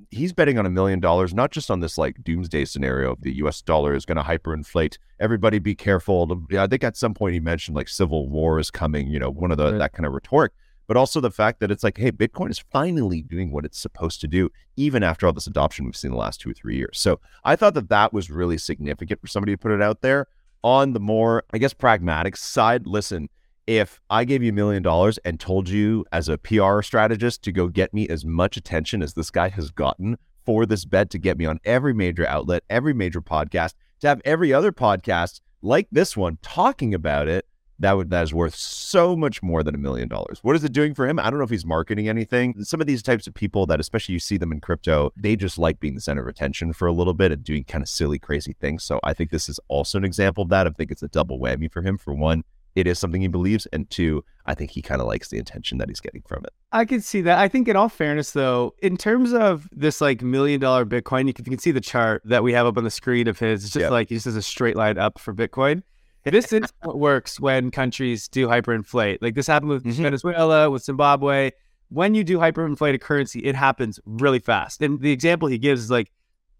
he's 0.09 0.33
betting 0.33 0.57
on 0.57 0.65
a 0.65 0.69
million 0.69 0.99
dollars, 0.99 1.33
not 1.33 1.51
just 1.51 1.69
on 1.69 1.79
this 1.79 1.97
like 1.97 2.23
doomsday 2.23 2.65
scenario 2.65 3.13
of 3.13 3.21
the 3.21 3.35
US 3.37 3.61
dollar 3.61 3.93
is 3.93 4.05
going 4.05 4.17
to 4.17 4.23
hyperinflate. 4.23 4.97
Everybody 5.19 5.59
be 5.59 5.75
careful. 5.75 6.45
I 6.57 6.67
think 6.67 6.83
at 6.83 6.97
some 6.97 7.13
point 7.13 7.33
he 7.33 7.39
mentioned 7.39 7.75
like 7.75 7.87
civil 7.87 8.29
war 8.29 8.59
is 8.59 8.71
coming, 8.71 9.07
you 9.07 9.19
know, 9.19 9.29
one 9.29 9.51
of 9.51 9.57
the, 9.57 9.71
right. 9.71 9.77
that 9.79 9.93
kind 9.93 10.05
of 10.05 10.13
rhetoric, 10.13 10.51
but 10.87 10.97
also 10.97 11.19
the 11.19 11.31
fact 11.31 11.59
that 11.59 11.71
it's 11.71 11.83
like, 11.83 11.97
hey, 11.97 12.11
Bitcoin 12.11 12.49
is 12.49 12.59
finally 12.59 13.21
doing 13.21 13.51
what 13.51 13.65
it's 13.65 13.79
supposed 13.79 14.21
to 14.21 14.27
do, 14.27 14.49
even 14.75 15.03
after 15.03 15.25
all 15.25 15.33
this 15.33 15.47
adoption 15.47 15.85
we've 15.85 15.95
seen 15.95 16.11
the 16.11 16.17
last 16.17 16.41
two 16.41 16.51
or 16.51 16.53
three 16.53 16.75
years. 16.75 16.99
So 16.99 17.19
I 17.43 17.55
thought 17.55 17.73
that 17.75 17.89
that 17.89 18.13
was 18.13 18.29
really 18.29 18.57
significant 18.57 19.21
for 19.21 19.27
somebody 19.27 19.53
to 19.53 19.57
put 19.57 19.71
it 19.71 19.81
out 19.81 20.01
there. 20.01 20.27
On 20.65 20.93
the 20.93 20.99
more, 21.01 21.43
I 21.53 21.57
guess, 21.57 21.73
pragmatic 21.73 22.37
side, 22.37 22.87
listen, 22.87 23.27
if 23.67 23.99
I 24.09 24.25
gave 24.25 24.43
you 24.43 24.49
a 24.49 24.53
million 24.53 24.83
dollars 24.83 25.17
and 25.19 25.39
told 25.39 25.69
you 25.69 26.05
as 26.11 26.29
a 26.29 26.37
PR 26.37 26.81
strategist 26.81 27.43
to 27.43 27.51
go 27.51 27.67
get 27.67 27.93
me 27.93 28.07
as 28.09 28.25
much 28.25 28.57
attention 28.57 29.01
as 29.01 29.13
this 29.13 29.29
guy 29.29 29.49
has 29.49 29.71
gotten 29.71 30.17
for 30.45 30.65
this 30.65 30.85
bet 30.85 31.09
to 31.11 31.17
get 31.17 31.37
me 31.37 31.45
on 31.45 31.59
every 31.63 31.93
major 31.93 32.27
outlet, 32.27 32.63
every 32.69 32.93
major 32.93 33.21
podcast, 33.21 33.75
to 34.01 34.07
have 34.07 34.21
every 34.25 34.53
other 34.53 34.71
podcast 34.71 35.39
like 35.61 35.87
this 35.91 36.17
one 36.17 36.37
talking 36.41 36.93
about 36.93 37.27
it, 37.27 37.45
that 37.79 37.93
would 37.93 38.09
that 38.11 38.23
is 38.23 38.33
worth 38.33 38.55
so 38.55 39.15
much 39.15 39.41
more 39.41 39.63
than 39.63 39.73
a 39.75 39.77
million 39.79 40.07
dollars. 40.07 40.39
What 40.41 40.55
is 40.55 40.63
it 40.63 40.73
doing 40.73 40.93
for 40.93 41.07
him? 41.07 41.19
I 41.19 41.29
don't 41.29 41.39
know 41.39 41.43
if 41.43 41.49
he's 41.49 41.65
marketing 41.65 42.07
anything. 42.07 42.63
Some 42.63 42.81
of 42.81 42.87
these 42.87 43.01
types 43.01 43.27
of 43.27 43.33
people 43.33 43.65
that 43.65 43.79
especially 43.79 44.13
you 44.13 44.19
see 44.19 44.37
them 44.37 44.51
in 44.51 44.61
crypto, 44.61 45.11
they 45.17 45.35
just 45.35 45.57
like 45.57 45.79
being 45.79 45.95
the 45.95 46.01
center 46.01 46.21
of 46.21 46.27
attention 46.27 46.73
for 46.73 46.87
a 46.87 46.93
little 46.93 47.13
bit 47.13 47.31
and 47.31 47.43
doing 47.43 47.63
kind 47.63 47.81
of 47.81 47.89
silly, 47.89 48.19
crazy 48.19 48.53
things. 48.53 48.83
So 48.83 48.99
I 49.03 49.13
think 49.13 49.31
this 49.31 49.49
is 49.49 49.59
also 49.69 49.97
an 49.97 50.05
example 50.05 50.43
of 50.43 50.49
that. 50.49 50.67
I 50.67 50.69
think 50.69 50.91
it's 50.91 51.03
a 51.03 51.07
double 51.07 51.39
whammy 51.39 51.71
for 51.71 51.81
him. 51.81 51.97
For 51.97 52.13
one, 52.13 52.43
it 52.75 52.87
is 52.87 52.99
something 52.99 53.21
he 53.21 53.27
believes, 53.27 53.65
and 53.67 53.89
two, 53.89 54.23
I 54.45 54.55
think 54.55 54.71
he 54.71 54.81
kind 54.81 54.99
of 54.99 55.07
likes 55.07 55.29
the 55.29 55.37
attention 55.37 55.77
that 55.77 55.89
he's 55.89 55.99
getting 55.99 56.23
from 56.27 56.43
it. 56.43 56.53
I 56.71 56.85
can 56.85 57.01
see 57.01 57.21
that. 57.21 57.37
I 57.37 57.47
think, 57.47 57.67
in 57.67 57.75
all 57.75 57.89
fairness, 57.89 58.31
though, 58.31 58.73
in 58.81 58.97
terms 58.97 59.33
of 59.33 59.69
this 59.71 60.01
like 60.01 60.21
million 60.21 60.59
dollar 60.59 60.85
Bitcoin, 60.85 61.27
you 61.27 61.33
can, 61.33 61.45
you 61.45 61.51
can 61.51 61.59
see 61.59 61.71
the 61.71 61.81
chart 61.81 62.21
that 62.25 62.43
we 62.43 62.53
have 62.53 62.65
up 62.65 62.77
on 62.77 62.83
the 62.83 62.91
screen 62.91 63.27
of 63.27 63.39
his. 63.39 63.63
It's 63.63 63.73
just 63.73 63.81
yep. 63.81 63.91
like 63.91 64.09
he 64.09 64.15
just 64.15 64.25
has 64.25 64.35
a 64.35 64.41
straight 64.41 64.75
line 64.75 64.97
up 64.97 65.19
for 65.19 65.33
Bitcoin. 65.33 65.83
This 66.23 66.53
is 66.53 66.71
what 66.83 66.97
works 66.99 67.39
when 67.39 67.69
countries 67.69 68.27
do 68.27 68.47
hyperinflate. 68.47 69.17
Like 69.21 69.35
this 69.35 69.45
happened 69.45 69.71
with 69.71 69.83
mm-hmm. 69.83 70.03
Venezuela, 70.03 70.69
with 70.69 70.83
Zimbabwe. 70.83 71.51
When 71.89 72.15
you 72.15 72.23
do 72.23 72.37
hyperinflate 72.37 72.93
a 72.95 72.97
currency, 72.97 73.41
it 73.41 73.55
happens 73.55 73.99
really 74.05 74.39
fast. 74.39 74.81
And 74.81 75.01
the 75.01 75.11
example 75.11 75.47
he 75.47 75.57
gives 75.57 75.83
is 75.83 75.91
like 75.91 76.11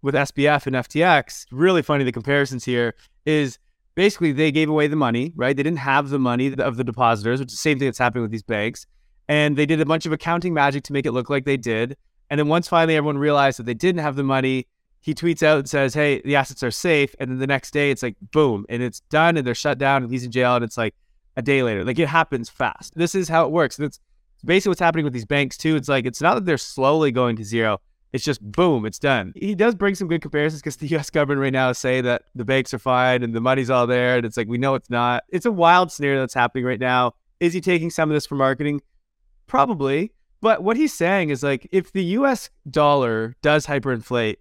with 0.02 0.14
SBF 0.14 0.66
and 0.66 0.76
FTX. 0.76 1.46
Really 1.50 1.82
funny 1.82 2.04
the 2.04 2.12
comparisons 2.12 2.64
here 2.64 2.94
is 3.24 3.58
basically 3.94 4.32
they 4.32 4.50
gave 4.50 4.68
away 4.68 4.86
the 4.86 4.96
money, 4.96 5.32
right? 5.36 5.56
They 5.56 5.62
didn't 5.62 5.78
have 5.78 6.10
the 6.10 6.18
money 6.18 6.52
of 6.52 6.76
the 6.76 6.84
depositors, 6.84 7.40
which 7.40 7.48
is 7.48 7.54
the 7.54 7.58
same 7.58 7.78
thing 7.78 7.88
that's 7.88 7.98
happening 7.98 8.22
with 8.22 8.30
these 8.30 8.42
banks. 8.42 8.86
And 9.28 9.56
they 9.56 9.66
did 9.66 9.80
a 9.80 9.86
bunch 9.86 10.06
of 10.06 10.12
accounting 10.12 10.52
magic 10.52 10.84
to 10.84 10.92
make 10.92 11.06
it 11.06 11.12
look 11.12 11.30
like 11.30 11.44
they 11.44 11.56
did. 11.56 11.96
And 12.30 12.38
then 12.38 12.48
once 12.48 12.68
finally 12.68 12.96
everyone 12.96 13.18
realized 13.18 13.58
that 13.58 13.66
they 13.66 13.74
didn't 13.74 14.02
have 14.02 14.16
the 14.16 14.22
money, 14.22 14.66
he 15.00 15.14
tweets 15.14 15.42
out 15.42 15.58
and 15.58 15.68
says, 15.68 15.94
Hey, 15.94 16.20
the 16.22 16.36
assets 16.36 16.62
are 16.62 16.70
safe. 16.70 17.14
And 17.18 17.30
then 17.30 17.38
the 17.38 17.46
next 17.46 17.70
day 17.70 17.90
it's 17.90 18.02
like 18.02 18.16
boom, 18.32 18.66
and 18.68 18.82
it's 18.82 19.00
done 19.00 19.36
and 19.36 19.46
they're 19.46 19.54
shut 19.54 19.78
down 19.78 20.02
and 20.02 20.10
he's 20.10 20.24
in 20.24 20.30
jail. 20.30 20.56
And 20.56 20.64
it's 20.64 20.76
like 20.76 20.94
a 21.36 21.42
day 21.42 21.62
later. 21.62 21.84
Like 21.84 21.98
it 21.98 22.08
happens 22.08 22.48
fast. 22.48 22.94
This 22.94 23.14
is 23.14 23.28
how 23.28 23.44
it 23.44 23.50
works. 23.50 23.78
And 23.78 23.86
it's 23.86 24.00
basically 24.44 24.70
what's 24.70 24.80
happening 24.80 25.04
with 25.04 25.14
these 25.14 25.26
banks 25.26 25.56
too. 25.56 25.76
It's 25.76 25.88
like 25.88 26.06
it's 26.06 26.20
not 26.20 26.34
that 26.34 26.44
they're 26.44 26.58
slowly 26.58 27.12
going 27.12 27.36
to 27.36 27.44
zero 27.44 27.80
it's 28.14 28.24
just 28.24 28.40
boom, 28.40 28.86
it's 28.86 29.00
done. 29.00 29.32
He 29.34 29.56
does 29.56 29.74
bring 29.74 29.96
some 29.96 30.06
good 30.06 30.22
comparisons 30.22 30.62
because 30.62 30.76
the 30.76 30.86
US 30.96 31.10
government 31.10 31.40
right 31.40 31.52
now 31.52 31.70
is 31.70 31.78
saying 31.78 32.04
that 32.04 32.22
the 32.36 32.44
banks 32.44 32.72
are 32.72 32.78
fine 32.78 33.24
and 33.24 33.34
the 33.34 33.40
money's 33.40 33.70
all 33.70 33.88
there. 33.88 34.16
And 34.16 34.24
it's 34.24 34.36
like, 34.36 34.46
we 34.46 34.56
know 34.56 34.76
it's 34.76 34.88
not. 34.88 35.24
It's 35.30 35.46
a 35.46 35.50
wild 35.50 35.90
scenario 35.90 36.20
that's 36.20 36.32
happening 36.32 36.64
right 36.64 36.78
now. 36.78 37.14
Is 37.40 37.52
he 37.52 37.60
taking 37.60 37.90
some 37.90 38.08
of 38.08 38.14
this 38.14 38.24
for 38.24 38.36
marketing? 38.36 38.82
Probably. 39.48 40.12
But 40.40 40.62
what 40.62 40.76
he's 40.76 40.94
saying 40.94 41.30
is 41.30 41.42
like, 41.42 41.66
if 41.72 41.90
the 41.90 42.04
US 42.04 42.50
dollar 42.70 43.34
does 43.42 43.66
hyperinflate, 43.66 44.36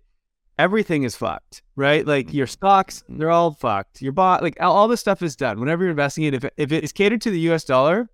everything 0.59 1.01
is 1.01 1.15
fucked, 1.15 1.63
right? 1.75 2.05
Like 2.05 2.31
your 2.31 2.45
stocks, 2.45 3.01
mm-hmm. 3.01 3.17
they're 3.17 3.31
all 3.31 3.53
fucked. 3.53 4.03
Your 4.03 4.11
bot, 4.11 4.43
like 4.43 4.55
all, 4.61 4.75
all 4.75 4.87
this 4.87 4.99
stuff 4.99 5.23
is 5.23 5.35
done. 5.35 5.59
Whenever 5.59 5.83
you're 5.83 5.89
investing 5.89 6.25
in, 6.25 6.35
if, 6.35 6.45
if 6.57 6.71
it 6.71 6.83
is 6.83 6.91
catered 6.91 7.21
to 7.21 7.31
the 7.31 7.39
US 7.51 7.63
dollar, 7.63 8.07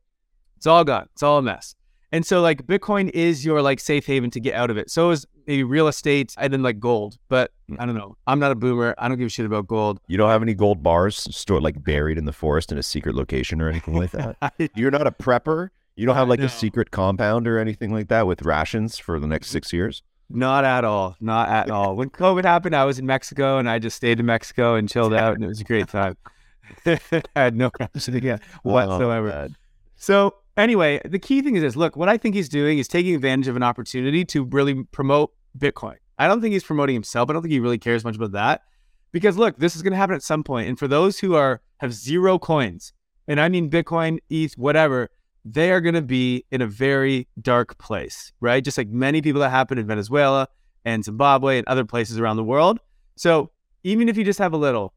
it's 0.56 0.68
all 0.68 0.86
gone. 0.86 1.10
It's 1.12 1.22
all 1.22 1.38
a 1.38 1.42
mess. 1.42 1.75
And 2.12 2.25
so 2.25 2.42
like 2.42 2.66
Bitcoin 2.66 3.10
is 3.10 3.46
your 3.46 3.62
like 3.62 3.80
safe 3.80 4.06
haven 4.06 4.32
to 4.32 4.39
get 4.39 4.56
out 4.56 4.70
of 4.70 4.78
it. 4.78 4.89
So 4.89 5.12
is 5.12 5.25
maybe 5.50 5.63
real 5.63 5.88
estate 5.88 6.36
and 6.38 6.53
then 6.53 6.62
like 6.62 6.79
gold. 6.79 7.18
But 7.27 7.51
hmm. 7.68 7.75
I 7.79 7.86
don't 7.88 7.96
know. 7.96 8.15
I'm 8.27 8.39
not 8.39 8.51
a 8.51 8.56
boomer. 8.56 8.94
I 9.00 9.08
don't 9.08 9.18
give 9.18 9.25
a 9.25 9.29
shit 9.29 9.48
about 9.48 9.68
gold. 9.68 10.00
You 10.08 10.15
don't 10.15 10.29
have 10.29 10.44
any 10.44 10.53
gold 10.53 10.84
bars 10.84 11.18
stored 11.36 11.63
like 11.63 11.84
buried 11.84 12.18
in 12.20 12.25
the 12.25 12.32
forest 12.32 12.72
in 12.72 12.77
a 12.77 12.84
secret 12.84 13.15
location 13.15 13.60
or 13.60 13.68
anything 13.68 13.96
like 13.96 14.12
that. 14.12 14.38
You're 14.75 14.91
not 14.91 15.08
a 15.08 15.12
prepper. 15.12 15.70
You 15.96 16.06
don't 16.06 16.15
have 16.15 16.29
like 16.29 16.39
No. 16.39 16.46
a 16.46 16.50
secret 16.50 16.91
compound 16.91 17.48
or 17.48 17.58
anything 17.58 17.91
like 17.91 18.08
that 18.10 18.27
with 18.27 18.44
rations 18.44 19.00
for 19.00 19.20
the 19.20 19.27
next 19.27 19.48
six 19.50 19.74
years. 19.74 20.03
Not 20.29 20.63
at 20.65 20.86
all. 20.86 21.15
Not 21.20 21.50
at 21.50 21.72
all. 21.77 21.96
When 21.96 22.12
COVID 22.12 22.46
happened, 22.46 22.75
I 22.75 22.86
was 22.86 23.00
in 23.00 23.08
Mexico 23.08 23.58
and 23.58 23.68
I 23.68 23.79
just 23.79 23.98
stayed 23.98 24.20
in 24.20 24.27
Mexico 24.27 24.75
and 24.75 24.88
chilled 24.88 25.15
out, 25.15 25.34
and 25.34 25.44
it 25.44 25.48
was 25.48 25.60
a 25.60 25.63
great 25.63 25.88
time. 25.88 26.15
I 26.86 27.00
had 27.36 27.56
no 27.56 27.72
ration 27.79 28.39
whatsoever. 28.62 29.32
Oh. 29.32 29.48
So 29.96 30.36
anyway, 30.56 31.01
the 31.03 31.18
key 31.18 31.41
thing 31.41 31.56
is 31.56 31.63
this: 31.63 31.75
look, 31.75 31.98
what 31.98 32.08
I 32.08 32.18
think 32.18 32.36
he's 32.36 32.50
doing 32.50 32.77
is 32.77 32.88
taking 32.88 33.15
advantage 33.15 33.48
of 33.48 33.56
an 33.56 33.63
opportunity 33.63 34.24
to 34.25 34.44
really 34.44 34.84
promote 34.91 35.34
Bitcoin. 35.58 35.96
I 36.18 36.27
don't 36.27 36.41
think 36.41 36.53
he's 36.53 36.63
promoting 36.63 36.94
himself. 36.94 37.29
I 37.29 37.34
don't 37.34 37.41
think 37.41 37.51
he 37.51 37.60
really 37.60 37.77
cares 37.77 38.03
much 38.03 38.15
about 38.15 38.34
that, 38.34 38.62
because 39.12 39.38
look, 39.38 39.58
this 39.58 39.75
is 39.75 39.82
going 39.82 39.91
to 39.91 39.98
happen 39.98 40.15
at 40.15 40.24
some 40.24 40.44
point. 40.44 40.68
And 40.68 40.77
for 40.77 40.88
those 40.88 41.20
who 41.20 41.36
are 41.36 41.62
have 41.79 41.94
zero 41.94 42.38
coins, 42.38 42.94
and 43.27 43.39
I 43.39 43.50
mean 43.50 43.70
Bitcoin, 43.70 44.20
ETH, 44.29 44.53
whatever, 44.58 45.10
they 45.46 45.72
are 45.72 45.82
going 45.82 45.96
to 45.96 46.01
be 46.01 46.46
in 46.51 46.62
a 46.62 46.68
very 46.68 47.27
dark 47.41 47.77
place, 47.77 48.34
right? 48.41 48.63
Just 48.63 48.77
like 48.77 48.89
many 48.89 49.22
people 49.22 49.41
that 49.41 49.50
happen 49.50 49.77
in 49.77 49.88
Venezuela 49.88 50.48
and 50.86 51.03
Zimbabwe 51.03 51.58
and 51.58 51.68
other 51.68 51.86
places 51.86 52.20
around 52.20 52.38
the 52.38 52.44
world. 52.44 52.79
So 53.15 53.51
even 53.84 54.10
if 54.10 54.18
you 54.18 54.24
just 54.24 54.39
have 54.39 54.53
a 54.53 54.58
little, 54.58 54.94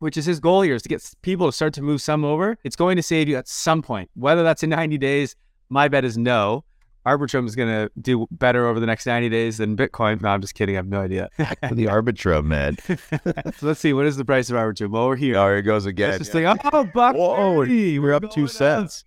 which 0.00 0.16
is 0.16 0.26
his 0.26 0.40
goal 0.40 0.62
here, 0.62 0.74
is 0.74 0.82
to 0.82 0.88
get 0.88 1.08
people 1.22 1.46
to 1.46 1.52
start 1.52 1.72
to 1.74 1.82
move 1.82 2.02
some 2.02 2.24
over. 2.24 2.58
It's 2.64 2.76
going 2.76 2.96
to 2.96 3.02
save 3.02 3.28
you 3.28 3.36
at 3.36 3.48
some 3.48 3.82
point. 3.82 4.10
Whether 4.14 4.42
that's 4.42 4.62
in 4.62 4.70
90 4.70 4.98
days, 4.98 5.36
my 5.68 5.88
bet 5.88 6.04
is 6.04 6.18
no. 6.18 6.64
Arbitrum 7.06 7.46
is 7.46 7.54
going 7.54 7.68
to 7.68 7.90
do 8.00 8.26
better 8.30 8.66
over 8.66 8.80
the 8.80 8.86
next 8.86 9.06
90 9.06 9.28
days 9.28 9.58
than 9.58 9.76
Bitcoin. 9.76 10.20
No, 10.20 10.30
I'm 10.30 10.40
just 10.40 10.54
kidding. 10.54 10.74
I 10.74 10.78
have 10.78 10.88
no 10.88 11.00
idea. 11.00 11.28
the 11.38 11.86
Arbitrum, 11.86 12.46
man. 12.46 12.76
so 13.56 13.66
let's 13.66 13.80
see. 13.80 13.92
What 13.92 14.06
is 14.06 14.16
the 14.16 14.24
price 14.24 14.50
of 14.50 14.56
Arbitrum? 14.56 14.90
Well, 14.90 15.06
we're 15.06 15.16
here. 15.16 15.36
Oh, 15.36 15.46
here 15.46 15.58
it 15.58 15.62
goes 15.62 15.86
again. 15.86 16.18
just 16.18 16.32
think, 16.32 16.46
oh, 16.72 16.84
buck 16.84 17.14
Whoa, 17.14 17.62
30. 17.62 18.00
we're 18.00 18.12
up 18.12 18.30
two 18.30 18.48
cents. 18.48 19.04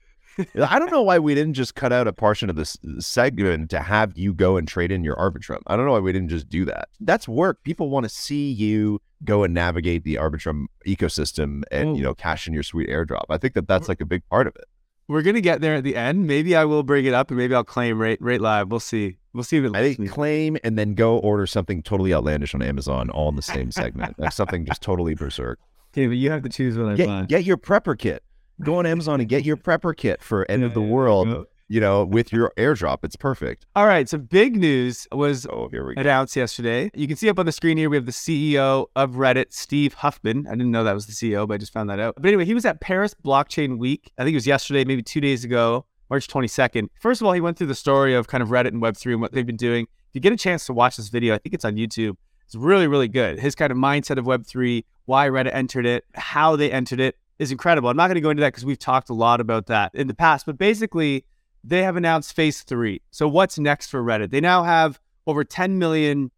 I 0.62 0.80
don't 0.80 0.92
know 0.92 1.02
why 1.02 1.20
we 1.20 1.36
didn't 1.36 1.56
just 1.56 1.76
cut 1.76 1.92
out 1.92 2.08
a 2.08 2.14
portion 2.14 2.50
of 2.50 2.56
this 2.56 2.78
segment 3.00 3.70
to 3.72 3.82
have 3.82 4.18
you 4.18 4.34
go 4.34 4.56
and 4.56 4.68
trade 4.68 4.92
in 4.92 5.04
your 5.04 5.18
Arbitrum. 5.18 5.62
I 5.68 5.76
don't 5.76 5.86
know 5.86 5.92
why 5.92 6.00
we 6.00 6.14
didn't 6.14 6.30
just 6.30 6.48
do 6.48 6.64
that. 6.66 6.88
That's 7.02 7.28
work. 7.28 7.62
People 7.64 7.90
want 7.90 8.06
to 8.06 8.10
see 8.10 8.52
you 8.52 9.02
go 9.26 9.44
and 9.44 9.54
navigate 9.54 10.06
the 10.06 10.16
Arbitrum 10.16 10.66
ecosystem 10.88 11.64
and 11.72 11.98
you 11.98 12.04
know 12.04 12.14
cash 12.14 12.48
in 12.48 12.54
your 12.54 12.64
sweet 12.64 12.90
airdrop. 12.90 13.26
I 13.30 13.38
think 13.38 13.54
that 13.56 13.68
that's 13.68 13.90
like 13.90 14.00
a 14.00 14.06
big 14.06 14.24
part 14.30 14.48
of 14.48 14.56
it. 14.56 14.66
We're 15.10 15.24
going 15.24 15.36
to 15.36 15.42
get 15.42 15.60
there 15.60 15.74
at 15.76 15.84
the 15.84 15.96
end. 15.96 16.28
Maybe 16.28 16.56
I 16.56 16.64
will 16.66 16.84
bring 16.84 17.04
it 17.06 17.14
up 17.14 17.30
and 17.32 17.38
maybe 17.38 17.54
I'll 17.56 17.64
claim 17.64 18.00
rate, 18.00 18.22
rate 18.22 18.40
live. 18.42 18.70
We'll 18.70 18.80
see. 18.80 19.18
We'll 19.34 19.44
see 19.44 19.58
if 19.58 19.64
it 19.66 19.76
I 19.76 19.82
think 19.82 20.00
me. 20.00 20.08
claim 20.08 20.58
and 20.64 20.78
then 20.78 20.94
go 20.94 21.18
order 21.18 21.46
something 21.48 21.82
totally 21.84 22.14
outlandish 22.14 22.54
on 22.56 22.62
Amazon, 22.62 23.10
all 23.10 23.28
in 23.30 23.36
the 23.36 23.42
same 23.42 23.72
segment. 23.72 24.16
That's 24.18 24.36
something 24.36 24.66
just 24.66 24.82
totally 24.82 25.16
berserk. 25.16 25.60
Okay, 25.94 26.06
but 26.08 26.14
you 26.18 26.30
have 26.32 26.44
to 26.44 26.50
choose 26.50 26.78
what 26.78 26.90
I 26.90 26.96
Get, 26.96 27.08
buy. 27.08 27.26
get 27.26 27.44
your 27.44 27.58
prepper 27.58 27.98
kit. 27.98 28.24
Go 28.62 28.76
on 28.76 28.86
Amazon 28.86 29.20
and 29.20 29.28
get 29.28 29.44
your 29.46 29.58
prepper 29.58 29.96
kit 29.98 30.22
for 30.22 30.50
end 30.50 30.64
of 30.64 30.74
the 30.74 30.80
Yeah, 30.82 30.86
yeah, 30.88 30.94
world. 30.94 31.28
yeah. 31.28 31.42
You 31.72 31.80
know, 31.80 32.04
with 32.04 32.34
your 32.34 32.52
airdrop, 32.58 33.00
it's 33.04 33.16
perfect. 33.16 33.68
All 33.76 33.86
right. 33.86 34.10
So 34.10 34.18
big 34.18 34.56
news 34.56 35.08
was 35.12 35.46
Oh, 35.46 35.70
here 35.70 35.86
we 35.86 35.94
go. 35.94 36.02
announced 36.02 36.36
yesterday. 36.36 36.90
You 36.96 37.08
can 37.08 37.16
see 37.16 37.30
up 37.30 37.38
on 37.38 37.46
the 37.46 37.52
screen 37.52 37.78
here, 37.78 37.92
we 37.92 37.96
have 37.96 38.08
the 38.08 38.12
CEO 38.12 38.88
of 38.96 39.12
Reddit, 39.12 39.54
Steve 39.54 39.94
Huffman. 39.94 40.48
I 40.48 40.52
didn't 40.52 40.72
know 40.72 40.84
that 40.84 40.96
was 40.96 41.06
the 41.06 41.14
CEO, 41.14 41.48
but 41.48 41.54
I 41.54 41.58
just 41.58 41.72
found 41.72 41.88
that 41.92 42.00
out. 42.00 42.16
But 42.16 42.26
anyway, 42.26 42.46
he 42.46 42.56
was 42.56 42.66
at 42.66 42.82
Paris 42.82 43.14
Blockchain 43.24 43.78
Week. 43.78 44.12
I 44.18 44.24
think 44.24 44.34
it 44.34 44.38
was 44.38 44.48
yesterday, 44.48 44.84
maybe 44.84 45.04
two 45.04 45.22
days 45.22 45.44
ago, 45.44 45.86
March 46.10 46.28
22nd. 46.28 46.88
First 47.00 47.22
of 47.22 47.28
all, 47.28 47.34
he 47.34 47.42
went 47.42 47.56
through 47.56 47.68
the 47.68 47.76
story 47.76 48.16
of 48.16 48.28
kind 48.28 48.42
of 48.42 48.50
Reddit 48.50 48.70
and 48.70 48.82
Web3 48.82 49.12
and 49.12 49.22
what 49.22 49.32
they've 49.34 49.46
been 49.46 49.56
doing. 49.56 49.84
If 49.86 50.16
you 50.16 50.22
get 50.22 50.34
a 50.34 50.38
chance 50.38 50.66
to 50.66 50.74
watch 50.74 50.98
this 50.98 51.10
video, 51.10 51.36
I 51.36 51.38
think 51.38 51.54
it's 51.54 51.66
on 51.66 51.76
YouTube. 51.76 52.16
It's 52.48 52.56
really, 52.56 52.88
really 52.88 53.08
good. 53.08 53.40
His 53.40 53.54
kind 53.54 53.72
of 53.72 53.78
mindset 53.78 54.18
of 54.18 54.26
Web3, 54.26 54.84
why 55.06 55.30
Reddit 55.30 55.54
entered 55.54 55.86
it, 55.86 56.04
how 56.16 56.56
they 56.56 56.72
entered 56.72 57.00
it 57.00 57.16
is 57.38 57.52
incredible. 57.52 57.90
I'm 57.90 57.96
not 57.96 58.08
going 58.08 58.16
to 58.16 58.22
go 58.22 58.32
into 58.32 58.42
that 58.42 58.54
because 58.54 58.66
we've 58.66 58.80
talked 58.80 59.12
a 59.12 59.14
lot 59.14 59.40
about 59.40 59.68
that 59.68 59.94
in 59.94 60.08
the 60.08 60.16
past, 60.16 60.48
but 60.48 60.58
basically, 60.58 61.26
they 61.64 61.84
have 61.84 61.96
announced 61.96 62.36
phase 62.36 62.62
three. 62.62 63.02
So 63.12 63.28
what's 63.28 63.60
next 63.60 63.88
for 63.88 64.04
Reddit? 64.04 64.32
They 64.32 64.42
now 64.42 64.64
have 64.64 65.00
over 65.28 65.44
10 65.44 65.78
million 65.78 66.32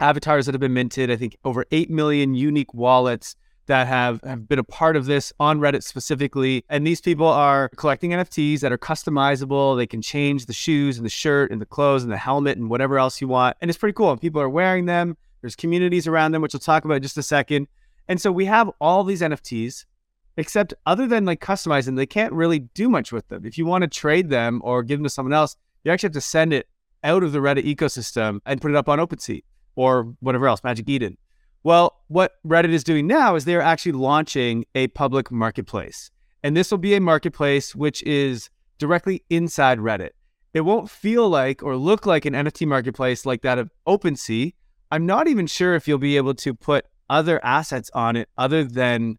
avatars 0.00 0.46
that 0.46 0.54
have 0.54 0.60
been 0.60 0.74
minted. 0.74 1.10
I 1.10 1.16
think 1.16 1.36
over 1.44 1.64
8 1.70 1.90
million 1.90 2.34
unique 2.34 2.72
wallets 2.74 3.36
that 3.66 3.86
have, 3.86 4.20
have 4.24 4.48
been 4.48 4.58
a 4.58 4.64
part 4.64 4.96
of 4.96 5.06
this 5.06 5.32
on 5.38 5.60
Reddit 5.60 5.82
specifically. 5.82 6.64
And 6.68 6.86
these 6.86 7.00
people 7.00 7.26
are 7.26 7.68
collecting 7.76 8.10
NFTs 8.10 8.60
that 8.60 8.72
are 8.72 8.78
customizable. 8.78 9.76
They 9.76 9.86
can 9.86 10.02
change 10.02 10.46
the 10.46 10.52
shoes 10.52 10.96
and 10.96 11.04
the 11.04 11.10
shirt 11.10 11.50
and 11.50 11.60
the 11.60 11.66
clothes 11.66 12.02
and 12.02 12.10
the 12.10 12.16
helmet 12.16 12.56
and 12.56 12.70
whatever 12.70 12.98
else 12.98 13.20
you 13.20 13.28
want. 13.28 13.56
And 13.60 13.70
it's 13.70 13.78
pretty 13.78 13.92
cool. 13.92 14.16
People 14.16 14.40
are 14.40 14.48
wearing 14.48 14.86
them. 14.86 15.16
There's 15.42 15.54
communities 15.54 16.06
around 16.06 16.32
them, 16.32 16.42
which 16.42 16.54
we'll 16.54 16.60
talk 16.60 16.84
about 16.84 16.94
in 16.94 17.02
just 17.02 17.18
a 17.18 17.22
second. 17.22 17.68
And 18.08 18.20
so 18.20 18.32
we 18.32 18.46
have 18.46 18.70
all 18.80 19.04
these 19.04 19.20
NFTs 19.20 19.84
except 20.38 20.72
other 20.86 21.06
than 21.06 21.24
like 21.24 21.40
customizing, 21.40 21.96
they 21.96 22.06
can't 22.06 22.32
really 22.32 22.60
do 22.60 22.88
much 22.88 23.12
with 23.12 23.26
them. 23.28 23.44
If 23.44 23.58
you 23.58 23.66
want 23.66 23.82
to 23.82 23.88
trade 23.88 24.30
them 24.30 24.60
or 24.64 24.84
give 24.84 25.00
them 25.00 25.04
to 25.04 25.10
someone 25.10 25.32
else, 25.32 25.56
you 25.82 25.90
actually 25.90 26.06
have 26.06 26.14
to 26.14 26.20
send 26.20 26.52
it 26.52 26.68
out 27.02 27.24
of 27.24 27.32
the 27.32 27.40
Reddit 27.40 27.64
ecosystem 27.64 28.38
and 28.46 28.60
put 28.60 28.70
it 28.70 28.76
up 28.76 28.88
on 28.88 29.00
OpenSea 29.00 29.42
or 29.74 30.14
whatever 30.20 30.46
else, 30.46 30.62
Magic 30.62 30.88
Eden. 30.88 31.18
Well, 31.64 32.00
what 32.06 32.36
Reddit 32.46 32.70
is 32.70 32.84
doing 32.84 33.08
now 33.08 33.34
is 33.34 33.44
they're 33.44 33.60
actually 33.60 33.92
launching 33.92 34.64
a 34.76 34.86
public 34.88 35.30
marketplace. 35.32 36.10
And 36.44 36.56
this 36.56 36.70
will 36.70 36.78
be 36.78 36.94
a 36.94 37.00
marketplace 37.00 37.74
which 37.74 38.00
is 38.04 38.48
directly 38.78 39.24
inside 39.28 39.78
Reddit. 39.78 40.10
It 40.54 40.60
won't 40.60 40.88
feel 40.88 41.28
like 41.28 41.64
or 41.64 41.76
look 41.76 42.06
like 42.06 42.24
an 42.24 42.34
NFT 42.34 42.66
marketplace 42.66 43.26
like 43.26 43.42
that 43.42 43.58
of 43.58 43.70
OpenSea. 43.88 44.54
I'm 44.92 45.04
not 45.04 45.26
even 45.26 45.48
sure 45.48 45.74
if 45.74 45.88
you'll 45.88 45.98
be 45.98 46.16
able 46.16 46.34
to 46.34 46.54
put 46.54 46.86
other 47.10 47.44
assets 47.44 47.90
on 47.92 48.14
it 48.14 48.28
other 48.38 48.62
than 48.62 49.18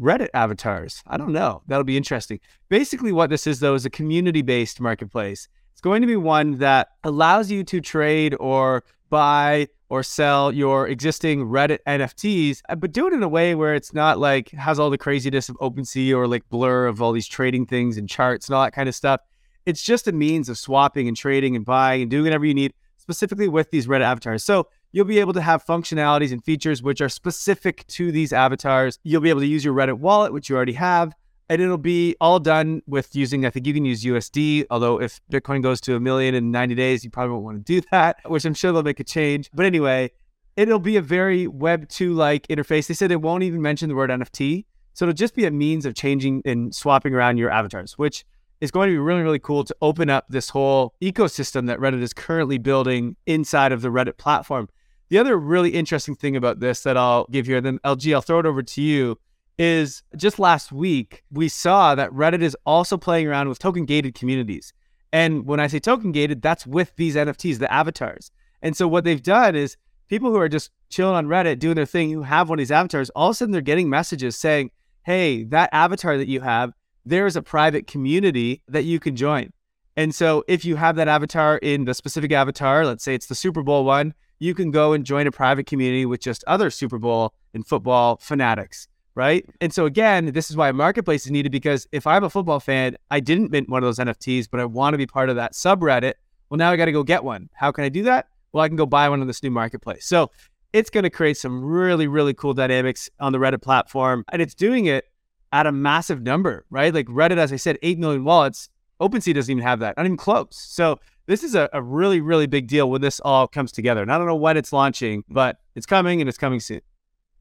Reddit 0.00 0.28
avatars. 0.32 1.02
I 1.06 1.16
don't 1.16 1.32
know. 1.32 1.62
That'll 1.66 1.84
be 1.84 1.96
interesting. 1.96 2.40
Basically, 2.68 3.12
what 3.12 3.30
this 3.30 3.46
is, 3.46 3.60
though, 3.60 3.74
is 3.74 3.84
a 3.84 3.90
community 3.90 4.42
based 4.42 4.80
marketplace. 4.80 5.48
It's 5.72 5.80
going 5.80 6.00
to 6.00 6.06
be 6.06 6.16
one 6.16 6.58
that 6.58 6.88
allows 7.04 7.50
you 7.50 7.62
to 7.64 7.80
trade 7.80 8.34
or 8.40 8.82
buy 9.10 9.68
or 9.90 10.02
sell 10.02 10.52
your 10.52 10.88
existing 10.88 11.46
Reddit 11.46 11.78
NFTs, 11.86 12.62
uh, 12.68 12.76
but 12.76 12.92
do 12.92 13.08
it 13.08 13.12
in 13.12 13.22
a 13.22 13.28
way 13.28 13.54
where 13.54 13.74
it's 13.74 13.92
not 13.92 14.18
like 14.18 14.50
has 14.50 14.78
all 14.78 14.88
the 14.88 14.96
craziness 14.96 15.48
of 15.48 15.56
OpenSea 15.56 16.16
or 16.16 16.28
like 16.28 16.48
Blur 16.48 16.86
of 16.86 17.02
all 17.02 17.12
these 17.12 17.26
trading 17.26 17.66
things 17.66 17.96
and 17.98 18.08
charts 18.08 18.48
and 18.48 18.54
all 18.54 18.62
that 18.62 18.72
kind 18.72 18.88
of 18.88 18.94
stuff. 18.94 19.20
It's 19.66 19.82
just 19.82 20.06
a 20.06 20.12
means 20.12 20.48
of 20.48 20.56
swapping 20.56 21.08
and 21.08 21.16
trading 21.16 21.56
and 21.56 21.64
buying 21.64 22.02
and 22.02 22.10
doing 22.10 22.24
whatever 22.24 22.46
you 22.46 22.54
need, 22.54 22.72
specifically 22.98 23.48
with 23.48 23.70
these 23.70 23.88
Reddit 23.88 24.02
avatars. 24.04 24.44
So 24.44 24.68
you'll 24.92 25.04
be 25.04 25.20
able 25.20 25.32
to 25.32 25.40
have 25.40 25.64
functionalities 25.64 26.32
and 26.32 26.44
features 26.44 26.82
which 26.82 27.00
are 27.00 27.08
specific 27.08 27.86
to 27.86 28.10
these 28.10 28.32
avatars. 28.32 28.98
You'll 29.04 29.20
be 29.20 29.30
able 29.30 29.40
to 29.40 29.46
use 29.46 29.64
your 29.64 29.74
Reddit 29.74 29.98
wallet, 29.98 30.32
which 30.32 30.48
you 30.48 30.56
already 30.56 30.72
have, 30.72 31.14
and 31.48 31.60
it'll 31.60 31.78
be 31.78 32.16
all 32.20 32.38
done 32.38 32.82
with 32.86 33.14
using, 33.14 33.44
I 33.44 33.50
think 33.50 33.66
you 33.66 33.74
can 33.74 33.84
use 33.84 34.04
USD, 34.04 34.66
although 34.70 35.00
if 35.00 35.20
Bitcoin 35.32 35.62
goes 35.62 35.80
to 35.82 35.96
a 35.96 36.00
million 36.00 36.34
in 36.34 36.50
90 36.50 36.74
days, 36.74 37.04
you 37.04 37.10
probably 37.10 37.32
won't 37.32 37.44
want 37.44 37.66
to 37.66 37.80
do 37.80 37.86
that, 37.90 38.18
which 38.26 38.44
I'm 38.44 38.54
sure 38.54 38.72
they'll 38.72 38.82
make 38.82 39.00
a 39.00 39.04
change. 39.04 39.50
But 39.52 39.66
anyway, 39.66 40.10
it'll 40.56 40.78
be 40.78 40.96
a 40.96 41.02
very 41.02 41.46
Web 41.46 41.88
2 41.88 42.12
like 42.12 42.46
interface. 42.48 42.86
They 42.86 42.94
said 42.94 43.10
they 43.10 43.16
won't 43.16 43.42
even 43.42 43.62
mention 43.62 43.88
the 43.88 43.94
word 43.94 44.10
NFT. 44.10 44.64
So 44.92 45.04
it'll 45.04 45.14
just 45.14 45.34
be 45.34 45.46
a 45.46 45.50
means 45.50 45.86
of 45.86 45.94
changing 45.94 46.42
and 46.44 46.74
swapping 46.74 47.14
around 47.14 47.38
your 47.38 47.50
avatars, 47.50 47.96
which 47.96 48.24
is 48.60 48.70
going 48.70 48.88
to 48.88 48.92
be 48.92 48.98
really, 48.98 49.22
really 49.22 49.38
cool 49.38 49.64
to 49.64 49.74
open 49.80 50.10
up 50.10 50.26
this 50.28 50.50
whole 50.50 50.94
ecosystem 51.00 51.66
that 51.66 51.78
Reddit 51.78 52.02
is 52.02 52.12
currently 52.12 52.58
building 52.58 53.16
inside 53.26 53.72
of 53.72 53.82
the 53.82 53.88
Reddit 53.88 54.18
platform. 54.18 54.68
The 55.10 55.18
other 55.18 55.36
really 55.36 55.70
interesting 55.70 56.14
thing 56.14 56.36
about 56.36 56.60
this 56.60 56.82
that 56.84 56.96
I'll 56.96 57.26
give 57.30 57.46
here, 57.46 57.60
then 57.60 57.80
LG, 57.80 58.14
I'll 58.14 58.22
throw 58.22 58.38
it 58.38 58.46
over 58.46 58.62
to 58.62 58.80
you, 58.80 59.18
is 59.58 60.04
just 60.16 60.38
last 60.38 60.70
week, 60.72 61.24
we 61.32 61.48
saw 61.48 61.96
that 61.96 62.10
Reddit 62.12 62.42
is 62.42 62.56
also 62.64 62.96
playing 62.96 63.26
around 63.26 63.48
with 63.48 63.58
token 63.58 63.84
gated 63.84 64.14
communities. 64.14 64.72
And 65.12 65.44
when 65.46 65.58
I 65.58 65.66
say 65.66 65.80
token 65.80 66.12
gated, 66.12 66.42
that's 66.42 66.64
with 66.64 66.94
these 66.94 67.16
NFTs, 67.16 67.58
the 67.58 67.70
avatars. 67.72 68.30
And 68.62 68.76
so 68.76 68.86
what 68.86 69.02
they've 69.02 69.22
done 69.22 69.56
is 69.56 69.76
people 70.08 70.30
who 70.30 70.36
are 70.36 70.48
just 70.48 70.70
chilling 70.88 71.16
on 71.16 71.26
Reddit 71.26 71.58
doing 71.58 71.74
their 71.74 71.86
thing, 71.86 72.12
who 72.12 72.22
have 72.22 72.48
one 72.48 72.58
of 72.58 72.60
these 72.60 72.70
avatars, 72.70 73.10
all 73.10 73.30
of 73.30 73.32
a 73.32 73.34
sudden 73.34 73.50
they're 73.50 73.60
getting 73.60 73.90
messages 73.90 74.36
saying, 74.36 74.70
hey, 75.02 75.42
that 75.44 75.70
avatar 75.72 76.18
that 76.18 76.28
you 76.28 76.40
have, 76.40 76.72
there 77.04 77.26
is 77.26 77.34
a 77.34 77.42
private 77.42 77.88
community 77.88 78.62
that 78.68 78.84
you 78.84 79.00
can 79.00 79.16
join. 79.16 79.52
And 79.96 80.14
so 80.14 80.44
if 80.46 80.64
you 80.64 80.76
have 80.76 80.94
that 80.96 81.08
avatar 81.08 81.56
in 81.58 81.84
the 81.84 81.94
specific 81.94 82.30
avatar, 82.30 82.86
let's 82.86 83.02
say 83.02 83.14
it's 83.14 83.26
the 83.26 83.34
Super 83.34 83.62
Bowl 83.62 83.84
one, 83.84 84.14
you 84.40 84.54
can 84.54 84.70
go 84.70 84.92
and 84.92 85.04
join 85.04 85.26
a 85.26 85.30
private 85.30 85.66
community 85.66 86.06
with 86.06 86.20
just 86.20 86.42
other 86.46 86.70
Super 86.70 86.98
Bowl 86.98 87.34
and 87.54 87.64
football 87.64 88.16
fanatics, 88.16 88.88
right? 89.14 89.46
And 89.60 89.72
so 89.72 89.84
again, 89.84 90.32
this 90.32 90.50
is 90.50 90.56
why 90.56 90.70
a 90.70 90.72
marketplace 90.72 91.26
is 91.26 91.30
needed 91.30 91.52
because 91.52 91.86
if 91.92 92.06
I'm 92.06 92.24
a 92.24 92.30
football 92.30 92.58
fan, 92.58 92.96
I 93.10 93.20
didn't 93.20 93.50
mint 93.50 93.68
one 93.68 93.82
of 93.82 93.86
those 93.86 93.98
NFTs, 93.98 94.48
but 94.50 94.58
I 94.58 94.64
want 94.64 94.94
to 94.94 94.98
be 94.98 95.06
part 95.06 95.28
of 95.28 95.36
that 95.36 95.52
subreddit. 95.52 96.14
Well, 96.48 96.58
now 96.58 96.70
I 96.70 96.76
got 96.76 96.86
to 96.86 96.92
go 96.92 97.04
get 97.04 97.22
one. 97.22 97.48
How 97.52 97.70
can 97.70 97.84
I 97.84 97.90
do 97.90 98.02
that? 98.04 98.28
Well, 98.52 98.64
I 98.64 98.68
can 98.68 98.76
go 98.76 98.86
buy 98.86 99.08
one 99.08 99.20
on 99.20 99.26
this 99.26 99.42
new 99.42 99.50
marketplace. 99.50 100.06
So 100.06 100.30
it's 100.72 100.90
going 100.90 101.04
to 101.04 101.10
create 101.10 101.36
some 101.36 101.62
really, 101.62 102.08
really 102.08 102.34
cool 102.34 102.54
dynamics 102.54 103.10
on 103.20 103.32
the 103.32 103.38
Reddit 103.38 103.62
platform. 103.62 104.24
And 104.32 104.40
it's 104.40 104.54
doing 104.54 104.86
it 104.86 105.04
at 105.52 105.66
a 105.66 105.72
massive 105.72 106.22
number, 106.22 106.64
right? 106.70 106.94
Like 106.94 107.06
Reddit, 107.06 107.36
as 107.36 107.52
I 107.52 107.56
said, 107.56 107.78
8 107.82 107.98
million 107.98 108.24
wallets. 108.24 108.68
OpenSea 109.00 109.34
doesn't 109.34 109.50
even 109.50 109.62
have 109.62 109.80
that, 109.80 109.96
not 109.96 110.06
even 110.06 110.16
close. 110.16 110.48
So 110.52 110.98
this 111.26 111.42
is 111.42 111.54
a, 111.54 111.68
a 111.72 111.82
really, 111.82 112.20
really 112.20 112.46
big 112.46 112.66
deal 112.66 112.90
when 112.90 113.00
this 113.00 113.20
all 113.20 113.46
comes 113.46 113.72
together. 113.72 114.02
And 114.02 114.12
I 114.12 114.18
don't 114.18 114.26
know 114.26 114.36
when 114.36 114.56
it's 114.56 114.72
launching, 114.72 115.24
but 115.28 115.58
it's 115.74 115.86
coming 115.86 116.20
and 116.20 116.28
it's 116.28 116.38
coming 116.38 116.60
soon. 116.60 116.80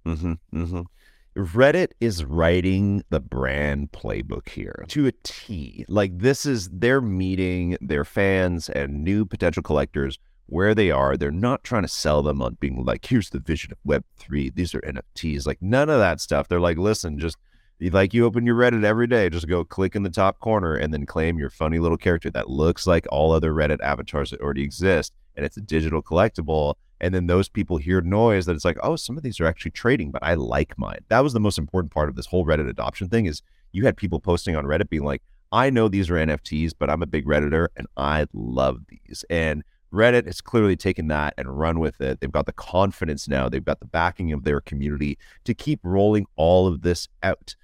Mm-hmm, 0.05 0.33
mm-hmm. 0.53 0.81
Reddit 1.35 1.91
is 1.99 2.23
writing 2.23 3.03
the 3.09 3.19
brand 3.19 3.91
playbook 3.91 4.49
here 4.49 4.85
to 4.89 5.07
a 5.07 5.11
T. 5.23 5.85
Like 5.87 6.17
this 6.17 6.45
is 6.45 6.69
they're 6.69 7.01
meeting 7.01 7.77
their 7.81 8.03
fans 8.03 8.69
and 8.69 9.03
new 9.03 9.25
potential 9.25 9.63
collectors 9.63 10.17
where 10.47 10.73
they 10.73 10.91
are. 10.91 11.15
They're 11.15 11.31
not 11.31 11.63
trying 11.63 11.83
to 11.83 11.87
sell 11.87 12.23
them 12.23 12.41
on 12.41 12.57
being 12.59 12.83
like, 12.83 13.05
here's 13.05 13.29
the 13.29 13.39
vision 13.39 13.71
of 13.71 13.77
Web3. 13.87 14.53
These 14.55 14.73
are 14.73 14.81
NFTs. 14.81 15.45
Like 15.45 15.61
none 15.61 15.89
of 15.89 15.99
that 15.99 16.19
stuff. 16.19 16.47
They're 16.47 16.59
like, 16.59 16.77
listen, 16.77 17.19
just 17.19 17.37
like 17.79 18.13
you 18.13 18.25
open 18.25 18.45
your 18.45 18.55
Reddit 18.55 18.83
every 18.83 19.07
day, 19.07 19.29
just 19.29 19.47
go 19.47 19.63
click 19.63 19.95
in 19.95 20.03
the 20.03 20.09
top 20.09 20.39
corner 20.39 20.75
and 20.75 20.93
then 20.93 21.05
claim 21.05 21.37
your 21.37 21.49
funny 21.49 21.79
little 21.79 21.97
character 21.97 22.29
that 22.31 22.49
looks 22.49 22.85
like 22.85 23.07
all 23.09 23.31
other 23.31 23.53
Reddit 23.53 23.79
avatars 23.81 24.31
that 24.31 24.41
already 24.41 24.63
exist. 24.63 25.13
And 25.35 25.45
it's 25.45 25.57
a 25.57 25.61
digital 25.61 26.01
collectible. 26.01 26.75
And 26.99 27.13
then 27.15 27.27
those 27.27 27.47
people 27.47 27.77
hear 27.77 28.01
noise 28.01 28.45
that 28.45 28.55
it's 28.55 28.65
like, 28.65 28.77
oh, 28.83 28.97
some 28.97 29.15
of 29.15 29.23
these 29.23 29.39
are 29.39 29.45
actually 29.45 29.71
trading, 29.71 30.11
but 30.11 30.23
I 30.23 30.33
like 30.33 30.77
mine. 30.77 30.99
That 31.07 31.21
was 31.21 31.31
the 31.31 31.39
most 31.39 31.57
important 31.57 31.93
part 31.93 32.09
of 32.09 32.15
this 32.15 32.25
whole 32.25 32.45
Reddit 32.45 32.69
adoption 32.69 33.07
thing 33.07 33.25
is 33.25 33.41
you 33.71 33.85
had 33.85 33.95
people 33.95 34.19
posting 34.19 34.57
on 34.57 34.65
Reddit 34.65 34.89
being 34.89 35.05
like, 35.05 35.21
I 35.51 35.69
know 35.69 35.87
these 35.87 36.09
are 36.09 36.15
NFTs, 36.15 36.73
but 36.77 36.89
I'm 36.89 37.01
a 37.01 37.07
big 37.07 37.25
Redditor 37.25 37.69
and 37.77 37.87
I 37.95 38.27
love 38.33 38.81
these. 38.89 39.23
And 39.29 39.63
Reddit 39.91 40.25
has 40.25 40.41
clearly 40.41 40.75
taken 40.75 41.07
that 41.07 41.33
and 41.37 41.57
run 41.57 41.79
with 41.79 41.99
it. 42.01 42.19
They've 42.19 42.31
got 42.31 42.45
the 42.45 42.53
confidence 42.53 43.27
now, 43.27 43.49
they've 43.49 43.63
got 43.63 43.79
the 43.79 43.87
backing 43.87 44.31
of 44.31 44.43
their 44.43 44.61
community 44.61 45.17
to 45.45 45.53
keep 45.53 45.79
rolling 45.83 46.27
all 46.35 46.67
of 46.67 46.81
this 46.81 47.07
out. 47.23 47.55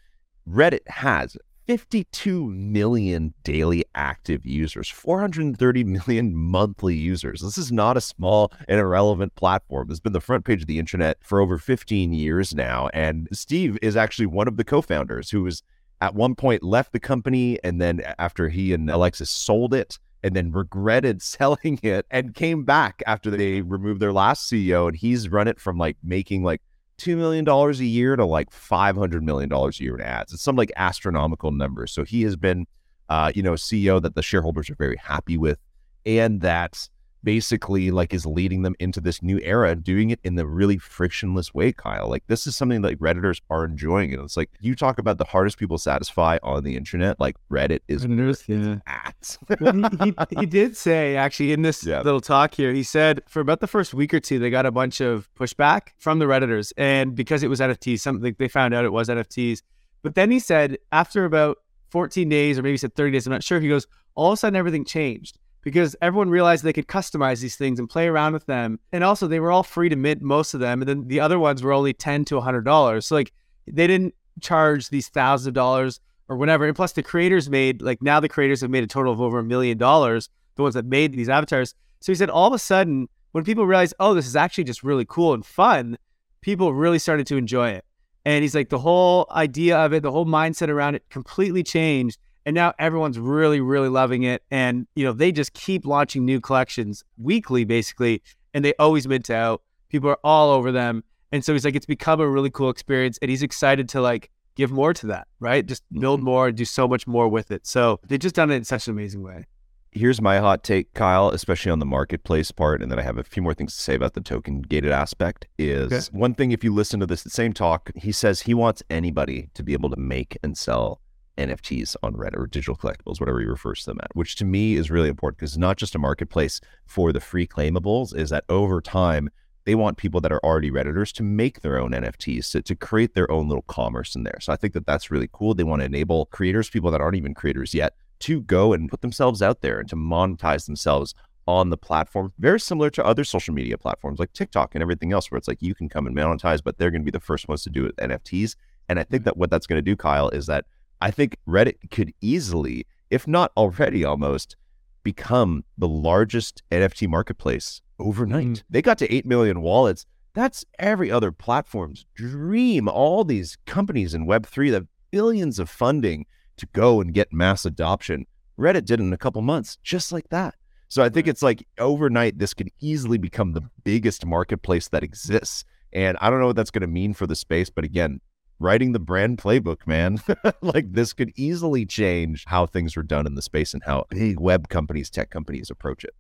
Reddit 0.50 0.88
has 0.88 1.38
52 1.68 2.46
million 2.46 3.34
daily 3.44 3.84
active 3.96 4.46
users, 4.46 4.88
430 4.88 5.84
million 5.84 6.36
monthly 6.36 6.96
users. 6.96 7.42
This 7.42 7.58
is 7.58 7.72
not 7.72 7.98
a 7.98 8.02
small 8.02 8.52
and 8.68 8.80
irrelevant 8.80 9.34
platform. 9.36 9.90
It's 9.90 10.00
been 10.00 10.14
the 10.14 10.22
front 10.22 10.46
page 10.46 10.62
of 10.62 10.68
the 10.68 10.78
internet 10.78 11.18
for 11.22 11.42
over 11.42 11.58
15 11.58 12.14
years 12.14 12.54
now. 12.54 12.90
And 12.94 13.28
Steve 13.32 13.80
is 13.82 13.98
actually 13.98 14.28
one 14.28 14.48
of 14.48 14.58
the 14.58 14.64
co 14.64 14.82
founders 14.82 15.32
who 15.32 15.44
was 15.44 15.64
at 16.02 16.14
one 16.14 16.36
point 16.36 16.62
left 16.62 16.94
the 16.94 17.00
company. 17.00 17.58
And 17.64 17.82
then 17.82 18.04
after 18.20 18.50
he 18.50 18.74
and 18.74 18.90
Alexis 18.90 19.30
sold 19.30 19.74
it, 19.74 19.98
and 20.24 20.36
then 20.36 20.52
regretted 20.52 21.22
selling 21.24 21.80
it 21.82 22.06
and 22.12 22.36
came 22.36 22.64
back 22.64 23.02
after 23.08 23.32
they 23.32 23.62
removed 23.62 24.00
their 24.00 24.14
last 24.14 24.52
CEO. 24.52 24.88
And 24.88 24.96
he's 24.96 25.30
run 25.30 25.48
it 25.48 25.60
from 25.60 25.80
like 25.80 25.98
making 26.04 26.44
like 26.44 26.62
$2 27.00 27.18
million 27.18 27.48
a 27.48 27.72
year 27.84 28.16
to 28.16 28.26
like 28.26 28.50
$500 28.52 29.22
million 29.22 29.52
a 29.52 29.70
year 29.74 29.96
in 29.96 30.02
ads. 30.02 30.34
It's 30.34 30.44
some 30.44 30.56
like 30.56 30.72
astronomical 30.76 31.52
numbers. 31.52 31.92
So 31.92 32.04
he 32.04 32.24
has 32.24 32.36
been, 32.36 32.66
uh, 33.10 33.32
you 33.36 33.44
know, 33.44 33.54
CEO 33.54 34.02
that 34.02 34.16
the 34.16 34.22
shareholders 34.22 34.70
are 34.70 34.76
very 34.76 34.98
happy 34.98 35.38
with 35.38 35.60
and 36.06 36.42
that 36.42 36.88
basically 37.26 37.92
like 37.92 38.14
is 38.14 38.26
leading 38.26 38.62
them 38.62 38.76
into 38.80 39.02
this 39.02 39.22
new 39.22 39.40
era, 39.42 39.76
doing 39.76 40.12
it 40.12 40.20
in 40.24 40.36
the 40.36 40.46
really 40.46 40.78
frictionless 40.78 41.54
way, 41.54 41.74
Kyle. 41.74 42.08
Like 42.08 42.24
this 42.28 42.48
is 42.48 42.56
something 42.56 42.84
that 42.84 42.98
Redditors 43.00 43.42
are 43.50 43.66
enjoying. 43.66 44.14
And 44.14 44.24
it's 44.24 44.38
like 44.38 44.52
you 44.62 44.76
talk 44.76 45.00
about 45.00 45.18
the 45.18 45.26
hardest 45.26 45.58
people 45.58 45.78
satisfy 45.78 46.38
on 46.44 46.64
the 46.64 46.78
internet, 46.78 47.20
like 47.20 47.36
Reddit 47.52 47.80
is 47.90 48.06
Redditors, 48.06 48.48
yeah. 48.48 48.78
at. 48.86 49.38
well, 49.60 49.74
he, 49.74 50.06
he, 50.06 50.40
he, 50.40 50.46
did 50.56 50.78
say 50.78 51.18
actually 51.18 51.52
in 51.52 51.64
this 51.64 51.84
yeah. 51.84 52.02
little 52.02 52.22
talk 52.22 52.54
here, 52.54 52.72
he 52.72 52.84
said 52.84 53.22
for 53.28 53.40
about 53.40 53.60
the 53.60 53.68
first 53.68 53.94
week 53.94 54.14
or 54.14 54.20
two, 54.20 54.40
they 54.40 54.52
got 54.52 54.68
a 54.68 54.72
bunch 54.72 55.02
of 55.02 55.28
pushback 55.36 55.90
from 55.98 56.20
the 56.20 56.26
Redditors. 56.26 56.72
And 56.78 57.16
because 57.16 57.44
it 57.44 57.50
was 57.50 57.60
NFTs, 57.60 58.00
something 58.00 58.36
they 58.38 58.48
found 58.48 58.74
out 58.74 58.86
it 58.86 58.94
was 58.94 59.10
NFTs. 59.10 59.64
But 60.04 60.14
then 60.14 60.30
he 60.30 60.40
said 60.40 60.78
after 60.92 61.26
about 61.26 61.58
14 61.90 62.30
days 62.30 62.60
or 62.60 62.62
maybe 62.62 62.74
he 62.74 62.78
said 62.78 62.94
30 62.94 63.12
days, 63.12 63.26
I'm 63.26 63.34
not 63.34 63.44
sure, 63.44 63.60
he 63.60 63.68
goes, 63.68 63.88
all 64.14 64.32
of 64.32 64.34
a 64.34 64.38
sudden 64.38 64.56
everything 64.56 64.86
changed 64.86 65.40
because 65.66 65.96
everyone 66.00 66.30
realized 66.30 66.64
they 66.64 66.72
could 66.72 66.88
customize 66.88 67.42
these 67.42 67.56
things 67.56 67.80
and 67.80 67.90
play 67.90 68.08
around 68.08 68.34
with 68.34 68.46
them. 68.46 68.80
And 68.94 69.04
also, 69.04 69.28
they 69.28 69.40
were 69.42 69.52
all 69.52 69.64
free 69.64 69.90
to 69.90 69.96
mint 69.96 70.22
most 70.22 70.54
of 70.54 70.60
them, 70.60 70.82
and 70.82 70.88
then 70.88 71.08
the 71.08 71.20
other 71.20 71.40
ones 71.40 71.64
were 71.64 71.74
only 71.74 71.92
ten 71.92 72.24
to 72.26 72.40
hundred 72.40 72.62
dollars. 72.62 73.08
So 73.08 73.16
like 73.16 73.34
they 73.68 73.88
didn't 73.88 74.14
charge 74.40 74.90
these 74.90 75.10
thousands 75.10 75.48
of 75.48 75.54
dollars 75.56 76.00
or 76.30 76.38
whatever. 76.38 76.66
And 76.66 76.76
plus, 76.76 76.94
the 76.94 77.04
creators 77.04 77.50
made 77.50 77.82
like 77.82 78.02
now 78.02 78.20
the 78.20 78.30
creators 78.30 78.62
have 78.62 78.70
made 78.70 78.84
a 78.84 78.88
total 78.88 79.12
of 79.12 79.20
over 79.20 79.40
a 79.40 79.44
million 79.44 79.78
dollars. 79.78 80.30
The 80.56 80.62
ones 80.62 80.76
that 80.76 80.86
made 80.86 81.12
these 81.12 81.28
avatars. 81.28 81.74
So 82.00 82.12
he 82.12 82.16
said 82.16 82.30
all 82.30 82.48
of 82.48 82.54
a 82.54 82.60
sudden, 82.60 83.10
when 83.34 83.44
people 83.44 83.66
realized, 83.66 83.96
oh, 84.00 84.14
this 84.14 84.28
is 84.28 84.36
actually 84.38 84.64
just 84.64 84.84
really 84.84 85.04
cool 85.04 85.34
and 85.34 85.46
fun, 85.46 85.98
people 86.42 86.74
really 86.74 87.00
started 87.00 87.28
to 87.28 87.36
enjoy 87.36 87.72
it. 87.72 87.84
And 88.24 88.42
he's 88.44 88.56
like, 88.56 88.70
the 88.70 88.80
whole 88.80 89.28
idea 89.32 89.78
of 89.78 89.94
it, 89.94 90.04
the 90.04 90.12
whole 90.12 90.26
mindset 90.26 90.70
around 90.70 90.96
it 90.96 91.04
completely 91.10 91.62
changed. 91.62 92.20
And 92.46 92.54
now 92.54 92.74
everyone's 92.78 93.18
really, 93.18 93.60
really 93.60 93.90
loving 93.90 94.24
it. 94.24 94.44
And, 94.52 94.88
you 94.96 95.04
know, 95.04 95.14
they 95.14 95.32
just 95.32 95.54
keep 95.54 95.86
launching 95.86 96.26
new 96.26 96.40
collections 96.40 97.04
weekly, 97.18 97.64
basically, 97.64 98.22
and 98.54 98.64
they 98.64 98.74
always 98.80 99.08
mint 99.08 99.30
out. 99.30 99.64
People 99.90 100.10
are 100.10 100.20
all 100.24 100.52
over 100.52 100.72
them. 100.72 101.04
And 101.32 101.44
so 101.44 101.54
he's 101.54 101.66
like, 101.66 101.76
it's 101.76 101.86
become 101.86 102.20
a 102.20 102.28
really 102.28 102.52
cool 102.52 102.70
experience. 102.70 103.18
And 103.22 103.30
he's 103.30 103.44
excited 103.44 103.90
to 103.90 104.02
like 104.02 104.30
give 104.56 104.72
more 104.72 104.94
to 104.94 105.08
that, 105.08 105.28
right? 105.40 105.66
Just 105.66 105.84
build 105.92 106.20
mm-hmm. 106.20 106.26
more 106.26 106.48
and 106.48 106.58
do 106.58 106.66
so 106.66 106.88
much 106.88 107.08
more 107.08 107.28
with 107.28 107.52
it. 107.52 107.66
So 107.66 108.00
they've 108.08 108.20
just 108.20 108.36
done 108.36 108.52
it 108.52 108.56
in 108.56 108.64
such 108.64 108.88
an 108.88 108.94
amazing 108.94 109.24
way. 109.24 109.46
Here's 109.92 110.22
my 110.22 110.40
hot 110.40 110.62
take, 110.62 110.94
Kyle, 110.94 111.30
especially 111.30 111.72
on 111.72 111.80
the 111.80 111.86
marketplace 111.86 112.52
part, 112.52 112.82
and 112.82 112.92
then 112.92 113.00
I 113.00 113.02
have 113.02 113.18
a 113.18 113.24
few 113.24 113.42
more 113.42 113.54
things 113.54 113.78
to 113.78 113.82
say 113.82 113.96
about 113.96 114.14
the 114.14 114.20
token 114.20 114.62
gated 114.62 114.92
aspect. 114.92 115.48
Is 115.58 115.92
okay. 115.92 116.18
one 116.18 116.36
thing 116.36 116.52
if 116.52 116.66
you 116.66 116.74
listen 116.74 117.00
to 117.00 117.06
this 117.06 117.22
same 117.22 117.54
talk, 117.54 117.92
he 117.96 118.12
says 118.12 118.42
he 118.42 118.54
wants 118.54 118.84
anybody 118.90 119.50
to 119.54 119.64
be 119.64 119.72
able 119.72 119.90
to 119.90 119.96
make 119.96 120.38
and 120.44 120.58
sell 120.58 121.00
NFTs 121.38 121.96
on 122.04 122.14
Reddit 122.14 122.38
or 122.38 122.48
digital 122.48 122.76
collectibles, 122.76 123.20
whatever 123.20 123.40
he 123.40 123.46
refers 123.46 123.82
to 123.82 123.92
them 123.92 124.00
at, 124.02 124.16
which 124.16 124.36
to 124.38 124.46
me 124.46 124.76
is 124.76 124.92
really 124.92 125.10
important 125.10 125.38
because 125.38 125.52
it's 125.52 125.58
not 125.58 125.78
just 125.78 125.96
a 125.96 126.00
marketplace 126.00 126.62
for 126.86 127.12
the 127.12 127.20
free 127.20 127.48
claimables, 127.48 128.16
is 128.16 128.30
that 128.30 128.46
over 128.50 128.82
time, 128.82 129.30
they 129.66 129.76
want 129.76 129.98
people 129.98 130.22
that 130.22 130.32
are 130.32 130.44
already 130.44 130.70
Redditors 130.70 131.12
to 131.14 131.24
make 131.24 131.62
their 131.62 131.80
own 131.80 131.92
NFTs, 131.92 132.52
to, 132.52 132.62
to 132.62 132.76
create 132.76 133.16
their 133.16 133.30
own 133.32 133.48
little 133.48 133.64
commerce 133.64 134.16
in 134.16 134.24
there. 134.24 134.38
So 134.40 134.54
I 134.54 134.56
think 134.56 134.74
that 134.74 134.86
that's 134.86 135.10
really 135.10 135.30
cool. 135.34 135.54
They 135.54 135.64
want 135.64 135.82
to 135.82 135.86
enable 135.86 136.28
creators, 136.28 136.70
people 136.70 136.92
that 136.92 137.02
aren't 137.02 137.18
even 137.18 137.34
creators 137.34 137.74
yet, 137.74 137.96
to 138.20 138.42
go 138.42 138.74
and 138.74 138.90
put 138.90 139.02
themselves 139.02 139.42
out 139.42 139.62
there 139.62 139.80
and 139.80 139.90
to 139.90 139.96
monetize 139.96 140.66
themselves 140.68 141.16
on 141.48 141.70
the 141.70 141.78
platform, 141.78 142.34
very 142.40 142.60
similar 142.60 142.90
to 142.90 143.06
other 143.06 143.24
social 143.24 143.54
media 143.54 143.78
platforms 143.78 144.20
like 144.20 144.34
TikTok 144.34 144.74
and 144.74 144.82
everything 144.82 145.12
else, 145.12 145.30
where 145.30 145.38
it's 145.38 145.48
like 145.48 145.62
you 145.62 145.76
can 145.76 145.90
come 145.90 146.08
and 146.08 146.16
monetize, 146.16 146.62
but 146.64 146.78
they're 146.78 146.92
going 146.92 147.02
to 147.02 147.12
be 147.12 147.12
the 147.12 147.20
first 147.20 147.48
ones 147.48 147.64
to 147.64 147.70
do 147.70 147.86
it 147.86 147.96
NFTs. 147.98 148.56
And 148.90 149.00
I 149.00 149.04
think 149.04 149.22
mm-hmm. 149.22 149.26
that 149.26 149.38
what 149.38 149.50
that's 149.50 149.68
going 149.68 149.78
to 149.78 149.84
do, 149.84 149.96
Kyle, 149.96 150.30
is 150.30 150.48
that 150.48 150.66
I 151.02 151.12
think 151.12 151.38
Reddit 151.48 151.92
could 151.92 152.14
easily, 152.22 152.86
if 153.10 153.28
not 153.28 153.52
already 153.58 154.04
almost, 154.04 154.56
become 155.04 155.64
the 155.78 155.88
largest 155.88 156.64
NFT 156.72 157.08
marketplace 157.08 157.82
overnight. 158.00 158.48
Mm. 158.48 158.64
They 158.70 158.82
got 158.82 158.98
to 159.00 159.14
8 159.14 159.26
million 159.26 159.62
wallets. 159.62 160.06
That's 160.34 160.66
every 160.80 161.12
other 161.12 161.32
platform's 161.32 162.06
dream. 162.16 162.90
All 162.90 163.24
these 163.24 163.58
companies 163.66 164.14
in 164.14 164.28
Web3 164.28 164.72
that 164.72 164.78
have 164.82 164.88
billions 165.12 165.60
of 165.60 165.70
funding 165.70 166.26
to 166.58 166.66
go 166.74 167.00
and 167.00 167.14
get 167.14 167.32
mass 167.32 167.66
adoption. 167.66 168.26
Reddit 168.60 168.86
did 168.86 169.00
it 169.00 169.04
in 169.04 169.14
a 169.14 169.18
couple 169.18 169.42
months, 169.42 169.78
just 169.84 170.12
like 170.12 170.30
that. 170.30 170.56
So 170.88 171.04
I 171.04 171.10
think 171.10 171.28
it's 171.28 171.42
like 171.42 171.68
overnight, 171.78 172.38
this 172.38 172.54
could 172.54 172.70
easily 172.80 173.18
become 173.18 173.54
the 173.54 173.70
biggest 173.84 174.26
marketplace 174.26 174.88
that 174.90 175.04
exists. 175.04 175.64
And 175.94 176.18
I 176.20 176.30
don't 176.30 176.40
know 176.40 176.48
what 176.48 176.56
that's 176.56 176.72
going 176.72 176.82
to 176.82 176.88
mean 176.88 177.14
for 177.14 177.28
the 177.28 177.36
space, 177.36 177.70
but 177.70 177.86
again, 177.86 178.22
writing 178.60 178.92
the 178.92 179.00
brand 179.00 179.38
playbook, 179.38 179.86
man. 179.86 180.20
like 180.62 180.92
this 180.94 181.14
could 181.14 181.32
easily 181.36 181.86
change 181.86 182.46
how 182.48 182.66
things 182.66 182.96
are 182.98 183.04
done 183.04 183.28
in 183.28 183.36
the 183.36 183.42
space 183.42 183.74
and 183.74 183.84
how 183.84 184.06
big 184.10 184.40
web 184.40 184.70
companies, 184.70 185.10
tech 185.10 185.30
companies 185.30 185.70
approach 185.70 186.04
it. 186.04 186.14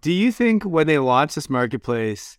Do 0.00 0.12
you 0.12 0.32
think 0.32 0.64
when 0.64 0.86
they 0.86 0.98
launch 0.98 1.34
this 1.34 1.48
marketplace, 1.48 2.38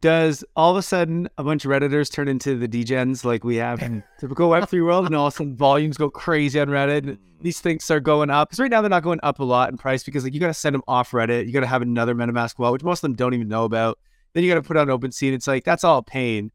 does 0.00 0.44
all 0.56 0.70
of 0.70 0.76
a 0.76 0.82
sudden 0.82 1.28
a 1.38 1.44
bunch 1.44 1.64
of 1.64 1.70
Redditors 1.70 2.10
turn 2.10 2.26
into 2.26 2.56
the 2.56 2.66
degens 2.66 3.24
like 3.24 3.44
we 3.44 3.56
have 3.56 3.82
in 3.82 4.02
typical 4.18 4.48
Web3 4.50 4.84
world 4.84 5.06
and 5.06 5.14
all 5.14 5.26
of 5.26 5.34
a 5.34 5.36
sudden 5.36 5.56
volumes 5.56 5.96
go 5.96 6.10
crazy 6.10 6.58
on 6.58 6.68
Reddit? 6.68 6.98
And 6.98 7.16
hmm. 7.16 7.42
these 7.42 7.60
things 7.60 7.84
start 7.84 8.02
going 8.02 8.30
up. 8.30 8.48
Because 8.48 8.60
right 8.60 8.70
now 8.70 8.80
they're 8.80 8.90
not 8.90 9.02
going 9.02 9.20
up 9.22 9.40
a 9.40 9.44
lot 9.44 9.70
in 9.70 9.78
price 9.78 10.02
because 10.02 10.24
like 10.24 10.34
you 10.34 10.40
got 10.40 10.48
to 10.48 10.54
send 10.54 10.74
them 10.74 10.82
off 10.88 11.10
Reddit. 11.12 11.46
You 11.46 11.52
got 11.52 11.60
to 11.60 11.66
have 11.66 11.82
another 11.82 12.14
MetaMask 12.14 12.58
wallet, 12.58 12.74
which 12.74 12.82
most 12.82 12.98
of 12.98 13.02
them 13.02 13.14
don't 13.14 13.34
even 13.34 13.48
know 13.48 13.64
about. 13.64 13.98
Then 14.32 14.44
you 14.44 14.50
got 14.50 14.62
to 14.62 14.66
put 14.66 14.76
on 14.76 14.86
OpenSea. 14.88 15.28
And 15.28 15.34
it's 15.34 15.46
like, 15.46 15.64
that's 15.64 15.84
all 15.84 16.02
pain 16.02 16.50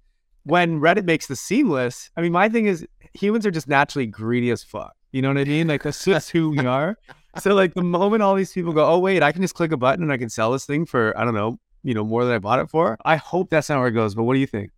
when 0.45 0.79
Reddit 0.79 1.05
makes 1.05 1.27
the 1.27 1.35
seamless, 1.35 2.09
I 2.15 2.21
mean, 2.21 2.31
my 2.31 2.49
thing 2.49 2.67
is 2.67 2.85
humans 3.13 3.45
are 3.45 3.51
just 3.51 3.67
naturally 3.67 4.05
greedy 4.05 4.51
as 4.51 4.63
fuck. 4.63 4.93
You 5.11 5.21
know 5.21 5.29
what 5.29 5.37
I 5.37 5.43
mean? 5.45 5.67
Like 5.67 5.83
that's 5.83 6.03
just 6.03 6.31
who 6.31 6.51
we 6.51 6.59
are. 6.59 6.97
So 7.39 7.53
like 7.53 7.73
the 7.73 7.81
moment 7.81 8.21
all 8.21 8.35
these 8.35 8.53
people 8.53 8.73
go, 8.73 8.85
oh 8.85 8.99
wait, 8.99 9.23
I 9.23 9.31
can 9.31 9.41
just 9.41 9.55
click 9.55 9.71
a 9.71 9.77
button 9.77 10.03
and 10.03 10.11
I 10.11 10.17
can 10.17 10.29
sell 10.29 10.51
this 10.51 10.65
thing 10.65 10.85
for 10.85 11.17
I 11.17 11.25
don't 11.25 11.33
know, 11.33 11.57
you 11.83 11.93
know, 11.93 12.03
more 12.03 12.25
than 12.25 12.33
I 12.33 12.39
bought 12.39 12.59
it 12.59 12.69
for. 12.69 12.97
I 13.05 13.15
hope 13.15 13.49
that's 13.49 13.69
not 13.69 13.79
where 13.79 13.87
it 13.87 13.93
goes. 13.93 14.13
But 14.13 14.23
what 14.23 14.35
do 14.35 14.39
you 14.39 14.47
think? 14.47 14.71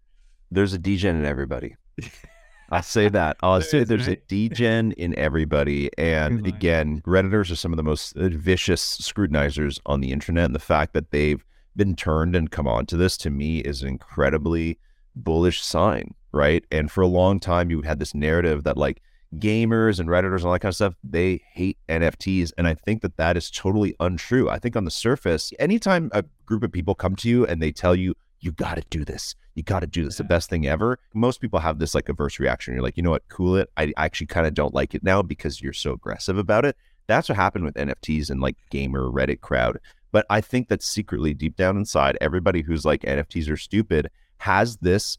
There's 0.49 0.73
a 0.73 0.77
degen 0.77 1.17
in 1.17 1.25
everybody. 1.25 1.75
I'll 2.69 2.81
say 2.81 3.09
that. 3.17 3.37
I'll 3.41 3.61
say 3.61 3.83
there's 3.83 4.07
a 4.07 4.15
degen 4.15 4.93
in 4.93 5.17
everybody. 5.17 5.89
And 5.97 6.47
again, 6.47 7.01
Redditors 7.05 7.51
are 7.51 7.55
some 7.55 7.73
of 7.73 7.77
the 7.77 7.83
most 7.83 8.15
uh, 8.15 8.29
vicious 8.29 8.81
scrutinizers 8.81 9.79
on 9.85 10.01
the 10.01 10.11
internet. 10.11 10.45
And 10.45 10.55
the 10.55 10.59
fact 10.59 10.93
that 10.93 11.11
they've 11.11 11.43
been 11.75 11.95
turned 11.95 12.35
and 12.35 12.49
come 12.49 12.67
on 12.67 12.85
to 12.87 12.97
this 12.97 13.17
to 13.17 13.29
me 13.29 13.59
is 13.59 13.83
incredibly 13.83 14.79
bullish 15.23 15.61
sign, 15.61 16.13
right? 16.31 16.63
And 16.71 16.91
for 16.91 17.01
a 17.01 17.07
long 17.07 17.39
time, 17.39 17.69
you 17.69 17.81
had 17.81 17.99
this 17.99 18.13
narrative 18.13 18.63
that 18.63 18.77
like 18.77 19.01
gamers 19.39 19.99
and 19.99 20.07
redditors 20.07 20.37
and 20.37 20.45
all 20.45 20.53
that 20.53 20.59
kind 20.59 20.71
of 20.71 20.75
stuff 20.75 20.93
they 21.03 21.41
hate 21.51 21.77
nfts 21.89 22.53
and 22.57 22.65
i 22.65 22.73
think 22.73 23.01
that 23.01 23.17
that 23.17 23.35
is 23.35 23.51
totally 23.51 23.93
untrue 23.99 24.49
i 24.49 24.57
think 24.57 24.77
on 24.77 24.85
the 24.85 24.89
surface 24.89 25.51
anytime 25.59 26.09
a 26.13 26.23
group 26.45 26.63
of 26.63 26.71
people 26.71 26.95
come 26.95 27.13
to 27.13 27.27
you 27.27 27.45
and 27.45 27.61
they 27.61 27.69
tell 27.69 27.93
you 27.93 28.15
you 28.39 28.51
got 28.51 28.75
to 28.75 28.83
do 28.89 29.03
this. 29.03 29.35
You 29.55 29.63
got 29.63 29.79
to 29.79 29.87
do 29.87 30.05
this. 30.05 30.17
The 30.17 30.23
best 30.23 30.49
thing 30.49 30.67
ever. 30.67 30.99
Most 31.13 31.41
people 31.41 31.59
have 31.59 31.79
this 31.79 31.95
like 31.95 32.09
averse 32.09 32.39
reaction. 32.39 32.73
You're 32.73 32.83
like, 32.83 32.97
you 32.97 33.03
know 33.03 33.11
what? 33.11 33.27
Cool 33.29 33.57
it. 33.57 33.69
I 33.77 33.93
actually 33.97 34.27
kind 34.27 34.47
of 34.47 34.53
don't 34.53 34.73
like 34.73 34.93
it 34.93 35.03
now 35.03 35.21
because 35.21 35.61
you're 35.61 35.73
so 35.73 35.93
aggressive 35.93 36.37
about 36.37 36.65
it. 36.65 36.75
That's 37.07 37.29
what 37.29 37.35
happened 37.35 37.65
with 37.65 37.75
NFTs 37.75 38.29
and 38.29 38.41
like 38.41 38.57
gamer 38.69 39.09
Reddit 39.09 39.41
crowd. 39.41 39.79
But 40.11 40.25
I 40.29 40.41
think 40.41 40.69
that 40.69 40.83
secretly, 40.83 41.33
deep 41.33 41.55
down 41.55 41.77
inside, 41.77 42.17
everybody 42.21 42.61
who's 42.61 42.85
like 42.85 43.01
NFTs 43.01 43.49
are 43.49 43.57
stupid 43.57 44.09
has 44.39 44.77
this 44.77 45.17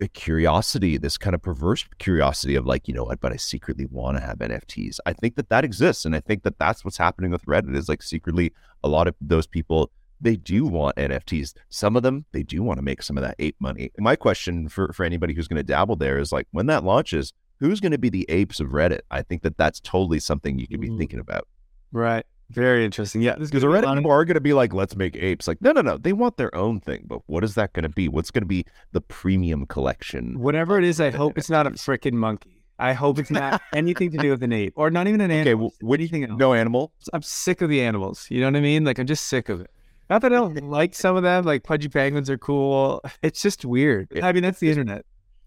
a 0.00 0.08
curiosity, 0.08 0.98
this 0.98 1.16
kind 1.16 1.34
of 1.34 1.42
perverse 1.42 1.84
curiosity 1.98 2.54
of 2.54 2.66
like, 2.66 2.86
you 2.86 2.94
know 2.94 3.04
what, 3.04 3.20
but 3.20 3.32
I 3.32 3.36
secretly 3.36 3.86
want 3.86 4.16
to 4.16 4.22
have 4.22 4.38
NFTs. 4.38 4.98
I 5.06 5.12
think 5.14 5.36
that 5.36 5.48
that 5.48 5.64
exists. 5.64 6.04
And 6.04 6.14
I 6.14 6.20
think 6.20 6.42
that 6.42 6.58
that's 6.58 6.84
what's 6.84 6.98
happening 6.98 7.30
with 7.30 7.44
Reddit 7.46 7.74
is 7.74 7.88
like 7.88 8.02
secretly 8.02 8.52
a 8.84 8.88
lot 8.88 9.08
of 9.08 9.14
those 9.20 9.46
people, 9.46 9.90
they 10.20 10.36
do 10.36 10.66
want 10.66 10.96
NFTs. 10.96 11.54
Some 11.70 11.96
of 11.96 12.02
them, 12.02 12.26
they 12.32 12.42
do 12.42 12.62
want 12.62 12.78
to 12.78 12.82
make 12.82 13.02
some 13.02 13.16
of 13.16 13.22
that 13.22 13.36
ape 13.38 13.56
money. 13.58 13.90
My 13.98 14.16
question 14.16 14.68
for, 14.68 14.92
for 14.92 15.04
anybody 15.04 15.34
who's 15.34 15.48
going 15.48 15.56
to 15.58 15.62
dabble 15.62 15.96
there 15.96 16.18
is 16.18 16.32
like, 16.32 16.46
when 16.50 16.66
that 16.66 16.84
launches, 16.84 17.32
who's 17.58 17.80
going 17.80 17.92
to 17.92 17.98
be 17.98 18.10
the 18.10 18.26
apes 18.28 18.60
of 18.60 18.68
Reddit? 18.68 19.00
I 19.10 19.22
think 19.22 19.42
that 19.42 19.56
that's 19.56 19.80
totally 19.80 20.20
something 20.20 20.58
you 20.58 20.68
could 20.68 20.80
be 20.80 20.90
mm. 20.90 20.98
thinking 20.98 21.20
about. 21.20 21.48
Right. 21.90 22.26
Very 22.50 22.84
interesting. 22.84 23.22
Yeah, 23.22 23.34
because 23.36 23.64
Reddit 23.64 23.94
people 23.96 24.10
are 24.10 24.24
going 24.24 24.34
to 24.34 24.40
be 24.40 24.52
like, 24.52 24.72
"Let's 24.72 24.94
make 24.94 25.16
apes." 25.16 25.48
Like, 25.48 25.60
no, 25.60 25.72
no, 25.72 25.80
no. 25.80 25.96
They 25.96 26.12
want 26.12 26.36
their 26.36 26.54
own 26.54 26.80
thing, 26.80 27.04
but 27.06 27.20
what 27.26 27.42
is 27.42 27.54
that 27.56 27.72
going 27.72 27.82
to 27.82 27.88
be? 27.88 28.08
What's 28.08 28.30
going 28.30 28.42
to 28.42 28.48
be 28.48 28.64
the 28.92 29.00
premium 29.00 29.66
collection? 29.66 30.38
Whatever 30.38 30.78
it 30.78 30.84
is, 30.84 31.00
I 31.00 31.10
hope 31.10 31.36
it's 31.36 31.50
not 31.50 31.66
a 31.66 31.70
freaking 31.72 32.12
monkey. 32.12 32.62
I 32.78 32.92
hope 32.92 33.18
it's 33.18 33.30
not 33.30 33.62
anything 33.74 34.10
to 34.12 34.18
do 34.18 34.30
with 34.30 34.42
an 34.42 34.52
ape, 34.52 34.74
or 34.76 34.90
not 34.90 35.08
even 35.08 35.20
an 35.20 35.30
animal. 35.30 35.48
Okay, 35.48 35.54
well, 35.54 35.72
what 35.80 35.96
do 35.96 36.02
you 36.02 36.08
think? 36.08 36.28
No 36.30 36.54
animal. 36.54 36.92
I'm 37.12 37.22
sick 37.22 37.62
of 37.62 37.70
the 37.70 37.80
animals. 37.80 38.26
You 38.30 38.40
know 38.40 38.46
what 38.48 38.56
I 38.56 38.60
mean? 38.60 38.84
Like, 38.84 38.98
I'm 38.98 39.06
just 39.06 39.26
sick 39.26 39.48
of 39.48 39.60
it. 39.60 39.70
Not 40.08 40.22
that 40.22 40.32
I 40.32 40.36
don't 40.36 40.56
like 40.70 40.94
some 40.94 41.16
of 41.16 41.22
them. 41.22 41.44
Like 41.44 41.64
pudgy 41.64 41.88
penguins 41.88 42.30
are 42.30 42.38
cool. 42.38 43.02
It's 43.22 43.42
just 43.42 43.64
weird. 43.64 44.08
I 44.22 44.32
mean, 44.32 44.42
that's 44.42 44.60
the 44.60 44.68
internet 44.68 45.04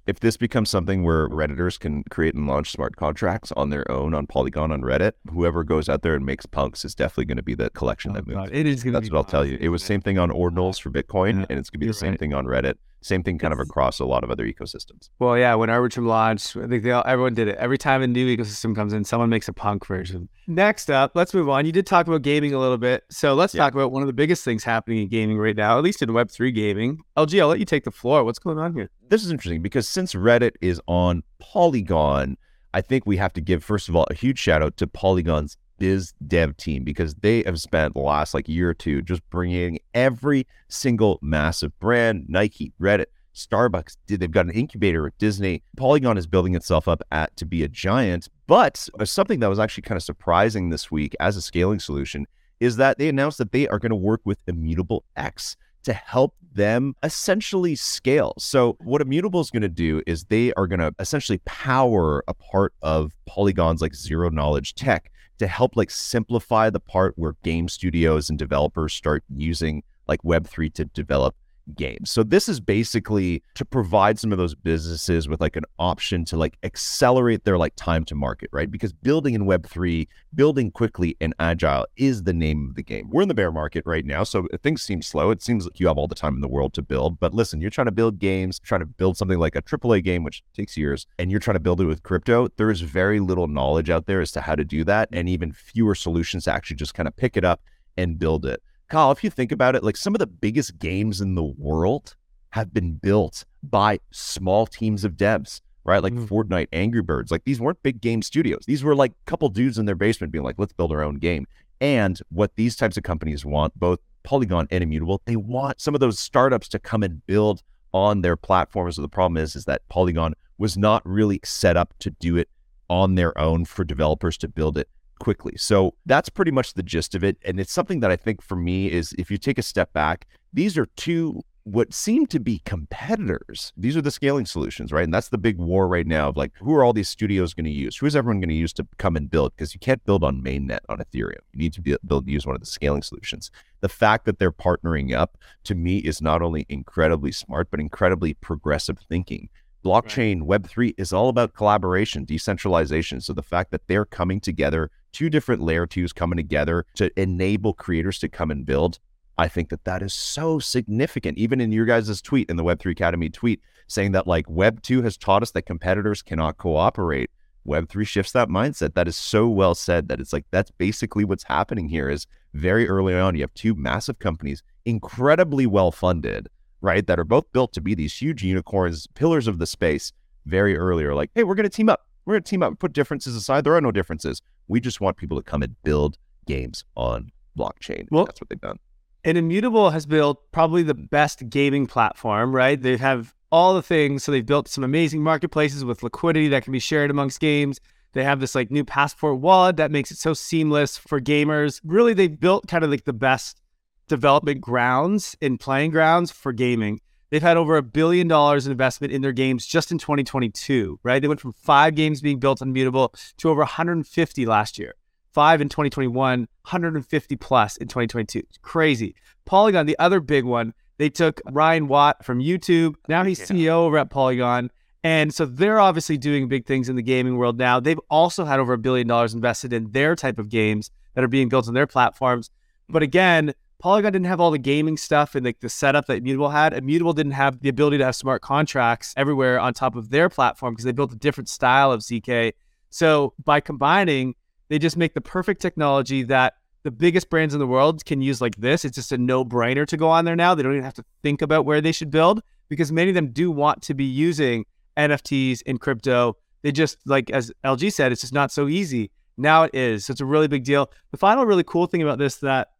if 0.10 0.20
this 0.20 0.38
becomes 0.38 0.72
something 0.72 1.04
where 1.04 1.30
redditors 1.30 1.80
can 1.80 2.04
create 2.10 2.34
and 2.34 2.48
launch 2.48 2.72
smart 2.72 2.96
contracts 2.96 3.52
on 3.52 3.70
their 3.70 3.90
own 3.92 4.16
on 4.16 4.26
Polygon 4.26 4.72
on 4.72 4.82
Reddit, 4.82 5.12
whoever 5.32 5.64
goes 5.64 5.88
out 5.88 6.02
there 6.02 6.16
and 6.16 6.26
makes 6.26 6.48
punks 6.48 6.84
is 6.84 6.96
definitely 6.96 7.26
going 7.26 7.38
to 7.38 7.44
be 7.44 7.54
the 7.54 7.70
collection 7.70 8.12
oh, 8.12 8.14
that 8.16 8.26
moves. 8.26 8.38
God, 8.38 8.50
it 8.52 8.66
is. 8.66 8.84
That's 8.84 9.12
what 9.12 9.18
I'll 9.18 9.24
tell 9.24 9.46
you. 9.46 9.60
It 9.62 9.70
was 9.70 9.84
same 9.84 10.02
thing 10.02 10.18
on 10.18 10.32
Ordinals 10.32 10.82
for 10.82 10.90
Bitcoin, 10.90 11.42
yeah, 11.42 11.46
and 11.52 11.60
it's 11.60 11.70
going 11.70 11.80
to 11.80 11.86
be 11.86 11.88
the 11.88 11.94
same 11.94 12.12
right. 12.12 12.20
thing 12.20 12.34
on 12.34 12.46
Reddit. 12.46 12.76
Same 13.02 13.24
thing 13.24 13.38
kind 13.38 13.54
of 13.54 13.60
across 13.60 14.00
a 14.00 14.06
lot 14.06 14.24
of 14.24 14.32
other 14.32 14.46
ecosystems. 14.46 15.10
Well, 15.20 15.38
yeah, 15.38 15.56
when 15.56 15.70
Arbitrum 15.70 16.06
launched, 16.06 16.58
I 16.58 16.68
think 16.68 16.84
they 16.84 16.92
all, 16.92 17.04
everyone 17.06 17.34
did 17.34 17.48
it. 17.48 17.56
Every 17.58 17.78
time 17.78 18.02
a 18.02 18.08
new 18.08 18.36
ecosystem 18.36 18.76
comes 18.76 18.92
in, 18.92 19.06
someone 19.06 19.30
makes 19.30 19.48
a 19.48 19.54
punk 19.54 19.86
version. 19.86 20.28
Next 20.48 20.92
up, 20.92 21.12
let's 21.16 21.34
move 21.34 21.48
on. 21.48 21.66
You 21.66 21.72
did 21.72 21.86
talk 21.86 22.08
about 22.08 22.24
gaming 22.24 22.54
a 22.54 22.60
little 22.60 22.78
bit. 22.78 23.06
So 23.10 23.36
let's 23.36 23.54
yeah. 23.54 23.64
talk 23.64 23.74
about 23.74 23.92
one 23.92 24.04
of 24.04 24.08
the 24.08 24.14
biggest 24.14 24.44
things 24.44 24.64
happening 24.64 25.00
in 25.04 25.08
gaming 25.08 25.38
right 25.38 25.56
now, 25.56 25.78
at 25.78 25.84
least 25.84 26.02
in 26.02 26.10
Web3 26.10 26.54
gaming. 26.54 27.00
LG, 27.16 27.40
I'll 27.40 27.48
let 27.48 27.60
you 27.60 27.66
take 27.66 27.86
the 27.86 27.92
floor. 27.92 28.24
What's 28.24 28.40
going 28.40 28.60
on 28.60 28.74
here? 28.74 28.90
This 29.08 29.24
is 29.24 29.32
interesting 29.32 29.62
because 29.62 29.88
since 29.88 30.14
Reddit 30.14 30.52
is 30.60 30.82
on 30.88 31.24
Polygon, 31.40 32.38
I 32.74 32.82
think 32.82 33.06
we 33.06 33.18
have 33.18 33.34
to 33.34 33.42
give, 33.42 33.64
first 33.64 33.90
of 33.90 33.96
all, 33.96 34.06
a 34.12 34.14
huge 34.14 34.40
shout 34.40 34.62
out 34.62 34.76
to 34.78 34.88
Polygon's 34.88 35.58
biz 35.80 36.14
dev 36.28 36.56
team 36.58 36.84
because 36.84 37.16
they 37.16 37.44
have 37.44 37.60
spent 37.60 37.94
the 37.94 38.02
last 38.02 38.34
like 38.34 38.48
year 38.48 38.70
or 38.70 38.74
two 38.74 39.02
just 39.02 39.28
bringing 39.30 39.80
every 39.94 40.46
single 40.68 41.20
massive 41.22 41.78
brand, 41.80 42.26
Nike, 42.28 42.74
Reddit, 42.80 43.08
Starbucks. 43.34 43.98
They've 44.08 44.30
got 44.30 44.46
an 44.46 44.52
incubator 44.52 45.04
with 45.04 45.18
Disney. 45.18 45.64
Polygon 45.78 46.18
is 46.18 46.28
building 46.28 46.56
itself 46.56 46.88
up 46.88 47.02
at 47.12 47.36
to 47.38 47.46
be 47.46 47.64
a 47.64 47.68
giant. 47.68 48.28
But 48.48 48.90
something 49.04 49.40
that 49.40 49.50
was 49.50 49.60
actually 49.60 49.84
kind 49.84 49.98
of 49.98 50.04
surprising 50.04 50.70
this 50.70 50.92
week 50.92 51.16
as 51.20 51.38
a 51.38 51.42
scaling 51.42 51.80
solution 51.80 52.28
is 52.60 52.76
that 52.76 52.98
they 52.98 53.08
announced 53.08 53.38
that 53.38 53.52
they 53.52 53.68
are 53.68 53.80
going 53.80 53.92
to 53.92 53.96
work 53.96 54.22
with 54.26 54.38
Immutable 54.48 55.06
X 55.16 55.56
to 55.84 55.94
help 55.94 56.36
them 56.54 56.94
essentially 57.04 57.76
scale. 57.76 58.34
So, 58.38 58.76
what 58.82 59.02
Immutable 59.02 59.40
is 59.40 59.50
going 59.50 59.62
to 59.62 59.70
do 59.70 60.02
is 60.06 60.26
they 60.26 60.52
are 60.54 60.68
going 60.68 60.80
to 60.80 60.94
essentially 61.00 61.40
power 61.46 62.24
a 62.28 62.34
part 62.34 62.74
of 62.82 63.14
Polygon's 63.26 63.82
like 63.82 63.96
zero 63.96 64.30
knowledge 64.30 64.76
tech 64.76 65.12
to 65.40 65.48
help 65.48 65.76
like 65.76 65.90
simplify 65.90 66.70
the 66.70 66.80
part 66.80 67.14
where 67.18 67.36
game 67.44 67.68
studios 67.68 68.30
and 68.30 68.38
developers 68.38 68.94
start 68.94 69.24
using 69.34 69.84
like 70.08 70.22
Web3 70.22 70.74
to 70.74 70.86
develop 70.86 71.36
games. 71.76 72.12
So 72.12 72.24
this 72.24 72.50
is 72.50 72.60
basically 72.60 73.44
to 73.56 73.66
provide 73.66 74.20
some 74.20 74.32
of 74.32 74.38
those 74.38 74.56
businesses 74.56 75.28
with 75.28 75.42
like 75.42 75.56
an 75.56 75.66
option 75.78 76.26
to 76.26 76.38
like 76.38 76.58
accelerate 76.64 77.46
their 77.46 77.58
like 77.58 77.74
time 77.76 78.06
to 78.06 78.16
market, 78.16 78.50
right? 78.52 78.70
Because 78.70 78.94
building 78.94 79.34
in 79.34 79.46
web3, 79.46 80.08
building 80.34 80.72
quickly 80.72 81.16
and 81.22 81.34
agile 81.40 81.86
is 81.96 82.24
the 82.24 82.34
name 82.34 82.68
of 82.70 82.76
the 82.76 82.84
game. 82.84 83.10
We're 83.10 83.22
in 83.22 83.28
the 83.28 83.34
bear 83.34 83.52
market 83.52 83.84
right 83.86 84.06
now, 84.06 84.24
so 84.24 84.48
things 84.62 84.82
seem 84.82 85.02
slow. 85.02 85.32
It 85.32 85.42
seems 85.42 85.66
like 85.66 85.80
you 85.80 85.88
have 85.88 85.98
all 85.98 86.08
the 86.08 86.16
time 86.16 86.36
in 86.36 86.42
the 86.42 86.48
world 86.48 86.74
to 86.76 86.82
build, 86.82 87.20
but 87.20 87.34
listen, 87.34 87.62
you're 87.62 87.70
trying 87.70 87.86
to 87.86 87.92
build 87.92 88.20
games, 88.20 88.60
trying 88.60 88.82
to 88.82 88.86
build 88.86 89.18
something 89.18 89.40
like 89.40 89.56
a 89.56 89.62
AAA 89.62 90.04
game 90.04 90.24
which 90.24 90.44
takes 90.54 90.78
years, 90.78 91.08
and 91.18 91.32
you're 91.32 91.40
trying 91.40 91.56
to 91.56 91.60
build 91.60 91.82
it 91.82 91.86
with 91.86 92.04
crypto. 92.04 92.48
There 92.58 92.72
is 92.72 92.82
very 92.82 93.20
little 93.20 93.48
knowledge 93.48 93.90
out 93.90 94.06
there 94.06 94.22
as 94.22 94.32
to 94.34 94.42
how 94.42 94.56
to 94.56 94.64
do 94.64 94.84
that 94.86 95.10
and 95.12 95.30
even 95.30 95.52
fewer 95.52 95.96
solutions 95.96 96.46
to 96.46 96.54
actually 96.54 96.78
just 96.78 96.94
kind 96.94 97.08
of 97.08 97.16
pick 97.16 97.38
it 97.38 97.46
up 97.46 97.62
and 97.98 98.18
build 98.18 98.46
it. 98.46 98.64
Kyle, 98.90 99.12
if 99.12 99.24
you 99.24 99.30
think 99.30 99.52
about 99.52 99.76
it, 99.76 99.84
like 99.84 99.96
some 99.96 100.16
of 100.16 100.20
the 100.20 100.28
biggest 100.28 100.80
games 100.80 101.22
in 101.22 101.36
the 101.36 101.44
world 101.44 102.16
have 102.52 102.74
been 102.74 102.96
built 102.96 103.46
by 103.62 104.00
small 104.12 104.66
teams 104.66 105.04
of 105.04 105.14
devs, 105.14 105.62
right? 105.84 106.02
Like 106.02 106.14
mm. 106.14 106.28
Fortnite, 106.28 106.68
Angry 106.74 107.04
Birds. 107.04 107.32
Like 107.32 107.44
these 107.44 107.60
weren't 107.60 107.82
big 107.84 108.02
game 108.02 108.24
studios. 108.24 108.64
These 108.66 108.84
were 108.84 108.96
like 108.96 109.12
a 109.12 109.30
couple 109.30 109.48
dudes 109.50 109.78
in 109.78 109.86
their 109.86 109.96
basement 109.96 110.34
being 110.34 110.44
like, 110.44 110.56
let's 110.58 110.74
build 110.74 110.92
our 110.92 111.04
own 111.04 111.16
game. 111.16 111.46
And 111.80 112.20
what 112.30 112.56
these 112.56 112.76
types 112.76 112.98
of 112.98 113.04
companies 113.04 113.46
want, 113.46 113.80
both 113.80 114.00
Polygon 114.24 114.68
and 114.72 114.84
Immutable, 114.84 115.22
they 115.26 115.36
want 115.36 115.80
some 115.80 115.94
of 115.94 116.02
those 116.02 116.20
startups 116.20 116.68
to 116.70 116.80
come 116.80 117.04
and 117.04 117.26
build 117.28 117.62
on 117.94 118.22
their 118.22 118.36
platforms. 118.36 118.96
So 118.96 119.04
the 119.04 119.08
problem 119.08 119.38
is, 119.38 119.56
is 119.56 119.66
that 119.66 119.88
Polygon 119.88 120.34
was 120.58 120.78
not 120.78 121.02
really 121.06 121.40
set 121.44 121.78
up 121.78 121.94
to 122.00 122.10
do 122.10 122.38
it 122.38 122.50
on 122.90 123.16
their 123.16 123.38
own 123.38 123.66
for 123.66 123.84
developers 123.84 124.36
to 124.40 124.48
build 124.48 124.78
it 124.78 124.90
quickly. 125.20 125.54
So 125.58 125.94
that's 126.06 126.30
pretty 126.30 126.52
much 126.52 126.74
the 126.74 126.84
gist 126.84 127.16
of 127.16 127.24
it. 127.24 127.38
And 127.44 127.60
it's 127.60 127.72
something 127.72 128.00
that 128.00 128.12
I 128.12 128.16
think 128.16 128.42
for 128.42 128.56
me 128.56 128.92
is 128.92 129.14
if 129.18 129.30
you 129.30 129.38
take 129.38 129.58
a 129.58 129.64
step 129.64 129.94
back, 129.94 130.28
these 130.54 130.78
are 130.78 130.88
two 130.98 131.44
what 131.64 131.94
seem 131.94 132.26
to 132.26 132.40
be 132.40 132.62
competitors. 132.66 133.74
These 133.78 133.96
are 133.96 134.02
the 134.02 134.12
scaling 134.12 134.46
solutions, 134.46 134.92
right? 134.92 135.04
And 135.04 135.14
that's 135.14 135.30
the 135.30 135.38
big 135.38 135.58
war 135.58 135.88
right 135.88 136.08
now 136.08 136.30
of 136.30 136.38
like, 136.38 136.52
who 136.60 136.74
are 136.74 136.84
all 136.84 136.94
these 136.94 137.10
studios 137.10 137.54
going 137.54 137.66
to 137.66 137.72
use? 137.72 137.98
Who 137.98 138.06
is 138.06 138.16
everyone 138.16 138.40
going 138.40 138.50
to 138.50 138.56
use 138.56 138.74
to 138.74 138.88
come 138.98 139.16
and 139.16 139.30
build? 139.30 139.56
Because 139.56 139.74
you 139.74 139.80
can't 139.80 140.04
build 140.04 140.24
on 140.24 140.42
mainnet 140.42 140.80
on 140.90 140.98
Ethereum. 140.98 141.42
You 141.54 141.60
need 141.60 141.74
to 141.74 141.82
be, 141.82 141.96
build 142.06 142.28
use 142.28 142.46
one 142.46 142.56
of 142.56 142.62
the 142.62 142.66
scaling 142.66 143.04
solutions. 143.04 143.52
The 143.82 143.90
fact 143.90 144.26
that 144.26 144.40
they're 144.40 144.52
partnering 144.52 145.16
up 145.16 145.38
to 145.66 145.76
me 145.76 145.98
is 145.98 146.22
not 146.22 146.42
only 146.42 146.66
incredibly 146.70 147.32
smart, 147.32 147.70
but 147.70 147.80
incredibly 147.80 148.34
progressive 148.36 148.98
thinking. 149.08 149.50
Blockchain 149.86 150.42
right. 150.42 150.62
Web3 150.62 150.96
is 150.98 151.14
all 151.14 151.30
about 151.30 151.54
collaboration, 151.54 152.26
decentralization. 152.26 153.22
So 153.22 153.34
the 153.34 153.44
fact 153.44 153.72
that 153.72 153.88
they're 153.88 154.06
coming 154.06 154.40
together 154.40 154.92
two 155.12 155.30
different 155.30 155.62
layer 155.62 155.86
twos 155.86 156.14
coming 156.14 156.38
together 156.38 156.86
to 156.96 157.12
enable 157.20 157.74
creators 157.74 158.20
to 158.20 158.30
come 158.30 158.52
and 158.52 158.66
build. 158.66 159.00
I 159.38 159.48
think 159.48 159.70
that 159.70 159.86
that 159.86 160.02
is 160.02 160.14
so 160.14 160.60
significant. 160.60 161.38
Even 161.38 161.62
in 161.62 161.72
your 161.72 161.86
guys' 161.86 162.22
tweet, 162.22 162.50
in 162.50 162.58
the 162.58 162.64
Web3 162.64 162.92
Academy 162.92 163.30
tweet, 163.30 163.62
saying 163.88 164.12
that 164.12 164.28
like 164.28 164.46
Web2 164.48 165.04
has 165.04 165.18
taught 165.18 165.44
us 165.44 165.52
that 165.52 165.64
competitors 165.64 166.22
cannot 166.22 166.58
cooperate. 166.58 167.30
Web3 167.68 168.06
shifts 168.06 168.32
that 168.34 168.50
mindset. 168.50 168.96
That 168.96 169.08
is 169.08 169.16
so 169.16 169.48
well 169.48 169.76
said 169.76 170.08
that 170.08 170.20
it's 170.20 170.34
like 170.34 170.46
that's 170.52 170.72
basically 170.72 171.24
what's 171.24 171.44
happening 171.44 171.88
here 171.88 172.10
is 172.10 172.28
very 172.54 172.88
early 172.88 173.14
on, 173.14 173.36
you 173.36 173.42
have 173.42 173.54
two 173.54 173.76
massive 173.76 174.20
companies, 174.20 174.64
incredibly 174.86 175.68
well 175.68 175.92
funded, 175.92 176.48
right? 176.82 177.06
That 177.06 177.20
are 177.20 177.26
both 177.26 177.52
built 177.52 177.74
to 177.74 177.82
be 177.82 177.94
these 177.94 178.16
huge 178.16 178.44
unicorns, 178.44 179.08
pillars 179.08 179.48
of 179.48 179.60
the 179.60 179.68
space 179.68 180.12
very 180.46 180.78
early 180.78 181.04
are 181.06 181.16
like, 181.16 181.30
hey, 181.36 181.44
we're 181.44 181.56
going 181.56 181.70
to 181.70 181.70
team 181.70 181.90
up. 181.90 182.06
We're 182.26 182.36
going 182.36 182.44
to 182.44 182.50
team 182.50 182.64
up 182.64 182.70
and 182.70 182.80
put 182.80 182.94
differences 182.94 183.36
aside. 183.36 183.64
There 183.64 183.76
are 183.76 183.82
no 183.82 183.92
differences. 183.92 184.42
We 184.70 184.80
just 184.80 185.02
want 185.02 185.18
people 185.18 185.36
to 185.36 185.44
come 185.44 185.62
and 185.62 185.76
build 185.84 186.18
games 186.46 186.86
on 186.96 187.32
blockchain. 187.58 188.08
Well, 188.10 188.26
that's 188.26 188.40
what 188.40 188.50
they've 188.50 188.62
done. 188.62 188.80
And 189.26 189.38
Immutable 189.38 189.90
has 189.90 190.06
built 190.06 190.50
probably 190.54 190.84
the 190.84 190.94
best 190.94 191.50
gaming 191.50 191.88
platform, 191.88 192.56
right? 192.56 192.82
They 192.82 192.96
have 192.96 193.36
all 193.52 193.74
the 193.74 193.82
things. 193.82 194.24
So 194.24 194.32
they've 194.32 194.46
built 194.46 194.68
some 194.70 194.84
amazing 194.84 195.22
marketplaces 195.22 195.84
with 195.84 196.04
liquidity 196.04 196.48
that 196.50 196.64
can 196.64 196.72
be 196.72 196.80
shared 196.80 197.12
amongst 197.12 197.40
games. 197.40 197.80
They 198.14 198.24
have 198.24 198.40
this 198.40 198.56
like 198.56 198.72
new 198.72 198.86
passport 198.86 199.40
wallet 199.40 199.78
that 199.78 199.92
makes 199.92 200.12
it 200.12 200.18
so 200.18 200.34
seamless 200.34 200.98
for 200.98 201.20
gamers. 201.20 201.82
Really, 201.84 202.14
they've 202.14 202.40
built 202.40 202.68
kind 202.68 202.84
of 202.84 202.90
like 202.90 203.04
the 203.04 203.14
best 203.14 203.62
development 204.08 204.62
grounds 204.62 205.36
and 205.42 205.60
playing 205.60 205.92
grounds 205.92 206.32
for 206.32 206.52
gaming. 206.52 207.02
They've 207.30 207.42
had 207.42 207.58
over 207.58 207.78
a 207.78 207.84
billion 207.84 208.28
dollars 208.28 208.66
in 208.66 208.72
investment 208.72 209.14
in 209.14 209.22
their 209.22 209.32
games 209.32 209.66
just 209.66 209.92
in 209.92 209.98
2022, 210.00 211.00
right? 211.04 211.22
They 211.22 211.28
went 211.28 211.40
from 211.40 211.54
five 211.54 211.96
games 211.96 212.22
being 212.22 212.40
built 212.40 212.62
on 212.62 212.70
Immutable 212.70 213.14
to 213.38 213.50
over 213.50 213.60
150 213.60 214.46
last 214.46 214.80
year. 214.80 214.96
Five 215.32 215.62
in 215.62 215.70
2021, 215.70 216.40
150 216.40 217.36
plus 217.36 217.78
in 217.78 217.88
2022. 217.88 218.40
It's 218.40 218.58
crazy. 218.58 219.16
Polygon, 219.46 219.86
the 219.86 219.98
other 220.00 220.20
big 220.20 220.44
one, 220.44 220.74
they 220.98 221.10
took 221.10 221.40
Ryan 221.52 221.88
Wyatt 221.88 222.24
from 222.24 222.40
YouTube. 222.40 222.96
Now 223.08 223.24
he's 223.24 223.40
CEO 223.40 223.70
over 223.70 223.98
at 224.00 224.10
Polygon. 224.10 224.72
And 225.04 225.34
so 225.34 225.46
they're 225.46 225.80
obviously 225.80 226.18
doing 226.18 226.48
big 226.48 226.66
things 226.66 226.90
in 226.90 226.96
the 226.96 227.02
gaming 227.02 227.38
world 227.38 227.58
now. 227.58 227.80
They've 227.80 228.00
also 228.10 228.44
had 228.44 228.60
over 228.60 228.74
a 228.74 228.78
billion 228.78 229.08
dollars 229.08 229.34
invested 229.34 229.72
in 229.72 229.92
their 229.92 230.16
type 230.16 230.40
of 230.40 230.50
games 230.50 230.92
that 231.14 231.24
are 231.24 231.30
being 231.30 231.48
built 231.48 231.68
on 231.68 231.74
their 231.74 231.88
platforms. 231.88 232.50
But 232.90 233.04
again, 233.04 233.54
Polygon 233.80 234.12
didn't 234.12 234.28
have 234.28 234.42
all 234.42 234.52
the 234.52 234.58
gaming 234.58 234.98
stuff 234.98 235.36
and 235.36 235.46
like 235.46 235.62
the 235.62 235.70
setup 235.70 236.06
that 236.08 236.18
Immutable 236.18 236.50
had. 236.50 236.74
Immutable 236.74 237.14
didn't 237.14 237.32
have 237.32 237.62
the 237.62 237.70
ability 237.70 237.98
to 238.00 238.06
have 238.06 238.16
smart 238.16 238.42
contracts 238.42 239.14
everywhere 239.16 239.58
on 239.58 239.74
top 239.74 239.96
of 239.96 240.10
their 240.10 240.28
platform 240.30 240.74
because 240.74 240.84
they 240.84 240.92
built 240.92 241.14
a 241.14 241.16
different 241.16 241.48
style 241.48 241.92
of 241.92 242.02
ZK. 242.02 242.54
So 242.90 243.34
by 243.44 243.62
combining, 243.62 244.36
they 244.68 244.80
just 244.80 244.98
make 244.98 245.14
the 245.14 245.22
perfect 245.22 245.62
technology 245.62 246.24
that 246.24 246.56
the 246.84 246.92
biggest 246.92 247.30
brands 247.30 247.54
in 247.54 247.60
the 247.60 247.68
world 247.68 248.04
can 248.04 248.22
use 248.22 248.42
like 248.42 248.56
this. 248.58 248.84
It's 248.84 248.96
just 248.96 249.14
a 249.14 249.18
no 249.18 249.46
brainer 249.46 249.88
to 249.88 249.98
go 249.98 250.10
on 250.10 250.26
there 250.26 250.36
now. 250.36 250.56
They 250.56 250.64
don't 250.64 250.74
even 250.74 250.84
have 250.84 250.94
to 250.96 251.06
think 251.24 251.42
about 251.42 251.66
where 251.66 251.80
they 251.80 251.94
should 251.94 252.12
build 252.12 252.42
because 252.68 252.92
many 252.92 253.10
of 253.10 253.16
them 253.16 253.32
do 253.32 253.50
want 253.50 253.82
to 253.84 253.94
be 253.94 254.06
using 254.06 254.66
NFTs 254.98 255.62
in 255.64 255.78
crypto. 255.78 256.36
They 256.64 256.74
just, 256.74 256.98
like 257.06 257.30
as 257.30 257.52
LG 257.64 257.94
said, 257.94 258.12
it's 258.12 258.22
just 258.22 258.34
not 258.34 258.52
so 258.52 258.68
easy. 258.68 259.12
Now 259.38 259.64
it 259.64 259.74
is. 259.74 260.06
So 260.06 260.12
it's 260.12 260.22
a 260.22 260.26
really 260.26 260.50
big 260.50 260.66
deal. 260.66 260.92
The 261.12 261.18
final 261.18 261.46
really 261.46 261.64
cool 261.64 261.88
thing 261.88 262.02
about 262.02 262.18
this 262.18 262.36
that 262.38 262.72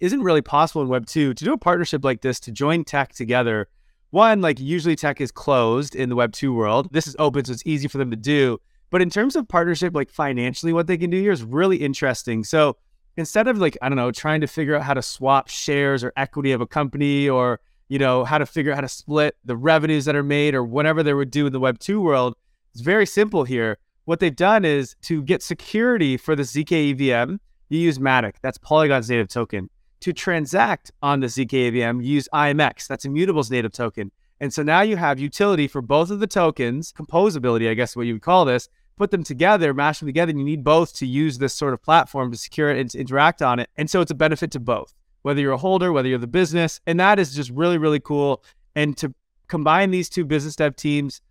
isn't 0.00 0.22
really 0.22 0.42
possible 0.42 0.82
in 0.82 0.88
Web 0.88 1.06
2 1.06 1.34
to 1.34 1.44
do 1.44 1.52
a 1.52 1.58
partnership 1.58 2.04
like 2.04 2.20
this, 2.20 2.40
to 2.40 2.52
join 2.52 2.84
tech 2.84 3.12
together. 3.12 3.68
One, 4.10 4.40
like 4.40 4.60
usually 4.60 4.96
tech 4.96 5.20
is 5.20 5.30
closed 5.30 5.94
in 5.94 6.08
the 6.08 6.16
Web 6.16 6.32
2 6.32 6.52
world. 6.52 6.88
This 6.92 7.06
is 7.06 7.16
open, 7.18 7.44
so 7.44 7.52
it's 7.52 7.66
easy 7.66 7.88
for 7.88 7.98
them 7.98 8.10
to 8.10 8.16
do. 8.16 8.58
But 8.90 9.02
in 9.02 9.10
terms 9.10 9.36
of 9.36 9.48
partnership, 9.48 9.94
like 9.94 10.10
financially, 10.10 10.72
what 10.72 10.86
they 10.86 10.96
can 10.96 11.10
do 11.10 11.20
here 11.20 11.32
is 11.32 11.42
really 11.42 11.78
interesting. 11.78 12.44
So 12.44 12.76
instead 13.16 13.48
of 13.48 13.58
like, 13.58 13.76
I 13.82 13.88
don't 13.88 13.96
know, 13.96 14.12
trying 14.12 14.40
to 14.42 14.46
figure 14.46 14.76
out 14.76 14.82
how 14.82 14.94
to 14.94 15.02
swap 15.02 15.48
shares 15.48 16.04
or 16.04 16.12
equity 16.16 16.52
of 16.52 16.60
a 16.60 16.66
company 16.66 17.28
or, 17.28 17.60
you 17.88 17.98
know, 17.98 18.24
how 18.24 18.38
to 18.38 18.46
figure 18.46 18.72
out 18.72 18.76
how 18.76 18.82
to 18.82 18.88
split 18.88 19.36
the 19.44 19.56
revenues 19.56 20.04
that 20.04 20.14
are 20.14 20.22
made 20.22 20.54
or 20.54 20.64
whatever 20.64 21.02
they 21.02 21.14
would 21.14 21.30
do 21.30 21.46
in 21.46 21.52
the 21.52 21.60
Web 21.60 21.78
2 21.78 22.00
world, 22.00 22.36
it's 22.72 22.82
very 22.82 23.06
simple 23.06 23.44
here. 23.44 23.78
What 24.04 24.20
they've 24.20 24.34
done 24.34 24.64
is 24.64 24.94
to 25.02 25.22
get 25.22 25.42
security 25.42 26.16
for 26.16 26.36
the 26.36 26.44
ZK 26.44 26.92
EVM, 26.92 27.36
you 27.68 27.80
use 27.80 27.98
Matic. 27.98 28.34
That's 28.40 28.58
Polygon's 28.58 29.10
native 29.10 29.28
token. 29.28 29.68
To 30.00 30.12
transact 30.12 30.92
on 31.02 31.20
the 31.20 31.26
ZK 31.26 31.68
EVM, 31.68 32.00
you 32.00 32.14
use 32.14 32.28
IMX. 32.32 32.86
That's 32.86 33.04
Immutable's 33.04 33.50
native 33.50 33.72
token. 33.72 34.12
And 34.40 34.52
so 34.52 34.62
now 34.62 34.82
you 34.82 34.96
have 34.96 35.18
utility 35.18 35.66
for 35.66 35.80
both 35.80 36.10
of 36.10 36.20
the 36.20 36.26
tokens, 36.26 36.92
composability, 36.92 37.70
I 37.70 37.74
guess 37.74 37.96
what 37.96 38.06
you 38.06 38.14
would 38.14 38.22
call 38.22 38.44
this, 38.44 38.68
put 38.96 39.10
them 39.10 39.24
together, 39.24 39.72
mash 39.72 40.00
them 40.00 40.08
together, 40.08 40.30
and 40.30 40.38
you 40.38 40.44
need 40.44 40.62
both 40.64 40.94
to 40.94 41.06
use 41.06 41.38
this 41.38 41.54
sort 41.54 41.72
of 41.72 41.82
platform 41.82 42.30
to 42.30 42.36
secure 42.36 42.70
it 42.70 42.78
and 42.78 42.90
to 42.90 42.98
interact 42.98 43.42
on 43.42 43.58
it. 43.58 43.70
And 43.76 43.88
so 43.88 44.00
it's 44.00 44.10
a 44.10 44.14
benefit 44.14 44.50
to 44.52 44.60
both, 44.60 44.94
whether 45.22 45.40
you're 45.40 45.52
a 45.52 45.58
holder, 45.58 45.92
whether 45.92 46.08
you're 46.08 46.18
the 46.18 46.26
business. 46.26 46.80
And 46.86 47.00
that 47.00 47.18
is 47.18 47.34
just 47.34 47.50
really, 47.50 47.78
really 47.78 48.00
cool. 48.00 48.42
And 48.74 48.96
to 48.98 49.14
combine 49.48 49.90
these 49.90 50.08
two 50.08 50.24
business 50.24 50.56
dev 50.56 50.76
teams, 50.76 51.22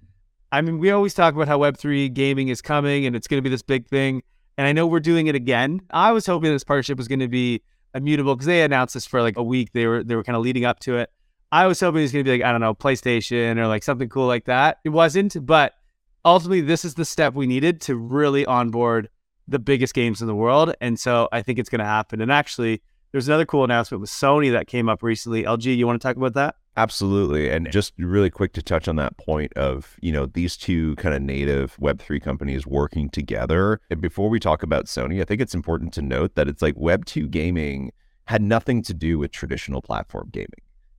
I 0.52 0.62
mean, 0.62 0.80
we 0.80 0.90
always 0.92 1.14
talk 1.14 1.34
about 1.34 1.48
how 1.48 1.60
Web3 1.60 2.14
gaming 2.14 2.48
is 2.48 2.62
coming 2.62 3.06
and 3.06 3.16
it's 3.16 3.28
going 3.28 3.38
to 3.38 3.44
be 3.44 3.50
this 3.50 3.64
big 3.64 3.88
thing. 3.88 4.24
And 4.58 4.66
I 4.66 4.72
know 4.72 4.88
we're 4.88 5.00
doing 5.00 5.28
it 5.28 5.36
again. 5.36 5.82
I 5.92 6.12
was 6.12 6.26
hoping 6.26 6.52
this 6.52 6.64
partnership 6.64 6.98
was 6.98 7.08
going 7.08 7.20
to 7.20 7.28
be 7.28 7.62
immutable 7.96 8.36
because 8.36 8.46
they 8.46 8.64
announced 8.64 8.94
this 8.94 9.08
for 9.08 9.22
like 9.22 9.38
a 9.38 9.44
week. 9.44 9.72
They 9.74 9.88
were 9.88 10.04
they 10.04 10.16
were 10.16 10.24
kind 10.24 10.36
of 10.36 10.44
leading 10.44 10.66
up 10.66 10.80
to 10.82 10.98
it. 10.98 11.10
I 11.52 11.68
was 11.68 11.80
hoping 11.80 12.00
it 12.00 12.04
was 12.04 12.12
going 12.12 12.26
to 12.26 12.30
be 12.30 12.38
like 12.38 12.48
I 12.48 12.52
don't 12.52 12.62
know 12.62 12.76
PlayStation 12.76 13.58
or 13.58 13.68
like 13.68 13.84
something 13.84 14.10
cool 14.10 14.28
like 14.28 14.46
that. 14.46 14.80
It 14.84 14.90
wasn't, 14.90 15.44
but 15.46 15.74
ultimately, 16.26 16.62
this 16.62 16.84
is 16.84 16.96
the 16.96 17.06
step 17.06 17.34
we 17.34 17.48
needed 17.48 17.82
to 17.82 17.96
really 17.96 18.46
onboard 18.46 19.10
the 19.48 19.60
biggest 19.60 19.94
games 19.94 20.22
in 20.22 20.28
the 20.28 20.36
world. 20.36 20.74
And 20.82 21.00
so 21.00 21.30
I 21.32 21.42
think 21.42 21.60
it's 21.60 21.70
going 21.70 21.80
to 21.80 21.86
happen. 21.86 22.20
And 22.20 22.32
actually, 22.32 22.82
there's 23.16 23.30
another 23.30 23.46
cool 23.46 23.64
announcement 23.64 24.02
with 24.02 24.10
Sony 24.10 24.52
that 24.52 24.68
came 24.68 24.90
up 24.90 25.02
recently. 25.02 25.44
LG, 25.44 25.78
you 25.78 25.88
want 25.88 26.02
to 26.02 26.06
talk 26.06 26.18
about 26.18 26.34
that? 26.34 26.56
Absolutely. 26.76 27.50
And 27.50 27.72
just 27.72 27.94
really 27.98 28.30
quick 28.30 28.52
to 28.52 28.62
touch 28.62 28.90
on 28.90 28.98
that 28.98 29.16
point 29.16 29.54
of, 29.54 29.96
you 30.02 30.12
know, 30.12 30.26
these 30.26 30.58
two 30.58 30.98
kind 30.98 31.16
of 31.16 31.22
native 31.22 31.78
Web3 31.78 32.22
companies 32.22 32.68
working 32.68 33.10
together. 33.10 33.80
And 33.90 34.02
before 34.02 34.28
we 34.28 34.38
talk 34.38 34.64
about 34.64 34.88
Sony, 34.88 35.22
I 35.22 35.24
think 35.24 35.40
it's 35.40 35.56
important 35.56 35.94
to 35.94 36.02
note 36.02 36.36
that 36.36 36.50
it's 36.50 36.62
like 36.62 36.76
Web2 36.76 37.32
gaming 37.32 37.94
had 38.26 38.42
nothing 38.42 38.84
to 38.84 38.94
do 38.94 39.18
with 39.18 39.32
traditional 39.32 39.82
platform 39.82 40.28
gaming 40.34 40.50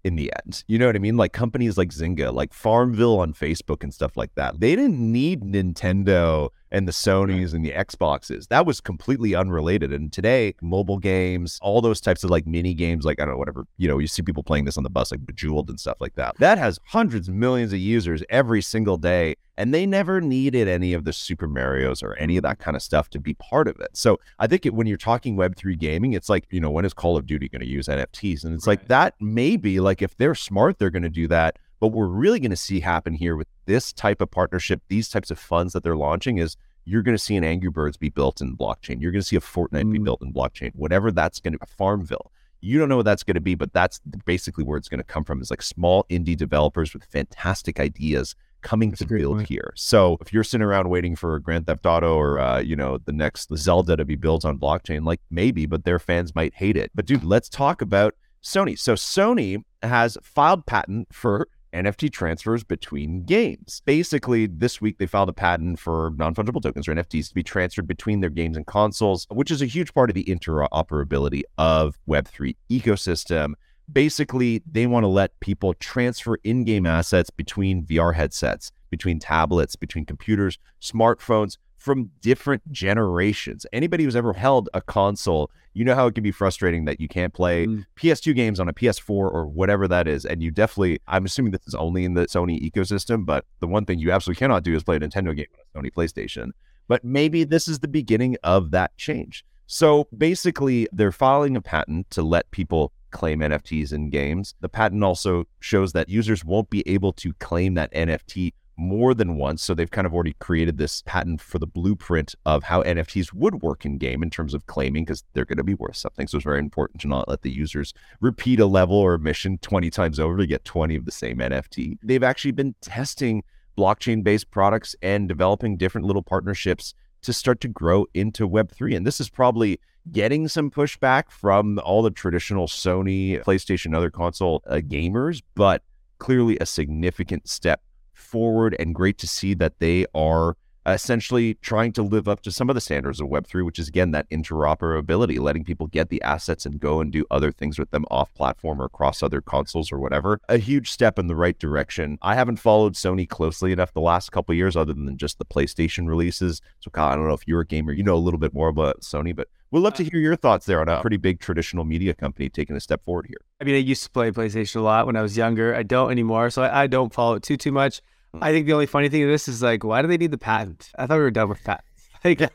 in 0.07 0.15
the 0.15 0.33
end. 0.45 0.63
You 0.69 0.79
know 0.79 0.87
what 0.87 0.95
I 0.95 1.01
mean? 1.01 1.17
Like 1.17 1.33
companies 1.33 1.77
like 1.77 1.89
Zynga, 1.89 2.33
like 2.33 2.55
Farmville 2.55 3.19
on 3.19 3.35
Facebook 3.35 3.83
and 3.83 3.93
stuff 3.93 4.17
like 4.17 4.33
that. 4.37 4.61
They 4.61 4.77
didn't 4.77 5.01
need 5.01 5.43
Nintendo 5.43 6.51
and 6.71 6.87
the 6.87 6.93
Sonys 6.93 7.53
and 7.53 7.65
the 7.65 7.73
Xboxes. 7.73 8.47
That 8.49 8.67
was 8.67 8.81
completely 8.81 9.35
unrelated. 9.35 9.93
And 9.93 10.13
today, 10.13 10.55
mobile 10.63 10.99
games, 10.99 11.59
all 11.61 11.81
those 11.81 12.01
types 12.01 12.23
of 12.23 12.31
like 12.31 12.47
mini 12.47 12.73
games, 12.73 13.05
like 13.05 13.21
I 13.21 13.25
don't 13.25 13.35
know, 13.35 13.39
whatever, 13.39 13.67
you 13.79 13.89
know, 13.89 13.99
you 13.99 14.07
see 14.07 14.23
people 14.23 14.45
playing 14.45 14.65
this 14.65 14.77
on 14.77 14.85
the 14.85 14.91
bus, 14.91 15.11
like 15.11 15.27
Bejeweled 15.27 15.69
and 15.69 15.81
stuff 15.81 15.97
like 16.01 16.15
that. 16.15 16.37
That 16.39 16.59
has 16.59 16.79
hundreds 16.87 17.29
of 17.29 17.35
millions 17.35 17.73
of 17.73 17.81
users 17.81 18.23
every 18.31 18.63
single 18.63 18.99
day. 18.99 19.35
And 19.59 19.73
they 19.73 19.87
never 19.87 20.21
needed 20.21 20.69
any 20.69 20.93
of 20.93 21.05
the 21.05 21.13
Super 21.13 21.49
Marios 21.49 22.03
or 22.03 22.15
any 22.17 22.37
of 22.37 22.43
that 22.43 22.59
kind 22.59 22.77
of 22.77 22.83
stuff 22.83 23.09
to 23.11 23.19
be 23.19 23.35
part 23.35 23.69
of 23.69 23.81
it. 23.81 23.89
So 23.95 24.21
I 24.39 24.47
think 24.47 24.67
it, 24.67 24.75
when 24.75 24.87
you're 24.87 24.99
talking 24.99 25.37
Web3 25.37 25.79
gaming, 25.79 26.13
it's 26.13 26.29
like, 26.29 26.47
you 26.51 26.61
know, 26.61 26.71
when 26.71 26.85
is 26.85 26.93
Call 26.93 27.17
of 27.17 27.27
Duty 27.27 27.49
going 27.49 27.63
to 27.63 27.67
use 27.67 27.87
NFTs? 27.87 28.45
And 28.45 28.55
it's 28.55 28.67
right. 28.67 28.79
like 28.79 28.89
that 28.89 29.15
maybe 29.21 29.81
like 29.81 30.03
if 30.03 30.17
they're 30.17 30.35
smart, 30.35 30.79
they're 30.79 30.91
going 30.91 31.03
to 31.03 31.09
do 31.09 31.27
that. 31.29 31.59
But 31.81 31.89
we're 31.89 32.07
really 32.07 32.41
going 32.41 32.51
to 32.51 32.57
see 32.57 32.81
happen 32.81 33.15
here 33.15 33.37
with 33.37 33.49
this 33.67 33.93
type 33.93 34.21
of 34.21 34.31
partnership, 34.31 34.83
these 34.89 35.09
types 35.09 35.31
of 35.31 35.39
funds 35.39 35.73
that 35.73 35.83
they're 35.83 35.97
launching 35.97 36.39
is 36.39 36.57
you're 36.87 37.03
going 37.03 37.17
to 37.17 37.23
see 37.23 37.37
an 37.37 37.45
Angry 37.45 37.71
Birds 37.71 37.97
be 37.97 38.09
built 38.09 38.41
in 38.41 38.57
blockchain. 38.57 39.01
You're 39.01 39.11
going 39.11 39.21
to 39.21 39.27
see 39.27 39.37
a 39.37 39.41
Fortnite 39.41 39.85
mm. 39.85 39.93
be 39.93 39.99
built 39.99 40.23
in 40.23 40.33
blockchain, 40.33 40.71
whatever 40.75 41.11
that's 41.11 41.41
going 41.41 41.53
to 41.53 41.59
be, 41.59 41.65
a 41.65 41.67
Farmville. 41.67 42.31
You 42.61 42.79
don't 42.79 42.89
know 42.89 42.97
what 42.97 43.05
that's 43.05 43.23
going 43.23 43.35
to 43.35 43.41
be, 43.41 43.55
but 43.55 43.73
that's 43.73 44.01
basically 44.25 44.65
where 44.65 44.79
it's 44.79 44.89
going 44.89 44.99
to 44.99 45.05
come 45.05 45.25
from 45.25 45.43
is 45.43 45.51
like 45.51 45.63
small 45.63 46.07
indie 46.09 46.37
developers 46.37 46.95
with 46.95 47.05
fantastic 47.05 47.79
ideas 47.79 48.35
coming 48.67 48.91
that's 48.91 49.01
to 49.01 49.07
build 49.07 49.37
point. 49.39 49.49
here. 49.49 49.73
So 49.77 50.19
if 50.21 50.33
you're 50.33 50.45
sitting 50.45 50.65
around 50.65 50.91
waiting 50.91 51.15
for 51.15 51.39
Grand 51.39 51.67
Theft 51.67 51.87
Auto 51.87 52.17
or, 52.17 52.39
uh, 52.39 52.59
you 52.59 52.75
know, 52.75 52.99
the 52.99 53.13
next 53.13 53.57
Zelda 53.57 53.97
to 53.97 54.05
be 54.05 54.17
built 54.17 54.45
on 54.45 54.59
blockchain, 54.59 55.07
like 55.07 55.21
maybe, 55.31 55.67
but 55.67 55.85
their 55.85 55.99
fans 55.99 56.35
might 56.35 56.55
hate 56.55 56.77
it. 56.77 56.91
But 56.95 57.07
dude, 57.07 57.25
let's 57.25 57.49
talk 57.49 57.81
about 57.81 58.15
Sony. 58.43 58.79
So 58.79 58.95
Sony 58.95 59.63
has 59.83 60.19
filed 60.23 60.67
patent 60.67 61.09
for 61.13 61.49
NFT 61.73 62.11
transfers 62.11 62.65
between 62.65 63.25
games. 63.25 63.83
Basically, 63.85 64.47
this 64.47 64.81
week 64.81 64.99
they 64.99 65.07
filed 65.07 65.29
a 65.29 65.33
patent 65.33 65.79
for 65.79 66.13
non 66.17 66.35
fungible 66.35 66.63
tokens 66.63 66.89
or 66.89 66.95
NFTs 66.95 67.29
to 67.29 67.35
be 67.35 67.43
transferred 67.43 67.87
between 67.87 68.21
their 68.21 68.31
games 68.31 68.57
and 68.57 68.67
consoles, 68.67 69.27
which 69.31 69.51
is 69.51 69.63
a 69.63 69.67
huge 69.67 69.93
part 69.95 70.11
of 70.11 70.15
the 70.15 70.25
interoperability 70.25 71.43
of 71.59 71.99
Web3 72.09 72.57
ecosystem. 72.71 73.53
Basically, 73.93 74.63
they 74.71 74.87
want 74.87 75.05
to 75.05 75.09
let 75.09 75.39
people 75.41 75.75
transfer 75.75 76.39
in 76.45 76.65
game 76.65 76.87
assets 76.87 77.31
between 77.31 77.85
VR 77.85 78.15
headsets, 78.15 78.73
between 78.91 79.19
tablets, 79.19 79.77
between 79.77 80.05
computers, 80.05 80.59
smartphones 80.81 81.57
from 81.77 82.11
different 82.21 82.71
generations. 82.73 83.65
Anybody 83.73 84.05
who's 84.05 84.17
ever 84.17 84.33
held 84.33 84.69
a 84.75 84.81
console 84.81 85.51
you 85.77 85.85
know 85.85 85.95
how 85.95 86.07
it 86.07 86.15
can 86.15 86.25
be 86.25 86.33
frustrating 86.33 86.87
that 86.87 87.03
you 87.03 87.07
can't 87.07 87.35
play 87.35 87.67
mm. 87.67 87.85
PS2 87.97 88.35
games 88.35 88.59
on 88.59 88.67
a 88.67 88.73
PS4 88.73 89.11
or 89.11 89.47
whatever 89.47 89.87
that 89.87 90.09
is. 90.09 90.25
And 90.25 90.43
you 90.43 90.51
definitely, 90.51 91.01
I'm 91.07 91.27
assuming 91.27 91.53
this 91.53 91.67
is 91.67 91.75
only 91.75 92.07
in 92.07 92.15
the 92.15 92.25
Sony 92.29 92.59
ecosystem, 92.59 93.27
but 93.27 93.45
the 93.61 93.67
one 93.67 93.85
thing 93.85 93.99
you 93.99 94.11
absolutely 94.11 94.39
cannot 94.39 94.63
do 94.63 94.75
is 94.75 94.83
play 94.83 94.97
a 94.97 95.01
Nintendo 95.01 95.37
game 95.37 95.45
on 95.75 95.85
a 95.85 95.91
Sony 95.91 95.93
PlayStation. 95.93 96.53
But 96.89 97.05
maybe 97.05 97.45
this 97.45 97.69
is 97.69 97.81
the 97.81 97.89
beginning 97.89 98.39
of 98.43 98.71
that 98.71 98.97
change. 98.97 99.45
So 99.67 100.09
basically, 100.17 100.89
they're 100.93 101.13
filing 101.13 101.57
a 101.57 101.61
patent 101.61 102.09
to 102.13 102.23
let 102.23 102.51
people 102.53 102.91
claim 103.11 103.41
NFTs 103.41 103.93
in 103.93 104.11
games. 104.11 104.55
The 104.61 104.69
patent 104.69 105.03
also 105.03 105.45
shows 105.61 105.93
that 105.93 106.09
users 106.09 106.45
won't 106.45 106.71
be 106.71 106.87
able 106.89 107.13
to 107.15 107.33
claim 107.35 107.75
that 107.75 107.93
NFT 107.93 108.53
more 108.77 109.15
than 109.15 109.37
once. 109.37 109.63
So 109.63 109.75
they've 109.75 109.91
kind 109.91 110.07
of 110.07 110.15
already 110.15 110.35
created 110.35 110.79
this 110.79 111.03
patent 111.03 111.41
for 111.41 111.59
the 111.59 111.67
blueprint 111.67 112.35
of 112.45 112.63
how 112.65 112.83
NFTs 112.83 113.33
would 113.33 113.63
work 113.63 113.85
in 113.85 113.99
game 113.99 114.23
in 114.23 114.31
terms 114.31 114.55
of 114.55 114.67
claiming 114.67 115.05
because 115.05 115.25
they're 115.33 115.45
going 115.45 115.57
to 115.57 115.65
be 115.65 115.75
worth 115.75 115.97
something. 115.97 116.27
So 116.27 116.37
it's 116.37 116.45
very 116.45 116.59
important 116.59 117.01
to 117.03 117.09
not 117.09 117.29
let 117.29 117.43
the 117.43 117.51
users 117.51 117.95
repeat 118.21 118.61
a 118.61 118.67
level 118.67 118.97
or 118.97 119.15
a 119.15 119.19
mission 119.19 119.59
20 119.59 119.91
times 119.91 120.21
over 120.21 120.37
to 120.37 120.47
get 120.47 120.65
20 120.65 120.95
of 120.97 121.05
the 121.05 121.13
same 121.13 121.39
NFT. 121.39 121.99
They've 122.03 122.23
actually 122.23 122.53
been 122.53 122.75
testing 122.81 123.43
blockchain 123.79 124.23
based 124.23 124.51
products 124.51 124.95
and 125.03 125.29
developing 125.29 125.77
different 125.77 126.07
little 126.07 126.23
partnerships 126.23 126.95
to 127.23 127.33
start 127.33 127.61
to 127.61 127.69
grow 127.69 128.07
into 128.15 128.49
Web3. 128.49 128.97
And 128.97 129.07
this 129.07 129.21
is 129.21 129.29
probably 129.29 129.81
getting 130.13 130.49
some 130.49 130.71
pushback 130.71 131.31
from 131.31 131.79
all 131.81 132.03
the 132.03 132.11
traditional 132.11 132.67
Sony, 132.67 133.43
PlayStation, 133.43 133.97
other 133.97 134.11
console 134.11 134.63
uh, 134.67 134.77
gamers, 134.77 135.43
but 135.55 135.83
clearly 136.19 136.57
a 136.61 136.67
significant 136.67 137.49
step 137.49 137.83
forward 138.15 138.75
and 138.79 138.95
great 138.95 139.19
to 139.19 139.27
see 139.27 139.55
that 139.55 139.79
they 139.79 140.07
are 140.15 140.57
Uh, 140.87 140.93
essentially 140.93 141.55
trying 141.55 141.91
to 141.91 142.01
live 142.01 142.29
up 142.29 142.41
to 142.43 142.53
some 142.53 142.69
of 142.69 142.75
the 142.77 142.81
standards 142.81 143.21
of 143.21 143.27
Web3, 143.27 143.65
which 143.65 143.79
is 143.79 143.89
again 143.89 144.13
that 144.13 144.29
interoperability, 144.31 145.37
letting 145.41 145.65
people 145.65 145.89
get 145.89 146.11
the 146.11 146.23
assets 146.23 146.65
and 146.65 146.79
go 146.79 147.01
and 147.01 147.11
do 147.11 147.25
other 147.29 147.51
things 147.51 147.77
with 147.77 147.91
them 147.91 148.05
off 148.09 148.33
platform 148.35 148.81
or 148.81 148.85
across 148.85 149.21
other 149.21 149.41
consoles 149.41 149.91
or 149.91 149.99
whatever. 149.99 150.41
A 150.49 150.59
huge 150.59 150.93
step 150.93 151.19
in 151.19 151.27
the 151.27 151.35
right 151.35 151.59
direction. 151.59 152.19
I 152.23 152.37
haven't 152.37 152.59
followed 152.59 152.95
Sony 152.95 153.29
closely 153.29 153.73
enough 153.73 153.95
the 153.95 154.01
last 154.01 154.31
couple 154.31 154.55
years, 154.55 154.77
other 154.77 154.93
than 154.93 155.17
just 155.17 155.39
the 155.39 155.45
PlayStation 155.45 156.07
releases. 156.07 156.61
So, 156.79 156.93
Kyle, 156.93 157.09
I 157.09 157.17
don't 157.17 157.27
know 157.27 157.35
if 157.35 157.49
you're 157.49 157.63
a 157.63 157.67
gamer, 157.67 157.93
you 157.93 158.05
know 158.05 158.15
a 158.15 158.19
little 158.19 158.39
bit 158.39 158.55
more 158.55 158.69
about 158.69 159.01
Sony, 159.01 159.35
but 159.35 159.49
We'd 159.73 159.81
love 159.81 159.95
to 159.95 160.07
uh, 160.07 160.09
hear 160.11 160.21
your 160.21 160.37
thoughts 160.37 160.65
there 160.67 160.81
on 160.81 160.89
a 160.89 161.01
pretty 161.01 161.17
big 161.17 161.41
traditional 161.41 161.85
media 161.85 162.15
company 162.15 162.49
taking 162.49 162.77
a 162.77 162.81
step 162.81 163.05
forward 163.05 163.27
here. 163.27 163.41
I 163.61 163.65
mean, 163.65 163.75
I 163.75 163.79
used 163.79 164.05
to 164.05 164.11
play 164.11 164.31
PlayStation 164.31 164.77
a 164.77 164.81
lot 164.81 165.07
when 165.07 165.17
I 165.17 165.23
was 165.23 165.37
younger. 165.37 165.75
I 165.75 165.83
don't 165.83 166.13
anymore, 166.13 166.51
so 166.51 166.63
I, 166.63 166.85
I 166.85 166.87
don't 166.87 167.13
follow 167.13 167.35
it 167.35 167.43
too 167.43 167.57
too 167.57 167.73
much. 167.73 168.01
I 168.43 168.53
think 168.53 168.67
the 168.67 168.73
only 168.73 168.87
funny 168.87 169.09
thing 169.09 169.23
of 169.23 169.29
this 169.29 169.49
is 169.49 169.63
like, 169.63 169.85
why 169.85 170.03
do 170.03 170.09
they 170.09 170.17
need 170.17 170.31
the 170.31 170.39
patent? 170.39 170.91
I 170.99 171.07
thought 171.07 171.17
we 171.17 171.23
were 171.23 171.31
done 171.31 171.49
with 171.49 171.63
patents. 171.65 171.83
Like, 172.25 172.41
you 172.41 172.47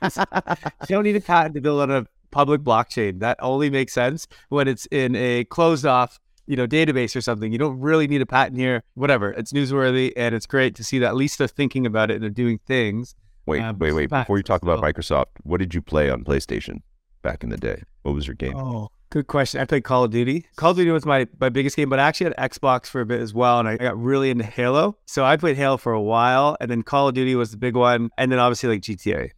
don't 0.95 1.03
need 1.03 1.15
a 1.15 1.21
patent 1.21 1.55
to 1.55 1.61
build 1.61 1.81
on 1.81 1.91
a 1.91 2.05
public 2.31 2.61
blockchain. 2.61 3.19
That 3.19 3.37
only 3.39 3.69
makes 3.69 3.93
sense 3.93 4.27
when 4.49 4.67
it's 4.67 4.85
in 4.87 5.15
a 5.15 5.45
closed 5.45 5.85
off, 5.85 6.19
you 6.45 6.57
know, 6.57 6.67
database 6.67 7.15
or 7.15 7.21
something. 7.21 7.51
You 7.53 7.57
don't 7.57 7.79
really 7.79 8.07
need 8.07 8.21
a 8.21 8.25
patent 8.25 8.57
here. 8.57 8.83
Whatever. 8.95 9.31
It's 9.31 9.53
newsworthy 9.53 10.11
and 10.17 10.35
it's 10.35 10.45
great 10.45 10.75
to 10.75 10.83
see 10.83 10.99
that 10.99 11.07
at 11.07 11.15
least 11.15 11.37
they're 11.37 11.47
thinking 11.47 11.85
about 11.85 12.11
it 12.11 12.15
and 12.15 12.23
they're 12.23 12.29
doing 12.29 12.59
things. 12.67 13.15
Wait, 13.45 13.61
Um, 13.61 13.77
wait, 13.79 13.93
wait. 13.93 14.09
Before 14.09 14.35
you 14.37 14.43
talk 14.43 14.61
about 14.61 14.79
Microsoft, 14.81 15.27
what 15.43 15.59
did 15.59 15.73
you 15.73 15.81
play 15.81 16.09
on 16.09 16.23
PlayStation 16.25 16.81
back 17.21 17.43
in 17.43 17.49
the 17.49 17.57
day? 17.57 17.83
What 18.01 18.13
was 18.13 18.27
your 18.27 18.35
game? 18.35 18.57
Oh, 18.57 18.89
good 19.11 19.27
question. 19.27 19.61
I 19.61 19.65
played 19.65 19.83
Call 19.83 20.03
of 20.03 20.11
Duty. 20.11 20.45
Call 20.55 20.71
of 20.71 20.77
Duty 20.77 20.89
was 20.89 21.05
my, 21.05 21.27
my 21.39 21.49
biggest 21.49 21.75
game, 21.75 21.89
but 21.89 21.99
I 21.99 22.03
actually 22.07 22.31
had 22.35 22.51
Xbox 22.51 22.87
for 22.87 23.01
a 23.01 23.05
bit 23.05 23.19
as 23.19 23.33
well. 23.33 23.59
And 23.59 23.67
I 23.67 23.77
got 23.77 23.95
really 24.01 24.29
into 24.31 24.43
Halo. 24.43 24.97
So 25.05 25.23
I 25.23 25.37
played 25.37 25.57
Halo 25.57 25.77
for 25.77 25.93
a 25.93 26.01
while. 26.01 26.57
And 26.59 26.71
then 26.71 26.81
Call 26.81 27.07
of 27.09 27.13
Duty 27.13 27.35
was 27.35 27.51
the 27.51 27.57
big 27.57 27.75
one. 27.75 28.09
And 28.17 28.31
then 28.31 28.39
obviously 28.39 28.69
like 28.69 28.81
GTA. 28.81 29.29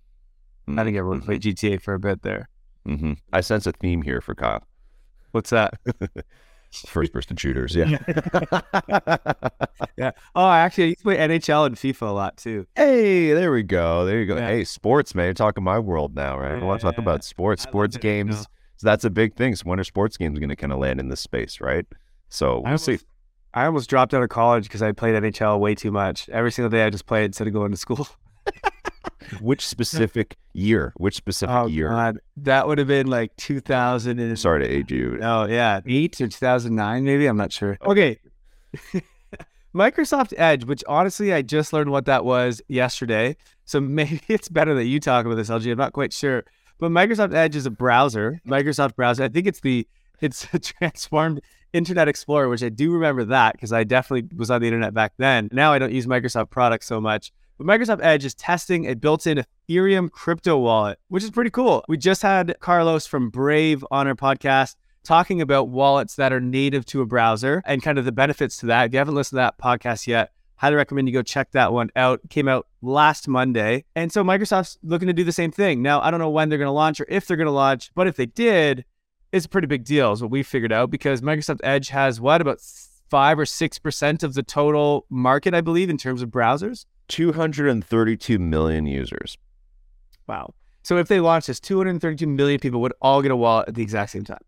I 0.69 0.83
think 0.85 0.95
everyone 0.95 1.21
played 1.21 1.41
GTA 1.41 1.81
for 1.81 1.93
a 1.93 1.99
bit 1.99 2.21
there. 2.21 2.47
Mm-hmm. 2.87 3.13
I 3.33 3.41
sense 3.41 3.67
a 3.67 3.73
theme 3.73 4.01
here 4.01 4.21
for 4.21 4.33
Kyle. 4.35 4.63
What's 5.31 5.49
that? 5.49 5.73
First 6.87 7.11
person 7.13 7.35
shooters. 7.37 7.75
Yeah. 7.75 7.97
Yeah. 9.97 10.11
Oh, 10.35 10.49
actually, 10.49 10.85
I 10.85 10.87
used 10.87 10.99
to 10.99 11.03
play 11.03 11.17
NHL 11.17 11.65
and 11.67 11.75
FIFA 11.75 12.01
a 12.01 12.11
lot 12.11 12.37
too. 12.37 12.65
hey, 12.75 13.31
there 13.33 13.51
we 13.51 13.61
go. 13.63 14.05
There 14.05 14.19
you 14.19 14.25
go. 14.25 14.37
Yeah. 14.37 14.47
Hey, 14.47 14.63
sports, 14.63 15.13
man. 15.13 15.25
You're 15.25 15.33
talking 15.35 15.63
my 15.63 15.77
world 15.79 16.15
now, 16.15 16.39
right? 16.39 16.59
I 16.61 16.63
want 16.63 16.81
to 16.81 16.85
talk 16.87 16.95
Yeah. 16.97 17.03
about 17.03 17.23
sports, 17.23 17.61
sports 17.63 17.97
games. 17.97 18.47
So 18.77 18.87
that's 18.87 19.03
a 19.05 19.09
big 19.09 19.35
thing. 19.35 19.55
So 19.55 19.63
winter 19.67 19.83
sports 19.83 20.17
games 20.17 20.39
going 20.39 20.49
to 20.49 20.55
kind 20.55 20.73
of 20.73 20.79
land 20.79 20.99
in 20.99 21.09
this 21.09 21.21
space, 21.21 21.61
right? 21.61 21.85
So 22.29 22.47
I 22.47 22.53
we'll 22.55 22.65
almost, 22.65 22.85
see. 22.85 22.99
I 23.53 23.65
almost 23.65 23.89
dropped 23.89 24.13
out 24.13 24.23
of 24.23 24.29
college 24.29 24.63
because 24.63 24.81
I 24.81 24.91
played 24.91 25.13
NHL 25.15 25.59
way 25.59 25.75
too 25.75 25.91
much. 25.91 26.27
Every 26.29 26.51
single 26.51 26.69
day 26.69 26.83
I 26.85 26.89
just 26.89 27.05
played 27.05 27.25
instead 27.25 27.47
of 27.47 27.53
going 27.53 27.71
to 27.71 27.77
school. 27.77 28.07
Which 29.41 29.65
specific 29.65 30.35
year? 30.53 30.91
Which 30.97 31.15
specific 31.15 31.55
Oh, 31.55 31.67
year? 31.67 31.89
God. 31.89 32.17
That 32.37 32.67
would 32.67 32.77
have 32.77 32.87
been 32.87 33.07
like 33.07 33.35
2000 33.37 34.19
and 34.19 34.37
Sorry 34.37 34.65
to 34.65 34.69
age 34.69 34.91
you. 34.91 35.17
Oh 35.21 35.45
yeah, 35.45 35.79
eight 35.87 36.19
or 36.19 36.27
two 36.27 36.37
thousand 36.37 36.75
nine, 36.75 37.03
maybe. 37.05 37.25
I'm 37.25 37.37
not 37.37 37.51
sure. 37.51 37.77
Oh. 37.81 37.91
Okay. 37.91 38.19
Microsoft 39.75 40.33
Edge, 40.37 40.65
which 40.65 40.83
honestly 40.87 41.33
I 41.33 41.41
just 41.41 41.73
learned 41.73 41.89
what 41.89 42.05
that 42.05 42.25
was 42.25 42.61
yesterday. 42.67 43.35
So 43.65 43.79
maybe 43.81 44.21
it's 44.27 44.49
better 44.49 44.75
that 44.75 44.85
you 44.85 44.99
talk 44.99 45.25
about 45.25 45.35
this, 45.35 45.49
LG. 45.49 45.71
I'm 45.71 45.77
not 45.77 45.93
quite 45.93 46.13
sure. 46.13 46.43
But 46.79 46.91
Microsoft 46.91 47.33
Edge 47.33 47.55
is 47.55 47.65
a 47.65 47.71
browser, 47.71 48.41
Microsoft 48.47 48.95
browser. 48.95 49.23
I 49.23 49.29
think 49.29 49.47
it's 49.47 49.59
the 49.59 49.87
it's 50.21 50.47
transformed 50.61 51.41
Internet 51.73 52.07
Explorer, 52.07 52.49
which 52.49 52.63
I 52.63 52.69
do 52.69 52.91
remember 52.91 53.25
that 53.25 53.53
because 53.53 53.73
I 53.73 53.83
definitely 53.83 54.29
was 54.35 54.51
on 54.51 54.61
the 54.61 54.67
internet 54.67 54.93
back 54.93 55.13
then. 55.17 55.49
Now 55.51 55.73
I 55.73 55.79
don't 55.79 55.91
use 55.91 56.05
Microsoft 56.05 56.49
products 56.49 56.85
so 56.85 57.01
much. 57.01 57.31
But 57.57 57.67
Microsoft 57.67 58.03
Edge 58.03 58.25
is 58.25 58.33
testing 58.33 58.87
a 58.87 58.95
built-in 58.95 59.43
Ethereum 59.69 60.09
crypto 60.11 60.57
wallet, 60.57 60.99
which 61.09 61.23
is 61.23 61.31
pretty 61.31 61.51
cool. 61.51 61.83
We 61.87 61.97
just 61.97 62.21
had 62.21 62.55
Carlos 62.59 63.05
from 63.05 63.29
Brave 63.29 63.85
on 63.91 64.07
our 64.07 64.15
podcast 64.15 64.75
talking 65.03 65.41
about 65.41 65.69
wallets 65.69 66.15
that 66.15 66.31
are 66.31 66.39
native 66.39 66.85
to 66.85 67.01
a 67.01 67.05
browser 67.05 67.61
and 67.65 67.83
kind 67.83 67.97
of 67.97 68.05
the 68.05 68.11
benefits 68.11 68.57
to 68.57 68.65
that. 68.67 68.87
If 68.87 68.93
you 68.93 68.99
haven't 68.99 69.15
listened 69.15 69.37
to 69.37 69.41
that 69.41 69.57
podcast 69.57 70.07
yet, 70.07 70.31
highly 70.63 70.77
recommend 70.77 71.09
you 71.09 71.13
go 71.13 71.21
check 71.21 71.51
that 71.51 71.73
one 71.73 71.89
out. 71.97 72.21
It 72.23 72.29
came 72.29 72.47
out 72.47 72.67
last 72.81 73.27
Monday. 73.27 73.83
And 73.97 74.13
so 74.13 74.23
Microsoft's 74.23 74.77
looking 74.81 75.07
to 75.07 75.13
do 75.13 75.25
the 75.25 75.33
same 75.33 75.51
thing. 75.51 75.81
Now, 75.81 75.99
I 75.99 76.09
don't 76.09 76.21
know 76.21 76.29
when 76.29 76.47
they're 76.47 76.57
going 76.57 76.69
to 76.69 76.71
launch 76.71 77.01
or 77.01 77.05
if 77.09 77.27
they're 77.27 77.35
going 77.35 77.47
to 77.47 77.51
launch, 77.51 77.91
but 77.95 78.07
if 78.07 78.15
they 78.15 78.27
did, 78.27 78.85
it's 79.33 79.45
a 79.45 79.49
pretty 79.49 79.67
big 79.67 79.83
deal, 79.83 80.13
is 80.13 80.21
what 80.21 80.31
we 80.31 80.41
figured 80.41 80.71
out, 80.71 80.89
because 80.89 81.19
Microsoft 81.19 81.59
Edge 81.65 81.89
has 81.89 82.21
what, 82.21 82.39
about 82.39 82.61
five 83.09 83.37
or 83.37 83.43
6% 83.43 84.23
of 84.23 84.35
the 84.35 84.43
total 84.43 85.05
market, 85.09 85.53
I 85.53 85.59
believe, 85.59 85.89
in 85.89 85.97
terms 85.97 86.21
of 86.21 86.29
browsers? 86.29 86.85
232 87.09 88.39
million 88.39 88.85
users. 88.85 89.37
Wow. 90.27 90.53
So 90.83 90.95
if 90.95 91.09
they 91.09 91.19
launched 91.19 91.47
this, 91.47 91.59
232 91.59 92.25
million 92.25 92.61
people 92.61 92.79
would 92.79 92.93
all 93.01 93.21
get 93.21 93.31
a 93.31 93.35
wallet 93.35 93.67
at 93.67 93.75
the 93.75 93.81
exact 93.81 94.11
same 94.11 94.23
time. 94.23 94.39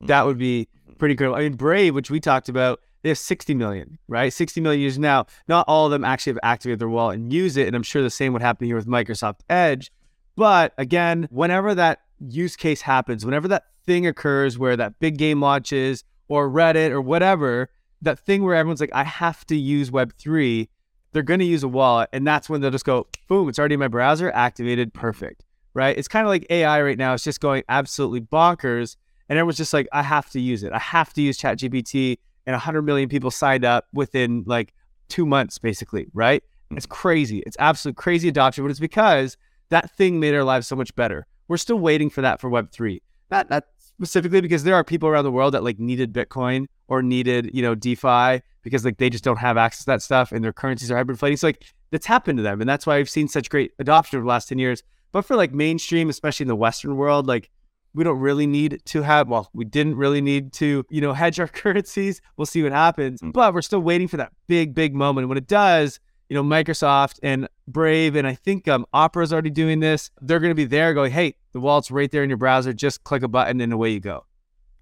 Hmm. 0.00 0.06
That 0.06 0.26
would 0.26 0.38
be 0.38 0.68
pretty 0.98 1.14
incredible. 1.14 1.38
I 1.38 1.42
mean, 1.42 1.54
Brave, 1.54 1.96
which 1.96 2.08
we 2.08 2.20
talked 2.20 2.48
about, 2.48 2.78
they 3.02 3.10
have 3.10 3.18
60 3.18 3.54
million, 3.54 3.98
right? 4.08 4.32
60 4.32 4.60
million 4.60 4.80
users 4.80 4.98
now. 4.98 5.26
Not 5.48 5.64
all 5.68 5.86
of 5.86 5.92
them 5.92 6.04
actually 6.04 6.32
have 6.32 6.40
activated 6.42 6.78
their 6.78 6.88
wallet 6.88 7.18
and 7.18 7.32
use 7.32 7.56
it. 7.56 7.66
And 7.66 7.76
I'm 7.76 7.82
sure 7.82 8.02
the 8.02 8.10
same 8.10 8.32
would 8.32 8.42
happen 8.42 8.66
here 8.66 8.76
with 8.76 8.86
Microsoft 8.86 9.40
Edge. 9.48 9.92
But 10.34 10.74
again, 10.76 11.28
whenever 11.30 11.74
that 11.74 12.00
use 12.20 12.56
case 12.56 12.80
happens, 12.80 13.24
whenever 13.24 13.48
that 13.48 13.64
thing 13.84 14.06
occurs 14.06 14.58
where 14.58 14.76
that 14.76 14.98
big 14.98 15.18
game 15.18 15.40
launches 15.40 16.04
or 16.28 16.50
Reddit 16.50 16.90
or 16.90 17.00
whatever, 17.00 17.70
that 18.02 18.18
thing 18.18 18.42
where 18.42 18.54
everyone's 18.54 18.80
like, 18.80 18.90
I 18.92 19.04
have 19.04 19.46
to 19.46 19.56
use 19.56 19.90
Web3, 19.90 20.68
they're 21.12 21.22
going 21.22 21.40
to 21.40 21.46
use 21.46 21.62
a 21.62 21.68
wallet. 21.68 22.10
And 22.12 22.26
that's 22.26 22.48
when 22.48 22.60
they'll 22.60 22.70
just 22.70 22.84
go, 22.84 23.06
boom, 23.28 23.48
it's 23.48 23.58
already 23.58 23.74
in 23.74 23.80
my 23.80 23.88
browser, 23.88 24.30
activated, 24.32 24.92
perfect, 24.92 25.44
right? 25.74 25.96
It's 25.96 26.08
kind 26.08 26.26
of 26.26 26.28
like 26.28 26.46
AI 26.50 26.82
right 26.82 26.98
now. 26.98 27.14
It's 27.14 27.24
just 27.24 27.40
going 27.40 27.62
absolutely 27.68 28.20
bonkers. 28.20 28.96
And 29.28 29.38
everyone's 29.38 29.56
just 29.56 29.72
like, 29.72 29.88
I 29.92 30.02
have 30.02 30.30
to 30.30 30.40
use 30.40 30.62
it. 30.62 30.72
I 30.72 30.78
have 30.78 31.12
to 31.14 31.22
use 31.22 31.38
ChatGPT. 31.38 32.18
And 32.46 32.54
100 32.54 32.82
million 32.82 33.08
people 33.08 33.30
signed 33.30 33.64
up 33.64 33.86
within 33.92 34.44
like 34.46 34.72
two 35.08 35.26
months, 35.26 35.58
basically, 35.58 36.06
right? 36.12 36.42
Mm. 36.72 36.76
It's 36.76 36.86
crazy. 36.86 37.42
It's 37.46 37.56
absolute 37.58 37.96
crazy 37.96 38.28
adoption, 38.28 38.64
but 38.64 38.70
it's 38.70 38.80
because 38.80 39.36
that 39.70 39.90
thing 39.96 40.20
made 40.20 40.34
our 40.34 40.44
lives 40.44 40.66
so 40.66 40.76
much 40.76 40.94
better. 40.94 41.26
We're 41.48 41.56
still 41.56 41.78
waiting 41.78 42.10
for 42.10 42.20
that 42.22 42.40
for 42.40 42.50
Web3. 42.50 43.00
Not, 43.30 43.50
not 43.50 43.64
specifically 43.78 44.40
because 44.40 44.64
there 44.64 44.74
are 44.74 44.84
people 44.84 45.08
around 45.08 45.24
the 45.24 45.32
world 45.32 45.54
that 45.54 45.64
like 45.64 45.78
needed 45.78 46.12
Bitcoin 46.12 46.66
or 46.88 47.02
needed, 47.02 47.50
you 47.52 47.62
know, 47.62 47.74
DeFi 47.74 48.42
because 48.62 48.84
like 48.84 48.98
they 48.98 49.10
just 49.10 49.24
don't 49.24 49.38
have 49.38 49.56
access 49.56 49.80
to 49.80 49.86
that 49.86 50.02
stuff 50.02 50.32
and 50.32 50.44
their 50.44 50.52
currencies 50.52 50.90
are 50.90 51.02
hyperinflating. 51.02 51.38
So 51.38 51.48
like 51.48 51.64
that's 51.90 52.06
happened 52.06 52.38
to 52.38 52.42
them. 52.42 52.60
And 52.60 52.68
that's 52.68 52.86
why 52.86 52.96
I've 52.96 53.10
seen 53.10 53.28
such 53.28 53.48
great 53.48 53.72
adoption 53.78 54.18
over 54.18 54.24
the 54.24 54.28
last 54.28 54.48
10 54.48 54.58
years. 54.58 54.82
But 55.12 55.24
for 55.24 55.36
like 55.36 55.52
mainstream, 55.52 56.08
especially 56.08 56.44
in 56.44 56.48
the 56.48 56.56
Western 56.56 56.96
world, 56.96 57.26
like 57.26 57.50
we 57.96 58.04
don't 58.04 58.20
really 58.20 58.46
need 58.46 58.82
to 58.84 59.00
have, 59.00 59.26
well, 59.26 59.48
we 59.54 59.64
didn't 59.64 59.96
really 59.96 60.20
need 60.20 60.52
to, 60.52 60.84
you 60.90 61.00
know, 61.00 61.14
hedge 61.14 61.40
our 61.40 61.48
currencies. 61.62 62.20
We'll 62.36 62.46
see 62.46 62.62
what 62.62 62.72
happens. 62.72 63.20
But 63.22 63.54
we're 63.54 63.62
still 63.62 63.80
waiting 63.80 64.06
for 64.06 64.18
that 64.18 64.32
big, 64.46 64.74
big 64.74 64.94
moment. 64.94 65.28
When 65.28 65.38
it 65.38 65.48
does, 65.48 65.98
you 66.28 66.34
know, 66.34 66.44
Microsoft 66.44 67.18
and 67.22 67.48
Brave, 67.66 68.14
and 68.14 68.26
I 68.26 68.34
think 68.34 68.68
um, 68.68 68.84
Opera's 68.92 69.32
already 69.32 69.50
doing 69.50 69.80
this. 69.80 70.10
They're 70.20 70.40
going 70.40 70.50
to 70.50 70.54
be 70.54 70.66
there 70.66 70.92
going, 70.92 71.10
hey, 71.10 71.36
the 71.52 71.60
wallet's 71.60 71.90
right 71.90 72.10
there 72.10 72.22
in 72.22 72.28
your 72.28 72.36
browser. 72.36 72.74
Just 72.74 73.02
click 73.04 73.22
a 73.22 73.28
button 73.28 73.62
and 73.62 73.72
away 73.72 73.90
you 73.90 74.00
go. 74.00 74.26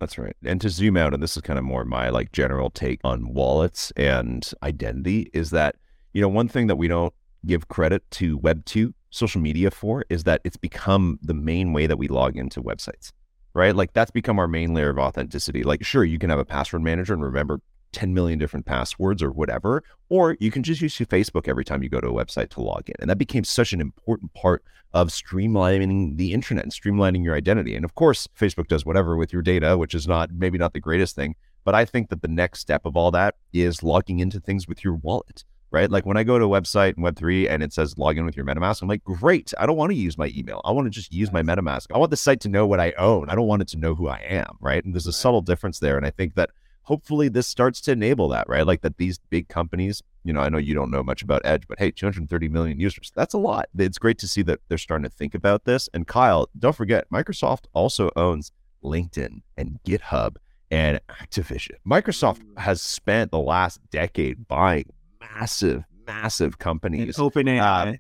That's 0.01 0.19
right. 0.19 0.37
And 0.45 0.61
to 0.61 0.69
zoom 0.69 0.97
out, 0.97 1.15
and 1.15 1.23
this 1.23 1.37
is 1.37 1.43
kind 1.43 1.59
of 1.59 1.65
more 1.65 1.85
my 1.85 2.09
like 2.09 2.33
general 2.33 2.69
take 2.69 3.01
on 3.05 3.33
wallets 3.33 3.93
and 3.93 4.51
identity, 4.65 5.31
is 5.33 5.51
that, 5.51 5.77
you 6.13 6.21
know, 6.21 6.29
one 6.29 6.49
thing 6.49 6.67
that 6.67 6.77
we 6.77 6.89
don't 6.89 7.15
give 7.47 7.69
credit 7.69 8.03
to 8.11 8.41
Web2 8.41 8.93
social 9.15 9.41
media 9.41 9.71
for 9.71 10.05
is 10.11 10.25
that 10.25 10.41
it's 10.45 10.57
become 10.57 11.19
the 11.23 11.35
main 11.35 11.73
way 11.73 11.87
that 11.87 11.97
we 11.97 12.09
log 12.09 12.37
into 12.37 12.63
websites, 12.63 13.13
right? 13.55 13.75
Like 13.75 13.93
that's 13.93 14.11
become 14.11 14.39
our 14.39 14.49
main 14.49 14.75
layer 14.75 14.91
of 14.91 14.99
authenticity. 14.99 15.63
Like, 15.63 15.85
sure, 15.85 16.05
you 16.05 16.19
can 16.19 16.31
have 16.31 16.39
a 16.39 16.45
password 16.45 16.83
manager 16.83 17.15
and 17.15 17.23
remember 17.23 17.61
10 17.93 18.13
million 18.13 18.41
different 18.41 18.67
passwords 18.67 19.23
or 19.23 19.31
whatever, 19.31 19.85
or 20.09 20.37
you 20.41 20.51
can 20.51 20.65
just 20.65 20.81
use 20.81 20.99
your 20.99 21.07
Facebook 21.07 21.47
every 21.47 21.65
time 21.65 21.83
you 21.83 21.89
go 21.89 22.01
to 22.01 22.09
a 22.09 22.13
website 22.13 22.49
to 22.51 22.61
log 22.61 22.89
in. 22.89 22.97
And 22.99 23.09
that 23.09 23.19
became 23.19 23.45
such 23.45 23.73
an 23.73 23.81
important 23.81 24.35
part 24.35 24.65
of 24.93 25.09
streamlining 25.09 26.17
the 26.17 26.33
internet 26.33 26.65
and 26.65 26.73
streamlining 26.73 27.23
your 27.23 27.37
identity. 27.37 27.77
And 27.77 27.85
of 27.85 27.95
course, 27.95 28.29
Facebook 28.39 28.67
does 28.67 28.85
whatever 28.85 29.17
with 29.17 29.33
your 29.33 29.43
data, 29.43 29.79
which 29.79 29.95
is 29.95 30.09
not 30.09 30.31
maybe 30.33 30.59
not 30.59 30.73
the 30.73 30.81
greatest 30.81 31.15
thing. 31.15 31.37
But 31.65 31.77
I 31.77 31.85
think 31.85 32.11
that 32.11 32.21
the 32.21 32.29
next 32.29 32.61
step 32.61 32.85
of 32.85 32.97
all 32.97 33.13
that 33.13 33.37
is 33.53 33.83
logging 33.83 34.19
into 34.19 34.41
things 34.41 34.69
with 34.69 34.85
your 34.85 34.95
wallet, 34.95 35.45
right? 35.75 35.91
Like 35.91 36.07
when 36.07 36.17
I 36.17 36.23
go 36.23 36.39
to 36.39 36.45
a 36.45 36.49
website 36.49 36.97
in 36.97 37.03
Web3 37.03 37.51
and 37.51 37.63
it 37.63 37.73
says 37.73 37.99
log 37.99 38.17
in 38.17 38.25
with 38.25 38.37
your 38.37 38.47
MetaMask, 38.47 38.81
I'm 38.81 38.89
like, 38.89 39.03
great. 39.03 39.53
I 39.59 39.67
don't 39.67 39.77
want 39.77 39.91
to 39.91 39.97
use 39.97 40.17
my 40.17 40.33
email. 40.35 40.61
I 40.65 40.71
want 40.71 40.87
to 40.87 40.91
just 40.91 41.13
use 41.13 41.33
my 41.33 41.43
MetaMask. 41.43 41.87
I 41.93 41.99
want 41.99 42.11
the 42.11 42.17
site 42.17 42.41
to 42.43 42.49
know 42.49 42.65
what 42.67 42.79
I 42.81 42.93
own. 42.97 43.29
I 43.29 43.35
don't 43.35 43.49
want 43.49 43.61
it 43.61 43.69
to 43.69 43.77
know 43.77 43.95
who 43.95 44.09
I 44.09 44.19
am, 44.19 44.57
right? 44.61 44.83
And 44.85 44.95
there's 44.95 45.09
a 45.09 45.13
subtle 45.13 45.43
difference 45.43 45.81
there. 45.81 45.97
And 45.97 46.07
I 46.07 46.11
think 46.11 46.37
that 46.37 46.51
hopefully 46.85 47.29
this 47.29 47.49
starts 47.49 47.81
to 47.83 47.93
enable 47.93 48.29
that, 48.29 48.49
right? 48.49 48.67
Like 48.67 48.83
that 48.83 48.99
these 48.99 49.19
big 49.31 49.49
companies, 49.49 50.01
you 50.23 50.33
know, 50.33 50.41
I 50.41 50.49
know 50.49 50.59
you 50.59 50.75
don't 50.75 50.93
know 50.93 51.03
much 51.03 51.23
about 51.23 51.43
Edge, 51.45 51.67
but 51.67 51.81
hey, 51.81 51.91
230 51.91 52.49
million 52.49 52.79
users, 52.79 53.11
that's 53.17 53.35
a 53.35 53.39
lot. 53.39 53.69
It's 53.77 53.99
great 53.99 54.19
to 54.19 54.29
see 54.29 54.43
that 54.43 54.61
they're 54.69 54.79
starting 54.79 55.11
to 55.11 55.17
think 55.17 55.35
about 55.35 55.65
this. 55.65 55.89
And 55.93 56.07
Kyle, 56.07 56.49
don't 56.57 56.77
forget, 56.77 57.11
Microsoft 57.11 57.65
also 57.73 58.11
owns 58.15 58.53
LinkedIn 58.85 59.43
and 59.57 59.81
GitHub 59.85 60.37
and 60.71 61.01
Activision. 61.09 61.77
Microsoft 61.87 62.43
mm. 62.43 62.59
has 62.59 62.81
spent 62.81 63.31
the 63.31 63.39
last 63.39 63.81
decade 63.91 64.47
buying 64.49 64.87
massive, 65.35 65.85
massive 66.07 66.59
companies. 66.59 67.19
Open 67.19 67.49
AI. 67.49 67.91
Um, 67.91 67.97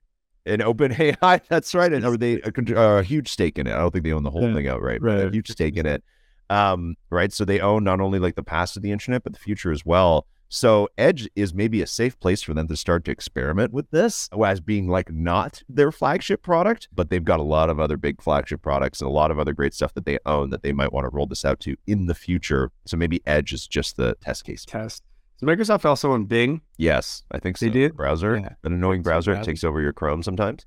and 0.46 0.60
OpenAI, 0.62 1.40
that's 1.48 1.74
right. 1.74 1.92
And 1.92 2.04
are 2.04 2.16
they 2.16 2.40
a, 2.42 2.48
uh, 2.78 2.98
a 2.98 3.02
huge 3.02 3.28
stake 3.30 3.58
in 3.58 3.66
it? 3.66 3.72
I 3.72 3.78
don't 3.78 3.90
think 3.90 4.04
they 4.04 4.12
own 4.12 4.22
the 4.24 4.30
whole 4.30 4.42
Yeah, 4.42 4.54
thing 4.54 4.68
outright, 4.68 5.00
right. 5.02 5.32
huge 5.32 5.50
stake 5.50 5.76
in 5.76 5.86
it. 5.86 6.04
Um, 6.50 6.96
right. 7.10 7.32
So 7.32 7.44
they 7.44 7.60
own 7.60 7.84
not 7.84 8.00
only 8.00 8.18
like 8.18 8.34
the 8.34 8.42
past 8.42 8.76
of 8.76 8.82
the 8.82 8.92
internet, 8.92 9.22
but 9.24 9.32
the 9.32 9.38
future 9.38 9.72
as 9.72 9.86
well. 9.86 10.26
So 10.50 10.88
Edge 10.98 11.28
is 11.34 11.54
maybe 11.54 11.80
a 11.82 11.86
safe 11.86 12.20
place 12.20 12.42
for 12.42 12.52
them 12.54 12.68
to 12.68 12.76
start 12.76 13.04
to 13.06 13.10
experiment 13.10 13.72
with 13.72 13.90
this 13.90 14.28
as 14.44 14.60
being 14.60 14.86
like 14.88 15.10
not 15.10 15.62
their 15.68 15.90
flagship 15.90 16.42
product, 16.42 16.88
but 16.94 17.08
they've 17.10 17.24
got 17.24 17.40
a 17.40 17.42
lot 17.42 17.70
of 17.70 17.80
other 17.80 17.96
big 17.96 18.22
flagship 18.22 18.62
products 18.62 19.00
and 19.00 19.08
a 19.08 19.12
lot 19.12 19.30
of 19.30 19.38
other 19.38 19.52
great 19.54 19.74
stuff 19.74 19.94
that 19.94 20.04
they 20.04 20.18
own 20.26 20.50
that 20.50 20.62
they 20.62 20.72
might 20.72 20.92
want 20.92 21.06
to 21.06 21.08
roll 21.08 21.26
this 21.26 21.44
out 21.44 21.58
to 21.60 21.74
in 21.86 22.06
the 22.06 22.14
future. 22.14 22.70
So 22.84 22.96
maybe 22.96 23.20
Edge 23.26 23.52
is 23.52 23.66
just 23.66 23.96
the 23.96 24.14
test 24.20 24.44
case. 24.44 24.64
Test. 24.64 25.02
Does 25.40 25.48
Microsoft 25.48 25.84
also 25.84 26.12
on 26.12 26.24
Bing? 26.26 26.60
Yes, 26.78 27.22
I 27.32 27.38
think 27.38 27.56
so. 27.56 27.66
They 27.66 27.72
do? 27.72 27.90
Browser, 27.90 28.36
Yeah. 28.36 28.50
an 28.64 28.72
annoying 28.72 29.02
browser, 29.02 29.32
browser. 29.32 29.44
takes 29.50 29.64
over 29.64 29.80
your 29.80 29.92
Chrome 29.92 30.22
sometimes. 30.22 30.64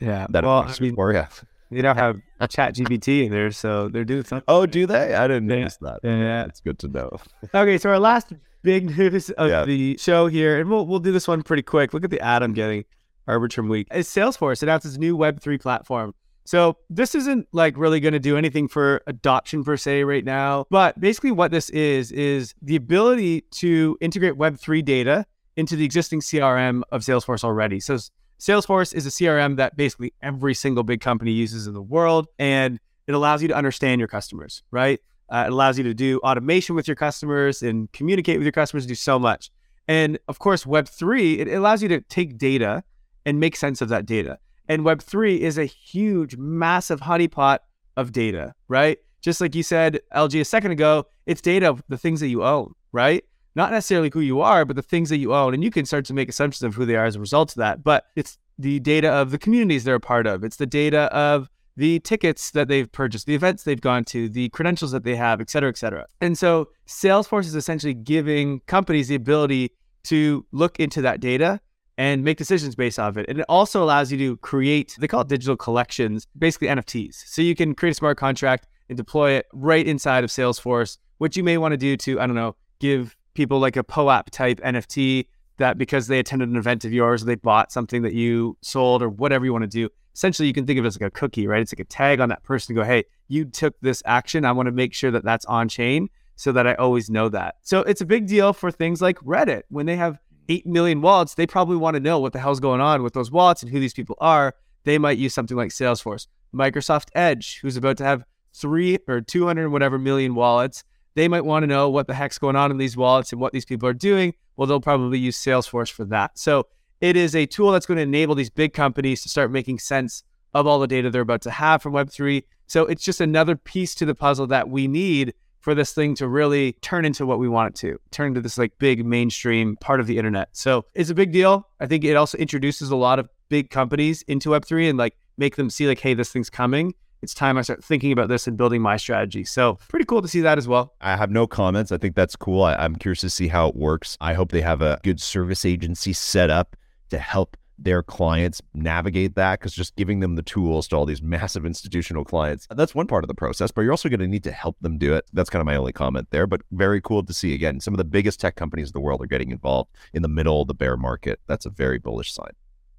Yeah. 0.00 0.26
That 0.30 0.44
well, 0.44 0.64
I 0.66 0.74
mean, 0.80 0.94
or 0.96 1.12
yeah. 1.12 1.28
They 1.70 1.82
now 1.82 1.94
have 1.94 2.16
Chat 2.50 2.74
GPT 2.76 3.24
in 3.26 3.32
there, 3.32 3.50
so 3.50 3.88
they're 3.88 4.04
doing 4.04 4.24
something. 4.24 4.44
Oh, 4.48 4.66
do 4.66 4.86
they? 4.86 5.14
I 5.14 5.26
didn't 5.26 5.48
Yeah. 5.48 5.56
notice 5.56 5.76
that. 5.82 6.00
Yeah. 6.02 6.44
It's 6.44 6.60
good 6.60 6.78
to 6.80 6.88
know. 6.88 7.10
Okay, 7.54 7.76
so 7.78 7.90
our 7.90 7.98
last 7.98 8.32
big 8.62 8.86
news 8.98 9.30
of 9.30 9.48
Yeah. 9.48 9.64
the 9.64 9.96
show 9.98 10.26
here, 10.28 10.60
and 10.60 10.70
we'll 10.70 10.86
we'll 10.86 11.00
do 11.00 11.12
this 11.12 11.26
one 11.28 11.42
pretty 11.42 11.62
quick. 11.62 11.92
Look 11.92 12.04
at 12.04 12.10
the 12.10 12.20
ad 12.20 12.42
I'm 12.42 12.52
getting. 12.54 12.84
Arbitrum 13.28 13.68
Week 13.68 13.88
is 13.92 14.06
Salesforce 14.08 14.62
announces 14.62 14.96
new 14.98 15.16
Web 15.16 15.40
three 15.40 15.58
platform. 15.58 16.14
So 16.46 16.76
this 16.88 17.14
isn't 17.14 17.48
like 17.52 17.76
really 17.76 18.00
going 18.00 18.12
to 18.12 18.20
do 18.20 18.36
anything 18.36 18.68
for 18.68 19.02
adoption 19.06 19.64
per 19.64 19.76
se 19.76 20.04
right 20.04 20.24
now, 20.24 20.66
but 20.70 20.98
basically 21.00 21.32
what 21.32 21.50
this 21.50 21.70
is 21.70 22.12
is 22.12 22.54
the 22.62 22.76
ability 22.76 23.42
to 23.52 23.98
integrate 24.00 24.36
Web 24.36 24.58
three 24.58 24.82
data 24.82 25.26
into 25.56 25.74
the 25.74 25.84
existing 25.84 26.20
CRM 26.20 26.82
of 26.92 27.02
Salesforce 27.02 27.42
already. 27.42 27.80
So 27.80 27.98
Salesforce 28.38 28.94
is 28.94 29.06
a 29.06 29.10
CRM 29.10 29.56
that 29.56 29.76
basically 29.76 30.12
every 30.22 30.54
single 30.54 30.84
big 30.84 31.00
company 31.00 31.32
uses 31.32 31.66
in 31.66 31.74
the 31.74 31.82
world, 31.82 32.28
and 32.38 32.78
it 33.06 33.14
allows 33.14 33.42
you 33.42 33.48
to 33.48 33.54
understand 33.54 33.98
your 33.98 34.08
customers, 34.08 34.62
right? 34.70 35.00
Uh, 35.28 35.44
it 35.46 35.52
allows 35.52 35.78
you 35.78 35.84
to 35.84 35.94
do 35.94 36.20
automation 36.20 36.76
with 36.76 36.86
your 36.86 36.94
customers 36.94 37.62
and 37.62 37.90
communicate 37.92 38.38
with 38.38 38.44
your 38.44 38.52
customers, 38.52 38.86
do 38.86 38.94
so 38.94 39.18
much. 39.18 39.50
And 39.88 40.18
of 40.28 40.38
course, 40.38 40.64
Web3, 40.64 41.38
it 41.38 41.48
allows 41.48 41.82
you 41.82 41.88
to 41.88 42.00
take 42.02 42.38
data 42.38 42.84
and 43.24 43.40
make 43.40 43.56
sense 43.56 43.80
of 43.80 43.88
that 43.88 44.06
data. 44.06 44.38
And 44.68 44.82
Web3 44.82 45.38
is 45.38 45.58
a 45.58 45.64
huge, 45.64 46.36
massive 46.36 47.00
honeypot 47.00 47.58
of 47.96 48.12
data, 48.12 48.54
right? 48.68 48.98
Just 49.20 49.40
like 49.40 49.54
you 49.54 49.62
said, 49.62 50.00
LG, 50.14 50.40
a 50.40 50.44
second 50.44 50.70
ago, 50.70 51.06
it's 51.26 51.40
data 51.40 51.68
of 51.68 51.82
the 51.88 51.98
things 51.98 52.20
that 52.20 52.28
you 52.28 52.44
own, 52.44 52.72
right? 52.92 53.24
Not 53.54 53.72
necessarily 53.72 54.10
who 54.12 54.20
you 54.20 54.40
are, 54.40 54.64
but 54.64 54.76
the 54.76 54.82
things 54.82 55.08
that 55.08 55.18
you 55.18 55.34
own. 55.34 55.54
And 55.54 55.64
you 55.64 55.70
can 55.70 55.86
start 55.86 56.04
to 56.06 56.14
make 56.14 56.28
assumptions 56.28 56.62
of 56.62 56.74
who 56.74 56.84
they 56.84 56.96
are 56.96 57.06
as 57.06 57.16
a 57.16 57.20
result 57.20 57.52
of 57.52 57.56
that. 57.56 57.82
But 57.82 58.04
it's 58.14 58.38
the 58.58 58.80
data 58.80 59.08
of 59.08 59.30
the 59.30 59.38
communities 59.38 59.84
they're 59.84 59.96
a 59.96 60.00
part 60.00 60.26
of, 60.26 60.44
it's 60.44 60.56
the 60.56 60.66
data 60.66 61.14
of 61.14 61.50
the 61.76 62.00
tickets 62.00 62.52
that 62.52 62.68
they've 62.68 62.90
purchased, 62.90 63.26
the 63.26 63.34
events 63.34 63.64
they've 63.64 63.80
gone 63.80 64.04
to, 64.04 64.28
the 64.28 64.48
credentials 64.50 64.92
that 64.92 65.04
they 65.04 65.14
have, 65.14 65.40
et 65.40 65.50
cetera, 65.50 65.68
et 65.68 65.76
cetera. 65.76 66.06
And 66.22 66.38
so 66.38 66.70
Salesforce 66.86 67.44
is 67.44 67.54
essentially 67.54 67.92
giving 67.94 68.60
companies 68.60 69.08
the 69.08 69.14
ability 69.14 69.72
to 70.04 70.46
look 70.52 70.80
into 70.80 71.02
that 71.02 71.20
data 71.20 71.60
and 71.98 72.22
make 72.22 72.36
decisions 72.36 72.74
based 72.74 72.98
off 72.98 73.16
it. 73.16 73.26
And 73.28 73.38
it 73.38 73.46
also 73.48 73.82
allows 73.82 74.12
you 74.12 74.18
to 74.18 74.36
create, 74.38 74.96
they 74.98 75.08
call 75.08 75.22
it 75.22 75.28
digital 75.28 75.56
collections, 75.56 76.26
basically 76.38 76.68
NFTs. 76.68 77.14
So 77.26 77.42
you 77.42 77.54
can 77.54 77.74
create 77.74 77.92
a 77.92 77.94
smart 77.94 78.18
contract 78.18 78.66
and 78.88 78.96
deploy 78.96 79.32
it 79.32 79.46
right 79.52 79.86
inside 79.86 80.24
of 80.24 80.30
Salesforce, 80.30 80.98
which 81.18 81.36
you 81.36 81.42
may 81.42 81.58
want 81.58 81.72
to 81.72 81.78
do 81.78 81.96
to, 81.96 82.20
I 82.20 82.26
don't 82.26 82.36
know, 82.36 82.54
give 82.78 83.16
people 83.34 83.58
like 83.58 83.76
a 83.76 83.84
POAP 83.84 84.30
type 84.30 84.60
NFT 84.60 85.26
that 85.58 85.78
because 85.78 86.06
they 86.06 86.18
attended 86.18 86.48
an 86.48 86.56
event 86.56 86.84
of 86.84 86.92
yours, 86.92 87.24
they 87.24 87.34
bought 87.34 87.72
something 87.72 88.02
that 88.02 88.12
you 88.12 88.56
sold 88.60 89.02
or 89.02 89.08
whatever 89.08 89.44
you 89.44 89.52
want 89.52 89.62
to 89.62 89.68
do. 89.68 89.88
Essentially, 90.14 90.48
you 90.48 90.54
can 90.54 90.66
think 90.66 90.78
of 90.78 90.84
it 90.84 90.88
as 90.88 91.00
like 91.00 91.08
a 91.08 91.10
cookie, 91.10 91.46
right? 91.46 91.60
It's 91.60 91.72
like 91.72 91.80
a 91.80 91.84
tag 91.84 92.20
on 92.20 92.28
that 92.28 92.42
person 92.42 92.74
to 92.74 92.80
go, 92.80 92.86
hey, 92.86 93.04
you 93.28 93.44
took 93.46 93.78
this 93.80 94.02
action. 94.06 94.44
I 94.44 94.52
want 94.52 94.66
to 94.66 94.72
make 94.72 94.94
sure 94.94 95.10
that 95.10 95.24
that's 95.24 95.44
on 95.46 95.68
chain 95.68 96.08
so 96.36 96.52
that 96.52 96.66
I 96.66 96.74
always 96.74 97.10
know 97.10 97.28
that. 97.30 97.56
So 97.62 97.80
it's 97.80 98.00
a 98.02 98.06
big 98.06 98.26
deal 98.26 98.52
for 98.52 98.70
things 98.70 99.00
like 99.00 99.18
Reddit. 99.20 99.62
When 99.68 99.86
they 99.86 99.96
have 99.96 100.18
8 100.48 100.66
million 100.66 101.00
wallets, 101.00 101.34
they 101.34 101.46
probably 101.46 101.76
want 101.76 101.94
to 101.94 102.00
know 102.00 102.18
what 102.18 102.32
the 102.32 102.38
hell's 102.38 102.60
going 102.60 102.80
on 102.80 103.02
with 103.02 103.14
those 103.14 103.30
wallets 103.30 103.62
and 103.62 103.70
who 103.70 103.80
these 103.80 103.94
people 103.94 104.16
are. 104.20 104.54
They 104.84 104.98
might 104.98 105.18
use 105.18 105.34
something 105.34 105.56
like 105.56 105.70
Salesforce. 105.70 106.26
Microsoft 106.54 107.08
Edge, 107.14 107.58
who's 107.60 107.76
about 107.76 107.96
to 107.98 108.04
have 108.04 108.24
three 108.54 108.98
or 109.08 109.20
200 109.20 109.64
and 109.64 109.72
whatever 109.72 109.98
million 109.98 110.34
wallets, 110.34 110.84
they 111.14 111.28
might 111.28 111.44
want 111.44 111.62
to 111.62 111.66
know 111.66 111.88
what 111.88 112.06
the 112.06 112.14
heck's 112.14 112.38
going 112.38 112.56
on 112.56 112.70
in 112.70 112.76
these 112.76 112.96
wallets 112.96 113.32
and 113.32 113.40
what 113.40 113.52
these 113.52 113.64
people 113.64 113.88
are 113.88 113.94
doing. 113.94 114.34
Well, 114.56 114.66
they'll 114.66 114.80
probably 114.80 115.18
use 115.18 115.38
Salesforce 115.38 115.90
for 115.90 116.04
that. 116.06 116.38
So 116.38 116.66
it 117.00 117.16
is 117.16 117.34
a 117.34 117.46
tool 117.46 117.72
that's 117.72 117.86
going 117.86 117.96
to 117.96 118.02
enable 118.02 118.34
these 118.34 118.50
big 118.50 118.72
companies 118.72 119.22
to 119.22 119.28
start 119.28 119.50
making 119.50 119.78
sense 119.78 120.22
of 120.54 120.66
all 120.66 120.78
the 120.78 120.86
data 120.86 121.10
they're 121.10 121.22
about 121.22 121.42
to 121.42 121.50
have 121.50 121.82
from 121.82 121.92
Web3. 121.92 122.42
So 122.66 122.86
it's 122.86 123.04
just 123.04 123.20
another 123.20 123.56
piece 123.56 123.94
to 123.96 124.06
the 124.06 124.14
puzzle 124.14 124.46
that 124.48 124.68
we 124.68 124.88
need 124.88 125.34
for 125.66 125.74
this 125.74 125.92
thing 125.92 126.14
to 126.14 126.28
really 126.28 126.74
turn 126.74 127.04
into 127.04 127.26
what 127.26 127.40
we 127.40 127.48
want 127.48 127.74
it 127.74 127.80
to, 127.80 127.98
turn 128.12 128.28
into 128.28 128.40
this 128.40 128.56
like 128.56 128.78
big 128.78 129.04
mainstream 129.04 129.74
part 129.78 129.98
of 129.98 130.06
the 130.06 130.16
internet. 130.16 130.48
So 130.52 130.84
it's 130.94 131.10
a 131.10 131.14
big 131.14 131.32
deal. 131.32 131.66
I 131.80 131.86
think 131.86 132.04
it 132.04 132.14
also 132.14 132.38
introduces 132.38 132.92
a 132.92 132.94
lot 132.94 133.18
of 133.18 133.28
big 133.48 133.70
companies 133.70 134.22
into 134.28 134.50
Web3 134.50 134.90
and 134.90 134.96
like 134.96 135.16
make 135.38 135.56
them 135.56 135.68
see 135.68 135.88
like, 135.88 135.98
hey, 135.98 136.14
this 136.14 136.30
thing's 136.30 136.48
coming. 136.48 136.94
It's 137.20 137.34
time 137.34 137.58
I 137.58 137.62
start 137.62 137.82
thinking 137.82 138.12
about 138.12 138.28
this 138.28 138.46
and 138.46 138.56
building 138.56 138.80
my 138.80 138.96
strategy. 138.96 139.44
So 139.44 139.76
pretty 139.88 140.04
cool 140.04 140.22
to 140.22 140.28
see 140.28 140.40
that 140.42 140.56
as 140.56 140.68
well. 140.68 140.94
I 141.00 141.16
have 141.16 141.32
no 141.32 141.48
comments. 141.48 141.90
I 141.90 141.98
think 141.98 142.14
that's 142.14 142.36
cool. 142.36 142.62
I, 142.62 142.76
I'm 142.76 142.94
curious 142.94 143.22
to 143.22 143.30
see 143.30 143.48
how 143.48 143.66
it 143.66 143.74
works. 143.74 144.16
I 144.20 144.34
hope 144.34 144.52
they 144.52 144.60
have 144.60 144.82
a 144.82 145.00
good 145.02 145.20
service 145.20 145.64
agency 145.64 146.12
set 146.12 146.48
up 146.48 146.76
to 147.10 147.18
help 147.18 147.56
their 147.78 148.02
clients 148.02 148.60
navigate 148.74 149.34
that 149.34 149.60
because 149.60 149.72
just 149.72 149.96
giving 149.96 150.20
them 150.20 150.36
the 150.36 150.42
tools 150.42 150.88
to 150.88 150.96
all 150.96 151.06
these 151.06 151.22
massive 151.36 151.66
institutional 151.66 152.24
clients, 152.24 152.66
that's 152.70 152.94
one 152.94 153.06
part 153.06 153.24
of 153.24 153.28
the 153.28 153.34
process, 153.34 153.70
but 153.70 153.82
you're 153.82 153.92
also 153.92 154.08
going 154.08 154.20
to 154.20 154.26
need 154.26 154.44
to 154.44 154.52
help 154.52 154.76
them 154.80 154.98
do 154.98 155.14
it. 155.14 155.24
That's 155.32 155.50
kind 155.50 155.60
of 155.60 155.66
my 155.66 155.76
only 155.76 155.92
comment 155.92 156.28
there, 156.30 156.46
but 156.46 156.62
very 156.72 157.00
cool 157.00 157.24
to 157.24 157.32
see. 157.32 157.54
Again, 157.54 157.80
some 157.80 157.94
of 157.94 157.98
the 157.98 158.04
biggest 158.04 158.40
tech 158.40 158.56
companies 158.56 158.88
in 158.88 158.92
the 158.92 159.00
world 159.00 159.22
are 159.22 159.26
getting 159.26 159.50
involved 159.50 159.90
in 160.12 160.22
the 160.22 160.28
middle 160.28 160.62
of 160.62 160.68
the 160.68 160.74
bear 160.74 160.96
market. 160.96 161.40
That's 161.46 161.66
a 161.66 161.70
very 161.70 161.98
bullish 161.98 162.32
sign. 162.32 162.52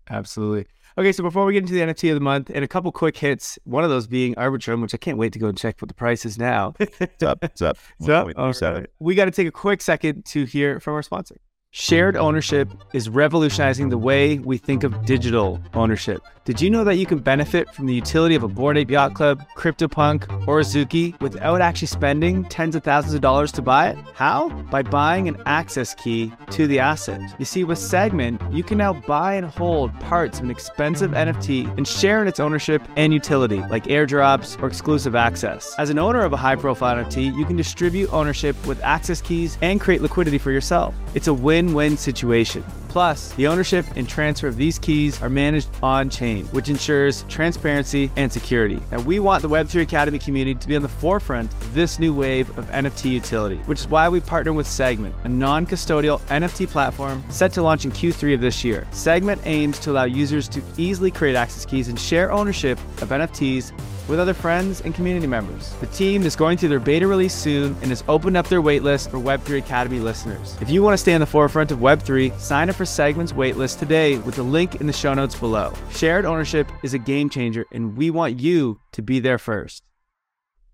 Absolutely. 0.09 0.65
Okay, 0.97 1.11
so 1.11 1.21
before 1.21 1.45
we 1.45 1.53
get 1.53 1.59
into 1.63 1.73
the 1.73 1.82
NFT 1.82 2.09
of 2.09 2.15
the 2.15 2.21
month, 2.21 2.49
and 2.53 2.63
a 2.63 2.67
couple 2.67 2.91
quick 2.91 3.17
hits, 3.17 3.59
one 3.65 3.84
of 3.84 3.89
those 3.89 4.07
being 4.07 4.34
Arbitrum, 4.36 4.82
which 4.82 4.95
I 4.95 4.97
can't 4.97 5.17
wait 5.17 5.32
to 5.34 5.39
go 5.39 5.47
and 5.47 5.57
check 5.57 5.80
what 5.80 5.89
the 5.89 5.93
price 5.93 6.25
is 6.25 6.39
now. 6.39 6.73
What's 6.97 7.23
up? 7.23 7.41
What's 7.41 7.61
up? 7.61 7.78
So, 8.01 8.25
1.37. 8.25 8.67
all 8.67 8.73
right. 8.73 8.89
we 8.99 9.13
got 9.15 9.25
to 9.25 9.32
take 9.32 9.47
a 9.47 9.51
quick 9.51 9.82
second 9.82 10.25
to 10.25 10.45
hear 10.45 10.80
from 10.80 10.93
our 10.95 11.03
sponsor. 11.03 11.38
Shared 11.72 12.15
ownership 12.15 12.70
is 12.93 13.09
revolutionizing 13.09 13.89
the 13.89 13.97
way 13.97 14.39
we 14.39 14.57
think 14.57 14.84
of 14.84 15.05
digital 15.05 15.61
ownership. 15.74 16.22
Did 16.45 16.61
you 16.61 16.70
know 16.70 16.86
that 16.86 16.95
you 16.95 17.05
can 17.05 17.20
benefit 17.20 17.74
from 17.74 17.88
the 17.88 17.93
utility 17.93 18.34
of 18.34 18.41
a 18.41 18.47
Bored 18.47 18.78
Ape 18.78 18.89
Yacht 18.89 19.13
Club, 19.13 19.43
CryptoPunk, 19.57 20.47
or 20.47 20.61
Azuki 20.61 21.20
without 21.20 21.59
actually 21.59 21.89
spending 21.89 22.45
tens 22.45 22.74
of 22.74 22.86
thousands 22.86 23.13
of 23.15 23.20
dollars 23.20 23.51
to 23.51 23.61
buy 23.61 23.89
it? 23.89 23.97
How? 24.13 24.47
By 24.72 24.82
buying 24.82 25.28
an 25.28 25.36
access 25.45 25.93
key 25.93 26.32
to 26.51 26.65
the 26.65 26.80
asset. 26.80 27.20
You 27.38 27.43
see, 27.43 27.65
with 27.65 27.78
SegMint, 27.78 28.55
you 28.55 28.63
can 28.63 28.78
now 28.78 28.93
buy 28.93 29.34
and 29.34 29.45
hold 29.45 29.91
parts 29.99 30.39
of 30.39 30.45
an 30.45 30.51
expensive 30.51 31.11
NFT 31.11 31.68
and 31.78 31.86
share 31.86 32.22
in 32.22 32.30
its 32.30 32.39
ownership 32.39 32.82
and 32.95 33.13
utility, 33.13 33.59
like 33.70 33.84
airdrops 33.88 34.57
or 34.63 34.68
exclusive 34.68 35.15
access. 35.15 35.76
As 35.78 35.89
an 35.89 35.99
owner 35.99 36.22
of 36.22 36.32
a 36.32 36.38
high 36.38 36.55
profile 36.55 36.95
NFT, 36.95 37.38
you 37.38 37.43
can 37.43 37.57
distribute 37.57 38.09
ownership 38.13 38.55
with 38.65 38.82
access 38.84 39.20
keys 39.20 39.57
and 39.61 39.82
create 39.82 40.01
liquidity 40.01 40.38
for 40.38 40.51
yourself. 40.51 40.95
It's 41.13 41.28
a 41.28 41.34
win 41.34 41.57
win 41.58 41.74
win 41.74 41.97
situation. 41.97 42.64
Plus, 42.88 43.34
the 43.34 43.47
ownership 43.47 43.86
and 43.95 44.08
transfer 44.08 44.47
of 44.47 44.58
these 44.58 44.78
keys 44.78 45.22
are 45.24 45.30
managed 45.30 45.70
on 45.82 46.10
chain, 46.10 46.45
which 46.47 46.70
ensures 46.70 47.24
transparency 47.30 48.12
and 48.16 48.32
security. 48.32 48.80
And 48.91 49.05
we 49.05 49.20
want 49.20 49.41
the 49.41 49.49
Web3 49.49 49.82
Academy 49.82 50.20
community 50.20 50.60
to 50.60 50.68
be 50.68 50.76
on 50.76 50.84
the 50.84 50.88
forefront 50.88 51.51
of 51.51 51.74
this 51.74 51.97
new 51.97 52.14
wave 52.14 52.55
of 52.58 52.66
NFT 52.68 53.12
utility, 53.12 53.58
which 53.66 53.80
is 53.80 53.88
why 53.88 54.08
we 54.08 54.20
partner 54.20 54.53
with 54.53 54.68
SegMint, 54.68 55.14
a 55.24 55.30
non 55.30 55.66
custodial 55.66 56.20
NFT 56.28 56.68
platform 56.68 57.24
set 57.30 57.51
to 57.53 57.64
launch 57.64 57.86
in 57.86 57.91
Q3 57.91 58.36
of 58.36 58.41
this 58.41 58.64
year. 58.64 58.88
SegMint 58.91 59.39
aims 59.45 59.80
to 59.80 59.91
allow 59.91 60.05
users 60.05 60.47
to 60.49 60.62
easily 60.78 61.10
create 61.10 61.36
access 61.36 61.66
keys 61.66 61.88
and 61.88 61.99
share 61.99 62.32
ownership 62.32 62.78
of 63.01 63.10
NFTs 63.10 63.72
with 64.08 64.20
other 64.20 64.34
friends 64.34 64.82
and 64.82 64.93
community 64.95 65.28
members. 65.28 65.74
The 65.80 65.88
team 65.88 66.24
is 66.24 66.36
going 66.36 66.58
through 66.58 66.70
their 66.70 66.80
beta 66.80 67.08
release 67.08 67.34
soon 67.34 67.76
and 67.82 67.86
has 67.86 68.03
opened 68.08 68.38
up 68.38 68.47
their 68.47 68.62
waitlist 68.62 69.10
for 69.12 69.18
Web3 69.18 69.60
Academy 69.60 69.99
listeners. 69.99 70.58
If 70.62 70.70
you 70.70 70.84
want 70.84 70.93
to 70.93 70.97
stay 70.97 71.14
on 71.14 71.20
the 71.20 71.26
forefront 71.26 71.72
of 71.72 71.80
Web3, 71.80 72.38
sign 72.39 72.70
up 72.70 72.76
for 72.76 72.84
SegMint's 72.86 73.34
waitlist 73.34 73.80
today 73.80 74.18
with 74.20 74.36
the 74.36 74.43
link 74.43 74.76
in 74.82 74.88
the 74.88 74.93
show 74.93 75.14
notes 75.14 75.36
below. 75.36 75.74
Shared 75.91 76.26
ownership 76.26 76.68
is 76.84 76.93
a 76.93 76.99
game 76.99 77.30
changer, 77.30 77.66
and 77.72 77.97
we 77.97 78.10
want 78.10 78.39
you 78.39 78.80
to 78.93 79.01
be 79.01 79.20
there 79.20 79.38
first. 79.38 79.84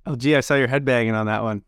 Oh, 0.05 0.15
gee, 0.15 0.35
I 0.35 0.41
saw 0.41 0.55
your 0.55 0.67
head 0.67 0.85
banging 0.85 1.15
on 1.15 1.27
that 1.27 1.43
one. 1.43 1.63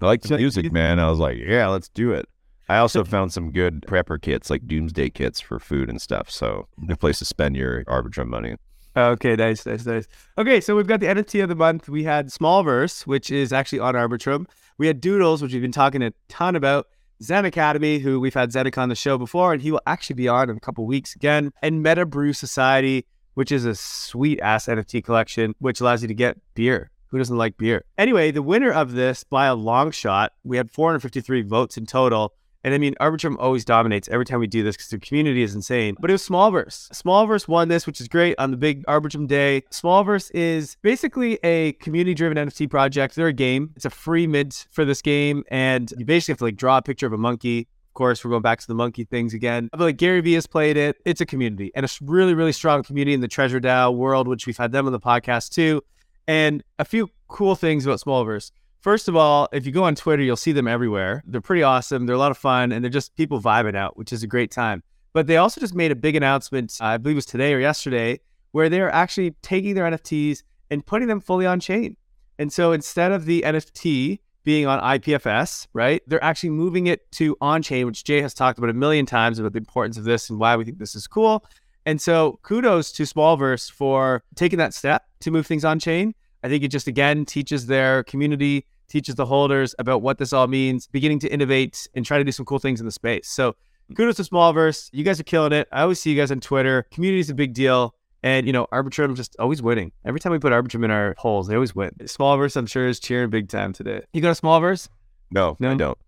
I 0.00 0.04
like 0.04 0.22
the 0.22 0.36
music, 0.38 0.72
man. 0.72 0.98
I 0.98 1.08
was 1.08 1.18
like, 1.18 1.38
yeah, 1.38 1.68
let's 1.68 1.88
do 1.88 2.12
it. 2.12 2.28
I 2.68 2.78
also 2.78 3.04
found 3.04 3.32
some 3.32 3.52
good 3.52 3.82
prepper 3.82 4.20
kits, 4.20 4.50
like 4.50 4.66
doomsday 4.66 5.10
kits 5.10 5.40
for 5.40 5.58
food 5.58 5.88
and 5.88 6.00
stuff. 6.00 6.30
So, 6.30 6.68
a 6.88 6.96
place 6.96 7.18
to 7.20 7.24
spend 7.24 7.56
your 7.56 7.84
Arbitrum 7.84 8.28
money. 8.28 8.56
Okay, 8.94 9.36
nice, 9.36 9.64
nice, 9.64 9.86
nice. 9.86 10.06
Okay, 10.36 10.60
so 10.60 10.76
we've 10.76 10.86
got 10.86 11.00
the 11.00 11.06
NFT 11.06 11.42
of 11.42 11.48
the 11.48 11.54
month. 11.54 11.88
We 11.88 12.04
had 12.04 12.28
Smolverse, 12.28 13.06
which 13.06 13.30
is 13.30 13.52
actually 13.52 13.78
on 13.78 13.94
Arbitrum. 13.94 14.46
We 14.76 14.86
had 14.86 15.00
Doodles, 15.00 15.40
which 15.40 15.52
we've 15.52 15.62
been 15.62 15.72
talking 15.72 16.02
a 16.02 16.12
ton 16.28 16.56
about. 16.56 16.88
Zen 17.22 17.44
Academy, 17.44 18.00
who 18.00 18.20
we've 18.20 18.34
had 18.34 18.50
Zeneca 18.50 18.78
on 18.78 18.88
the 18.88 18.94
show 18.94 19.16
before, 19.16 19.52
and 19.52 19.62
he 19.62 19.70
will 19.70 19.80
actually 19.86 20.14
be 20.14 20.28
on 20.28 20.50
in 20.50 20.56
a 20.56 20.60
couple 20.60 20.84
weeks 20.86 21.14
again. 21.14 21.52
And 21.62 21.82
Meta 21.82 22.04
Brew 22.04 22.32
Society, 22.32 23.06
which 23.34 23.52
is 23.52 23.64
a 23.64 23.74
sweet 23.74 24.40
ass 24.40 24.66
NFT 24.66 25.04
collection, 25.04 25.54
which 25.60 25.80
allows 25.80 26.02
you 26.02 26.08
to 26.08 26.14
get 26.14 26.36
beer. 26.54 26.90
Who 27.08 27.18
doesn't 27.18 27.36
like 27.36 27.56
beer? 27.56 27.84
Anyway, 27.96 28.30
the 28.30 28.42
winner 28.42 28.72
of 28.72 28.92
this 28.92 29.22
by 29.22 29.46
a 29.46 29.54
long 29.54 29.90
shot, 29.90 30.32
we 30.44 30.56
had 30.56 30.70
453 30.70 31.42
votes 31.42 31.76
in 31.76 31.86
total. 31.86 32.34
And 32.64 32.74
I 32.74 32.78
mean, 32.78 32.94
Arbitrum 33.00 33.36
always 33.38 33.64
dominates 33.64 34.08
every 34.08 34.24
time 34.24 34.38
we 34.38 34.46
do 34.46 34.62
this 34.62 34.76
because 34.76 34.90
the 34.90 34.98
community 34.98 35.42
is 35.42 35.54
insane. 35.54 35.96
But 35.98 36.10
it 36.10 36.14
was 36.14 36.28
Smolverse. 36.28 36.88
Smolverse 36.90 37.48
won 37.48 37.68
this, 37.68 37.86
which 37.86 38.00
is 38.00 38.08
great 38.08 38.36
on 38.38 38.50
the 38.52 38.56
big 38.56 38.84
Arbitrum 38.86 39.26
day. 39.26 39.62
Smolverse 39.70 40.30
is 40.32 40.76
basically 40.82 41.38
a 41.42 41.72
community 41.74 42.14
driven 42.14 42.38
NFT 42.38 42.70
project. 42.70 43.16
They're 43.16 43.26
a 43.26 43.32
game. 43.32 43.72
It's 43.74 43.84
a 43.84 43.90
free 43.90 44.26
mint 44.26 44.66
for 44.70 44.84
this 44.84 45.02
game. 45.02 45.44
And 45.48 45.92
you 45.98 46.04
basically 46.04 46.32
have 46.32 46.38
to 46.38 46.44
like 46.44 46.56
draw 46.56 46.78
a 46.78 46.82
picture 46.82 47.06
of 47.06 47.12
a 47.12 47.18
monkey 47.18 47.66
Of 47.92 47.94
course, 47.94 48.24
we're 48.24 48.30
going 48.30 48.42
back 48.42 48.58
to 48.60 48.66
the 48.66 48.74
monkey 48.74 49.04
things 49.04 49.34
again. 49.34 49.68
Feel 49.76 49.84
like 49.84 49.98
Gary 49.98 50.22
Vee 50.22 50.32
has 50.32 50.46
played 50.46 50.78
it. 50.78 50.96
It's 51.04 51.20
a 51.20 51.26
community 51.26 51.72
and 51.74 51.84
a 51.84 51.88
really, 52.00 52.32
really 52.32 52.52
strong 52.52 52.82
community 52.82 53.12
in 53.12 53.20
the 53.20 53.28
Treasure 53.28 53.60
DAO 53.60 53.94
world, 53.94 54.28
which 54.28 54.46
we've 54.46 54.56
had 54.56 54.72
them 54.72 54.86
on 54.86 54.92
the 54.92 55.00
podcast 55.00 55.50
too. 55.50 55.82
And 56.26 56.62
a 56.78 56.86
few 56.86 57.10
cool 57.28 57.54
things 57.54 57.84
about 57.84 58.00
Smolverse. 58.00 58.50
First 58.82 59.06
of 59.06 59.14
all, 59.14 59.48
if 59.52 59.64
you 59.64 59.70
go 59.70 59.84
on 59.84 59.94
Twitter, 59.94 60.24
you'll 60.24 60.36
see 60.36 60.50
them 60.50 60.66
everywhere. 60.66 61.22
They're 61.24 61.40
pretty 61.40 61.62
awesome. 61.62 62.04
They're 62.04 62.16
a 62.16 62.18
lot 62.18 62.32
of 62.32 62.38
fun 62.38 62.72
and 62.72 62.82
they're 62.82 62.90
just 62.90 63.14
people 63.14 63.40
vibing 63.40 63.76
out, 63.76 63.96
which 63.96 64.12
is 64.12 64.24
a 64.24 64.26
great 64.26 64.50
time. 64.50 64.82
But 65.12 65.28
they 65.28 65.36
also 65.36 65.60
just 65.60 65.72
made 65.72 65.92
a 65.92 65.96
big 65.96 66.16
announcement, 66.16 66.76
uh, 66.80 66.86
I 66.86 66.96
believe 66.96 67.14
it 67.14 67.18
was 67.18 67.26
today 67.26 67.54
or 67.54 67.60
yesterday, 67.60 68.18
where 68.50 68.68
they're 68.68 68.90
actually 68.90 69.36
taking 69.40 69.74
their 69.74 69.84
NFTs 69.84 70.42
and 70.68 70.84
putting 70.84 71.06
them 71.06 71.20
fully 71.20 71.46
on 71.46 71.60
chain. 71.60 71.96
And 72.40 72.52
so 72.52 72.72
instead 72.72 73.12
of 73.12 73.24
the 73.24 73.42
NFT 73.42 74.18
being 74.42 74.66
on 74.66 74.80
IPFS, 74.80 75.68
right? 75.72 76.02
They're 76.08 76.24
actually 76.24 76.50
moving 76.50 76.88
it 76.88 77.08
to 77.12 77.36
on 77.40 77.62
chain, 77.62 77.86
which 77.86 78.02
Jay 78.02 78.20
has 78.20 78.34
talked 78.34 78.58
about 78.58 78.70
a 78.70 78.74
million 78.74 79.06
times 79.06 79.38
about 79.38 79.52
the 79.52 79.58
importance 79.58 79.96
of 79.96 80.02
this 80.02 80.28
and 80.28 80.40
why 80.40 80.56
we 80.56 80.64
think 80.64 80.78
this 80.78 80.96
is 80.96 81.06
cool. 81.06 81.44
And 81.86 82.00
so 82.00 82.40
kudos 82.42 82.90
to 82.92 83.04
Smolverse 83.04 83.70
for 83.70 84.24
taking 84.34 84.58
that 84.58 84.74
step 84.74 85.04
to 85.20 85.30
move 85.30 85.46
things 85.46 85.64
on 85.64 85.78
chain. 85.78 86.16
I 86.42 86.48
think 86.48 86.64
it 86.64 86.68
just 86.68 86.88
again 86.88 87.24
teaches 87.24 87.66
their 87.66 88.02
community, 88.02 88.66
teaches 88.92 89.14
the 89.14 89.26
holders 89.26 89.74
about 89.78 90.02
what 90.02 90.18
this 90.18 90.32
all 90.32 90.46
means, 90.46 90.86
beginning 90.86 91.18
to 91.20 91.32
innovate 91.32 91.88
and 91.94 92.04
try 92.04 92.18
to 92.18 92.24
do 92.24 92.30
some 92.30 92.44
cool 92.44 92.58
things 92.58 92.78
in 92.78 92.86
the 92.86 92.92
space. 92.92 93.28
So 93.28 93.54
hmm. 93.88 93.94
kudos 93.94 94.16
to 94.16 94.22
Smolverse. 94.22 94.90
You 94.92 95.02
guys 95.02 95.18
are 95.18 95.24
killing 95.24 95.52
it. 95.52 95.66
I 95.72 95.82
always 95.82 95.98
see 95.98 96.10
you 96.10 96.16
guys 96.16 96.30
on 96.30 96.40
Twitter. 96.40 96.86
Community 96.92 97.20
is 97.20 97.30
a 97.30 97.34
big 97.34 97.54
deal. 97.54 97.94
And, 98.24 98.46
you 98.46 98.52
know, 98.52 98.68
Arbitrum 98.72 99.16
just 99.16 99.34
always 99.40 99.60
winning. 99.62 99.90
Every 100.04 100.20
time 100.20 100.30
we 100.30 100.38
put 100.38 100.52
Arbitrum 100.52 100.84
in 100.84 100.92
our 100.92 101.14
polls, 101.18 101.48
they 101.48 101.54
always 101.54 101.74
win. 101.74 101.90
Smolverse, 102.02 102.54
I'm 102.54 102.66
sure, 102.66 102.86
is 102.86 103.00
cheering 103.00 103.30
big 103.30 103.48
time 103.48 103.72
today. 103.72 104.02
You 104.12 104.20
go 104.20 104.32
to 104.32 104.40
Smolverse? 104.40 104.88
No, 105.32 105.56
No? 105.58 105.72
I 105.72 105.74
don't. 105.74 105.98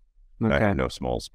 Okay. 0.43 0.55
I 0.55 0.59
have 0.59 0.77
no 0.77 0.87
smalls. 0.87 1.29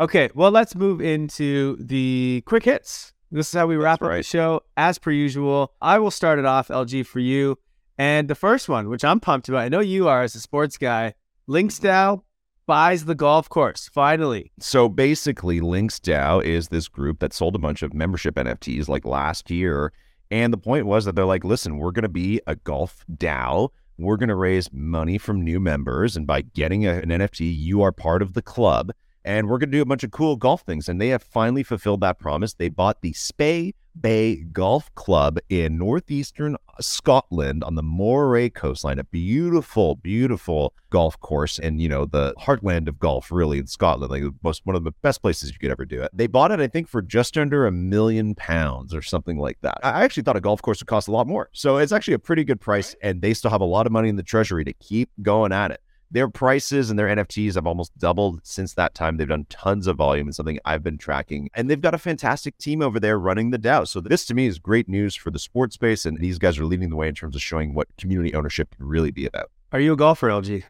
Okay. 0.00 0.30
Well, 0.34 0.50
let's 0.50 0.74
move 0.74 1.00
into 1.00 1.76
the 1.80 2.42
quick 2.46 2.64
hits. 2.64 3.12
This 3.30 3.48
is 3.48 3.54
how 3.54 3.66
we 3.66 3.76
wrap 3.76 4.00
up 4.02 4.10
the 4.10 4.22
show. 4.22 4.62
As 4.76 4.98
per 4.98 5.10
usual, 5.10 5.74
I 5.82 5.98
will 5.98 6.10
start 6.10 6.38
it 6.38 6.46
off, 6.46 6.68
LG, 6.68 7.06
for 7.06 7.20
you. 7.20 7.58
And 7.98 8.28
the 8.28 8.34
first 8.36 8.68
one, 8.68 8.88
which 8.88 9.04
I'm 9.04 9.18
pumped 9.18 9.48
about, 9.48 9.62
I 9.62 9.68
know 9.68 9.80
you 9.80 10.08
are 10.08 10.22
as 10.22 10.34
a 10.36 10.40
sports 10.40 10.78
guy, 10.78 11.14
Links 11.48 11.80
DAO 11.80 12.22
buys 12.66 13.06
the 13.06 13.14
golf 13.14 13.48
course. 13.48 13.90
Finally. 13.92 14.52
So 14.60 14.88
basically, 14.88 15.60
Links 15.60 15.98
DAO 15.98 16.44
is 16.44 16.68
this 16.68 16.86
group 16.86 17.18
that 17.18 17.32
sold 17.32 17.56
a 17.56 17.58
bunch 17.58 17.82
of 17.82 17.92
membership 17.92 18.36
NFTs 18.36 18.88
like 18.88 19.04
last 19.04 19.50
year. 19.50 19.92
And 20.30 20.52
the 20.52 20.58
point 20.58 20.86
was 20.86 21.06
that 21.06 21.16
they're 21.16 21.24
like, 21.24 21.44
listen, 21.44 21.78
we're 21.78 21.90
going 21.90 22.02
to 22.02 22.08
be 22.08 22.40
a 22.46 22.54
golf 22.54 23.04
DAO. 23.12 23.70
We're 23.96 24.18
going 24.18 24.28
to 24.28 24.36
raise 24.36 24.72
money 24.72 25.18
from 25.18 25.42
new 25.42 25.58
members. 25.58 26.16
And 26.16 26.26
by 26.26 26.42
getting 26.42 26.86
a- 26.86 26.98
an 26.98 27.08
NFT, 27.08 27.52
you 27.56 27.82
are 27.82 27.90
part 27.90 28.22
of 28.22 28.34
the 28.34 28.42
club. 28.42 28.92
And 29.24 29.48
we're 29.48 29.58
going 29.58 29.70
to 29.70 29.76
do 29.76 29.82
a 29.82 29.86
bunch 29.86 30.04
of 30.04 30.10
cool 30.10 30.36
golf 30.36 30.62
things. 30.62 30.88
And 30.88 31.00
they 31.00 31.08
have 31.08 31.22
finally 31.22 31.62
fulfilled 31.62 32.00
that 32.00 32.18
promise. 32.18 32.54
They 32.54 32.68
bought 32.68 33.02
the 33.02 33.12
Spey 33.12 33.74
Bay 34.00 34.36
Golf 34.36 34.94
Club 34.94 35.38
in 35.48 35.78
northeastern 35.78 36.54
uh, 36.54 36.58
Scotland 36.80 37.64
on 37.64 37.74
the 37.74 37.82
Moray 37.82 38.48
coastline. 38.48 38.98
A 38.98 39.04
beautiful, 39.04 39.96
beautiful 39.96 40.74
golf 40.90 41.18
course 41.20 41.58
and 41.58 41.80
you 41.80 41.88
know 41.88 42.04
the 42.06 42.34
heartland 42.38 42.88
of 42.88 42.98
golf, 42.98 43.30
really 43.30 43.58
in 43.58 43.66
Scotland, 43.66 44.10
like 44.10 44.22
most 44.42 44.64
one 44.64 44.76
of 44.76 44.84
the 44.84 44.92
best 45.02 45.20
places 45.22 45.50
you 45.50 45.58
could 45.58 45.70
ever 45.70 45.84
do 45.84 46.02
it. 46.02 46.10
They 46.14 46.26
bought 46.26 46.52
it, 46.52 46.60
I 46.60 46.68
think, 46.68 46.88
for 46.88 47.02
just 47.02 47.36
under 47.36 47.66
a 47.66 47.72
million 47.72 48.34
pounds 48.34 48.94
or 48.94 49.02
something 49.02 49.38
like 49.38 49.58
that. 49.62 49.78
I 49.82 49.98
I 49.98 50.04
actually 50.04 50.22
thought 50.22 50.36
a 50.36 50.40
golf 50.40 50.62
course 50.62 50.80
would 50.80 50.86
cost 50.86 51.08
a 51.08 51.12
lot 51.12 51.26
more, 51.26 51.50
so 51.52 51.78
it's 51.78 51.92
actually 51.92 52.14
a 52.14 52.18
pretty 52.20 52.44
good 52.44 52.60
price, 52.60 52.94
and 53.02 53.20
they 53.20 53.34
still 53.34 53.50
have 53.50 53.60
a 53.60 53.64
lot 53.64 53.86
of 53.86 53.92
money 53.92 54.08
in 54.08 54.16
the 54.16 54.22
treasury 54.22 54.64
to 54.64 54.72
keep 54.74 55.10
going 55.22 55.52
at 55.52 55.72
it. 55.72 55.80
Their 56.10 56.28
prices 56.28 56.88
and 56.88 56.98
their 56.98 57.08
NFTs 57.08 57.54
have 57.54 57.66
almost 57.66 57.96
doubled 57.98 58.40
since 58.42 58.72
that 58.74 58.94
time. 58.94 59.16
They've 59.16 59.28
done 59.28 59.46
tons 59.50 59.86
of 59.86 59.96
volume 59.96 60.28
and 60.28 60.34
something 60.34 60.58
I've 60.64 60.82
been 60.82 60.96
tracking. 60.96 61.50
And 61.54 61.68
they've 61.68 61.80
got 61.80 61.94
a 61.94 61.98
fantastic 61.98 62.56
team 62.56 62.80
over 62.80 62.98
there 62.98 63.18
running 63.18 63.50
the 63.50 63.58
DAO. 63.58 63.86
So 63.86 64.00
this 64.00 64.24
to 64.26 64.34
me 64.34 64.46
is 64.46 64.58
great 64.58 64.88
news 64.88 65.14
for 65.14 65.30
the 65.30 65.38
sports 65.38 65.74
space. 65.74 66.06
And 66.06 66.18
these 66.18 66.38
guys 66.38 66.58
are 66.58 66.64
leading 66.64 66.88
the 66.88 66.96
way 66.96 67.08
in 67.08 67.14
terms 67.14 67.36
of 67.36 67.42
showing 67.42 67.74
what 67.74 67.88
community 67.98 68.34
ownership 68.34 68.74
can 68.74 68.86
really 68.86 69.10
be 69.10 69.26
about. 69.26 69.50
Are 69.72 69.80
you 69.80 69.92
a 69.92 69.96
golfer, 69.96 70.28
LG? 70.28 70.64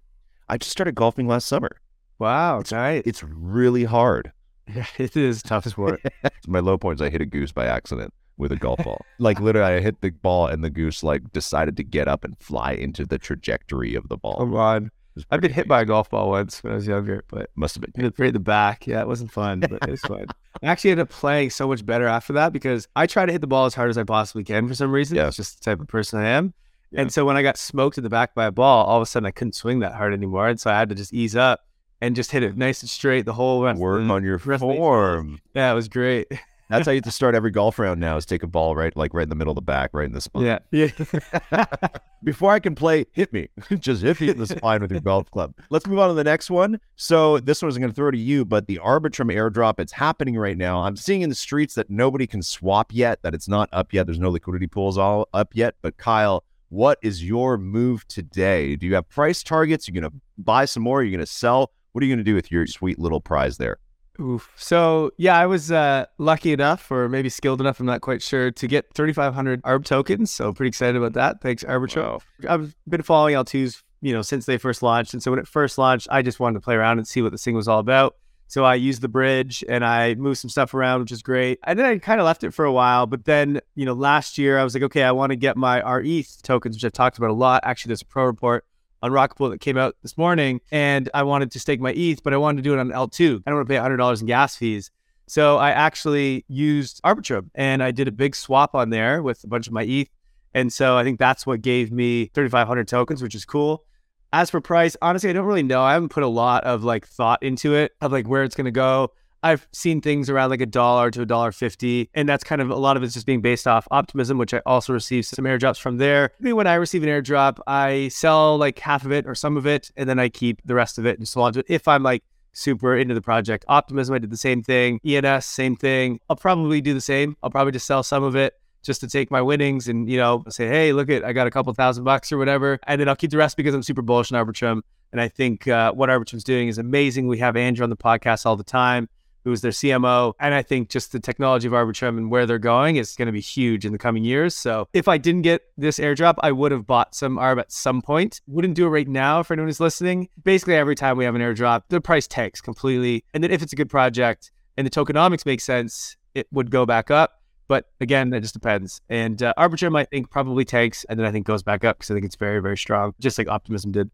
I 0.49 0.59
just 0.59 0.73
started 0.73 0.97
golfing 0.97 1.29
last 1.29 1.47
summer. 1.47 1.71
Wow. 2.19 2.63
Nice. 2.73 3.03
It's 3.07 3.23
really 3.23 3.85
hard. 3.85 4.33
Yeah, 4.67 4.87
it 4.99 5.17
is 5.17 5.43
tough 5.43 5.67
sport. 5.67 6.03
My 6.49 6.59
low 6.59 6.79
points, 6.79 7.01
I 7.01 7.11
hit 7.11 7.21
a 7.21 7.27
goose 7.27 7.53
by 7.53 7.67
accident 7.67 8.13
with 8.39 8.53
a 8.53 8.57
golf 8.57 8.83
ball. 8.85 9.05
like 9.19 9.41
literally, 9.41 9.75
I 9.75 9.81
hit 9.81 10.01
the 10.01 10.11
ball 10.11 10.47
and 10.47 10.63
the 10.63 10.71
goose 10.71 11.03
like 11.03 11.33
decided 11.33 11.77
to 11.77 11.85
get 11.85 12.09
up 12.09 12.25
and 12.25 12.39
fly 12.39 12.73
into 12.73 13.05
the 13.05 13.19
trajectory 13.19 13.95
of 13.95 14.09
the 14.09 14.17
ball. 14.17 14.37
Come 14.39 14.55
on. 14.55 14.91
I've 15.31 15.41
been 15.41 15.53
hit 15.53 15.69
by 15.69 15.83
a 15.83 15.85
golf 15.85 16.11
ball 16.11 16.31
once 16.31 16.63
when 16.63 16.73
I 16.73 16.77
was 16.77 16.87
younger, 16.87 17.25
but 17.29 17.51
Must 17.57 17.75
have 17.77 17.85
been. 17.93 18.13
right 18.19 18.29
in 18.29 18.33
the 18.33 18.39
back. 18.41 18.87
Yeah, 18.87 19.01
it 19.01 19.07
wasn't 19.07 19.31
fun, 19.33 19.61
but 19.61 19.73
it 19.83 19.91
was 19.91 20.01
fun. 20.01 20.27
I 20.63 20.67
actually 20.67 20.91
ended 20.93 21.05
up 21.05 21.11
playing 21.11 21.51
so 21.51 21.69
much 21.69 21.85
better 21.87 22.07
after 22.07 22.33
that 22.35 22.53
because 22.53 22.89
I 22.97 23.07
try 23.07 23.27
to 23.27 23.33
hit 23.33 23.41
the 23.41 23.47
ball 23.47 23.67
as 23.67 23.75
hard 23.75 23.91
as 23.91 23.99
I 23.99 24.05
possibly 24.05 24.45
can 24.45 24.67
for 24.67 24.75
some 24.75 24.91
reason. 24.91 25.17
Yeah. 25.17 25.29
It's 25.29 25.37
just 25.37 25.59
the 25.63 25.71
type 25.71 25.81
of 25.81 25.87
person 25.89 26.19
I 26.21 26.29
am. 26.29 26.55
Yeah. 26.91 27.03
And 27.03 27.13
so 27.13 27.25
when 27.25 27.37
I 27.37 27.43
got 27.43 27.57
smoked 27.59 27.99
in 27.99 28.05
the 28.05 28.11
back 28.11 28.35
by 28.35 28.47
a 28.47 28.51
ball, 28.51 28.87
all 28.87 28.97
of 28.97 29.03
a 29.03 29.07
sudden 29.07 29.27
I 29.27 29.31
couldn't 29.31 29.55
swing 29.55 29.81
that 29.81 29.95
hard 29.95 30.13
anymore. 30.13 30.49
And 30.49 30.59
so 30.59 30.71
I 30.71 30.79
had 30.79 30.89
to 30.89 30.95
just 30.95 31.13
ease 31.13 31.37
up 31.37 31.61
and 32.01 32.17
just 32.17 32.31
hit 32.33 32.43
it 32.43 32.57
nice 32.57 32.81
and 32.81 32.89
straight 32.91 33.25
the 33.27 33.33
whole 33.35 33.63
rest. 33.63 33.79
Work 33.79 34.09
on 34.11 34.25
your 34.25 34.39
rest 34.39 34.61
form. 34.61 35.41
Yeah, 35.55 35.71
it 35.71 35.75
was 35.75 35.89
great. 35.89 36.27
That's 36.69 36.87
how 36.87 36.93
you 36.93 36.97
have 36.97 37.05
to 37.05 37.11
start 37.11 37.35
every 37.35 37.51
golf 37.51 37.79
round 37.79 38.01
now 38.01 38.17
is 38.17 38.27
take 38.27 38.43
a 38.43 38.47
ball 38.47 38.77
right 38.77 38.95
like 38.97 39.15
right 39.15 39.23
in 39.23 39.29
the 39.29 39.35
middle 39.35 39.53
of 39.53 39.57
the 39.57 39.63
back, 39.63 39.91
right 39.93 40.07
in 40.07 40.13
the 40.13 40.21
spine. 40.21 40.45
Yeah. 40.45 40.59
Yeah. 40.71 41.69
Before 42.25 42.53
I 42.53 42.59
can 42.59 42.75
play, 42.75 43.07
hit 43.13 43.33
me. 43.33 43.49
Just 43.79 44.03
hit 44.03 44.21
me 44.21 44.29
in 44.31 44.39
the 44.39 44.47
spine 44.47 44.81
with 44.83 44.91
your 44.91 45.01
golf 45.01 45.31
club. 45.31 45.55
Let's 45.71 45.87
move 45.87 45.99
on 45.99 46.09
to 46.09 46.15
the 46.15 46.25
next 46.25 46.51
one. 46.51 46.79
So 46.97 47.39
this 47.39 47.63
one 47.63 47.71
is 47.71 47.79
going 47.79 47.91
to 47.91 47.95
throw 47.95 48.11
to 48.11 48.19
you, 48.19 48.45
but 48.45 48.67
the 48.67 48.79
Arbitrum 48.79 49.33
airdrop, 49.33 49.81
it's 49.81 49.93
happening 49.93 50.37
right 50.37 50.57
now. 50.57 50.83
I'm 50.83 50.97
seeing 50.97 51.23
in 51.23 51.31
the 51.31 51.35
streets 51.35 51.75
that 51.75 51.89
nobody 51.89 52.27
can 52.27 52.43
swap 52.43 52.93
yet, 52.93 53.23
that 53.23 53.35
it's 53.35 53.49
not 53.49 53.69
up 53.73 53.95
yet. 53.95 54.07
There's 54.07 54.19
no 54.19 54.31
liquidity 54.31 54.67
pools 54.67 54.99
all 54.99 55.29
up 55.33 55.55
yet. 55.55 55.77
But 55.81 55.97
Kyle, 55.97 56.45
what 56.69 56.99
is 57.03 57.25
your 57.25 57.57
move 57.57 58.07
today? 58.09 58.77
Do 58.77 58.87
you 58.87 58.95
have 58.95 59.09
price 59.09 59.43
targets? 59.43 59.89
You're 59.89 60.01
going 60.01 60.13
to 60.13 60.21
buy 60.37 60.67
some 60.67 60.83
more? 60.83 61.03
You're 61.03 61.13
going 61.13 61.21
to 61.21 61.33
sell? 61.33 61.73
What 61.93 62.03
are 62.03 62.07
you 62.07 62.15
going 62.15 62.25
to 62.25 62.31
do 62.31 62.35
with 62.35 62.53
your 62.53 62.67
sweet 62.67 62.99
little 62.99 63.21
prize 63.21 63.57
there? 63.57 63.79
Oof. 64.21 64.51
So 64.57 65.13
yeah, 65.17 65.39
I 65.39 65.47
was 65.47 65.71
uh, 65.71 66.07
lucky 66.19 66.53
enough, 66.53 66.91
or 66.91 67.09
maybe 67.09 67.29
skilled 67.29 67.61
enough, 67.61 67.79
I'm 67.79 67.87
not 67.87 68.01
quite 68.01 68.21
sure, 68.23 68.51
to 68.51 68.67
get 68.67 68.93
3,500 68.95 69.63
ARB 69.63 69.85
tokens. 69.85 70.31
So 70.31 70.53
pretty 70.53 70.69
excited 70.69 70.97
about 70.97 71.13
that. 71.13 71.41
Thanks, 71.41 71.63
Arbitrum. 71.65 72.05
Wow. 72.05 72.21
I've 72.49 72.75
been 72.89 73.03
following 73.03 73.35
L2s, 73.35 73.83
you 74.01 74.13
know, 74.13 74.23
since 74.23 74.47
they 74.47 74.59
first 74.59 74.83
launched. 74.83 75.15
And 75.15 75.23
so 75.23 75.31
when 75.31 75.39
it 75.39 75.47
first 75.47 75.79
launched, 75.79 76.09
I 76.11 76.23
just 76.23 76.41
wanted 76.41 76.55
to 76.55 76.61
play 76.61 76.75
around 76.75 76.99
and 76.99 77.07
see 77.07 77.23
what 77.23 77.33
this 77.33 77.45
thing 77.45 77.55
was 77.55 77.69
all 77.69 77.79
about. 77.79 78.17
So 78.49 78.65
I 78.65 78.77
used 78.77 79.03
the 79.03 79.09
bridge 79.09 79.63
and 79.69 79.85
I 79.85 80.15
moved 80.15 80.39
some 80.39 80.49
stuff 80.49 80.73
around, 80.73 81.01
which 81.01 81.13
is 81.13 81.23
great. 81.23 81.59
And 81.65 81.79
then 81.79 81.85
I 81.85 81.99
kind 81.99 82.19
of 82.19 82.25
left 82.25 82.45
it 82.45 82.53
for 82.53 82.65
a 82.65 82.73
while. 82.73 83.07
But 83.07 83.27
then, 83.27 83.61
you 83.75 83.85
know, 83.85 83.93
last 83.93 84.39
year 84.39 84.59
I 84.59 84.65
was 84.65 84.73
like, 84.73 84.83
okay, 84.85 85.03
I 85.03 85.13
want 85.13 85.31
to 85.31 85.37
get 85.37 85.57
my 85.57 85.83
RETH 85.83 86.43
tokens, 86.43 86.75
which 86.75 86.85
I've 86.85 86.93
talked 86.93 87.19
about 87.19 87.31
a 87.31 87.35
lot. 87.35 87.61
Actually, 87.65 87.91
there's 87.91 88.03
a 88.03 88.07
pro 88.07 88.25
report 88.25 88.65
on 89.03 89.13
Rocketpool 89.13 89.51
that 89.51 89.61
came 89.61 89.77
out 89.77 89.97
this 90.03 90.19
morning, 90.19 90.61
and 90.71 91.09
I 91.15 91.23
wanted 91.23 91.51
to 91.53 91.61
stake 91.61 91.81
my 91.81 91.93
ETH, 91.93 92.23
but 92.23 92.33
I 92.33 92.37
wanted 92.37 92.59
to 92.59 92.63
do 92.63 92.75
it 92.75 92.79
on 92.79 92.91
L2. 92.91 93.43
I 93.47 93.51
don't 93.51 93.57
want 93.57 93.69
to 93.69 93.73
pay 93.73 93.81
$100 93.81 94.21
in 94.21 94.27
gas 94.27 94.57
fees. 94.57 94.91
So 95.29 95.59
I 95.59 95.71
actually 95.71 96.47
used 96.49 97.03
Arbitrum 97.03 97.51
and 97.55 97.83
I 97.83 97.91
did 97.91 98.09
a 98.09 98.13
big 98.13 98.35
swap 98.35 98.75
on 98.75 98.89
there 98.89 99.23
with 99.23 99.45
a 99.45 99.47
bunch 99.47 99.67
of 99.67 99.75
my 99.75 99.83
ETH. 99.83 100.09
And 100.55 100.73
so 100.73 100.97
I 100.97 101.05
think 101.05 101.19
that's 101.19 101.47
what 101.47 101.61
gave 101.61 101.93
me 101.93 102.31
3,500 102.35 102.89
tokens, 102.89 103.23
which 103.23 103.35
is 103.35 103.45
cool. 103.45 103.85
As 104.33 104.49
for 104.49 104.63
price, 104.63 104.97
honestly, 105.03 105.29
I 105.29 105.35
don't 105.35 105.45
really 105.45 105.63
know. 105.63 105.83
I 105.83 105.93
haven't 105.93 106.09
put 106.09 106.23
a 106.23 106.29
lot 106.29 106.65
of 106.65 106.83
like 106.83 107.07
thought 107.07 107.43
into 107.43 107.75
it 107.75 107.93
of 108.01 108.11
like 108.11 108.27
where 108.27 108.43
it's 108.43 108.55
going 108.55 108.65
to 108.65 108.71
go. 108.71 109.13
I've 109.43 109.69
seen 109.73 110.01
things 110.01 110.29
around 110.29 110.51
like 110.51 110.61
a 110.61 110.67
dollar 110.67 111.11
to 111.13 111.23
a 111.23 111.27
dollar 111.27 111.53
fifty, 111.53 112.11
and 112.15 112.29
that's 112.29 112.45
kind 112.45 112.61
of 112.61 112.71
a 112.71 112.77
lot 112.77 112.97
of 112.97 113.03
it's 113.03 113.15
just 113.15 113.27
being 113.27 113.41
based 113.41 113.67
off 113.67 113.87
optimism, 113.91 114.39
which 114.39 114.53
I 114.53 114.61
also 114.67 114.93
received 114.93 115.27
some 115.27 115.45
airdrops 115.45 115.79
from 115.79 115.99
there. 115.99 116.33
Maybe 116.41 116.53
when 116.53 116.67
I 116.67 116.75
receive 116.75 117.03
an 117.03 117.09
airdrop, 117.09 117.59
I 117.67 118.09
sell 118.09 118.57
like 118.57 118.79
half 118.79 119.05
of 119.05 119.13
it 119.13 119.27
or 119.27 119.35
some 119.35 119.57
of 119.57 119.67
it, 119.67 119.91
and 119.97 120.09
then 120.09 120.19
I 120.19 120.29
keep 120.29 120.61
the 120.65 120.75
rest 120.75 120.99
of 120.99 121.07
it 121.07 121.19
and 121.19 121.29
so 121.29 121.43
on. 121.43 121.59
it 121.59 121.67
if 121.69 121.87
I'm 121.87 122.03
like 122.03 122.25
super 122.53 122.97
into 122.97 123.15
the 123.15 123.23
project. 123.23 123.65
Optimism, 123.69 124.15
I 124.15 124.19
did 124.19 124.31
the 124.31 124.37
same 124.37 124.63
thing. 124.63 125.01
ENS, 125.07 125.47
same 125.47 125.77
thing. 125.77 126.19
I'll 126.29 126.37
probably 126.37 126.81
do 126.81 126.93
the 126.93 127.01
same. 127.01 127.37
I'll 127.43 127.51
probably 127.51 127.73
just 127.73 127.87
sell 127.87 128.03
some 128.03 128.25
of 128.25 128.35
it 128.35 128.55
just 128.83 129.01
to 129.01 129.09
take 129.09 129.31
my 129.31 129.43
winnings 129.43 129.89
and 129.89 130.09
you 130.09 130.17
know 130.17 130.45
say, 130.49 130.67
hey, 130.67 130.93
look 130.93 131.11
at 131.11 131.25
I 131.25 131.33
got 131.33 131.47
a 131.47 131.51
couple 131.51 131.73
thousand 131.75 132.05
bucks 132.05 132.33
or 132.33 132.39
whatever, 132.39 132.79
and 132.87 133.01
then 133.01 133.09
I'll 133.09 133.17
keep 133.17 133.31
the 133.31 133.37
rest 133.37 133.57
because 133.57 133.75
I'm 133.75 133.83
super 133.83 134.03
bullish 134.03 134.33
on 134.33 134.45
Arbitrum. 134.45 134.83
And 135.11 135.23
I 135.23 135.29
think 135.29 135.67
uh, 135.67 135.93
what 135.93 136.11
Arbitrum's 136.11 136.45
doing 136.45 136.69
is 136.69 136.77
amazing. 136.77 137.29
We 137.29 137.39
have 137.39 137.57
Andrew 137.57 137.83
on 137.83 137.89
the 137.89 137.97
podcast 137.97 138.45
all 138.45 138.57
the 138.57 138.65
time 138.65 139.09
who 139.45 139.53
is 139.53 139.61
their 139.61 139.71
CMO. 139.71 140.35
And 140.41 140.55
I 140.55 140.63
think 140.63 140.89
just 140.89 141.13
the 141.13 141.21
technology 141.21 141.67
of 141.67 141.73
Arbitrum 141.73 142.19
and 142.19 142.31
where 142.31 142.47
they're 142.47 142.59
going 142.59 142.97
is 142.97 143.15
going 143.17 143.27
to 143.27 143.33
be 143.33 143.41
huge 143.41 143.85
in 143.85 143.93
the 143.93 143.99
coming 143.99 144.25
years. 144.25 144.55
So 144.55 144.89
if 144.93 145.09
I 145.09 145.19
didn't 145.19 145.43
get 145.43 145.63
this 145.77 145.99
airdrop, 145.99 146.35
I 146.41 146.53
would 146.53 146.73
have 146.73 146.87
bought 146.87 147.15
some 147.15 147.37
ARB 147.37 147.59
at 147.59 147.73
some 147.73 148.03
point. 148.03 148.41
Wouldn't 148.47 148.75
do 148.75 148.87
it 148.87 148.91
right 148.91 149.09
now 149.09 149.43
for 149.43 149.55
anyone 149.55 149.69
who's 149.69 149.81
listening. 149.81 150.29
Basically, 150.43 150.75
every 150.75 150.95
time 150.95 151.17
we 151.17 151.25
have 151.25 151.35
an 151.35 151.41
airdrop, 151.41 151.83
the 151.89 152.01
price 152.01 152.27
tanks 152.27 152.61
completely. 152.61 153.25
And 153.35 153.43
then 153.43 153.51
if 153.51 153.63
it's 153.63 153.73
a 153.73 153.77
good 153.77 153.91
project 153.91 154.51
and 154.77 154.87
the 154.87 154.91
tokenomics 154.91 155.47
make 155.47 155.61
sense, 155.61 156.17
it 156.35 156.47
would 156.53 156.71
go 156.71 156.87
back 156.87 157.11
up. 157.11 157.43
But 157.69 157.91
again, 158.01 158.31
that 158.31 158.41
just 158.41 158.55
depends. 158.55 159.01
And 159.11 159.43
uh, 159.43 159.53
Arbitrum, 159.59 159.97
I 159.97 160.05
think, 160.05 160.31
probably 160.31 160.65
tanks 160.65 161.05
and 161.09 161.19
then 161.19 161.27
I 161.27 161.31
think 161.31 161.47
goes 161.47 161.63
back 161.63 161.85
up 161.85 161.99
because 161.99 162.11
I 162.11 162.15
think 162.15 162.25
it's 162.25 162.37
very, 162.37 162.61
very 162.61 162.79
strong, 162.79 163.15
just 163.21 163.37
like 163.37 163.49
Optimism 163.49 163.93
did. 163.93 164.11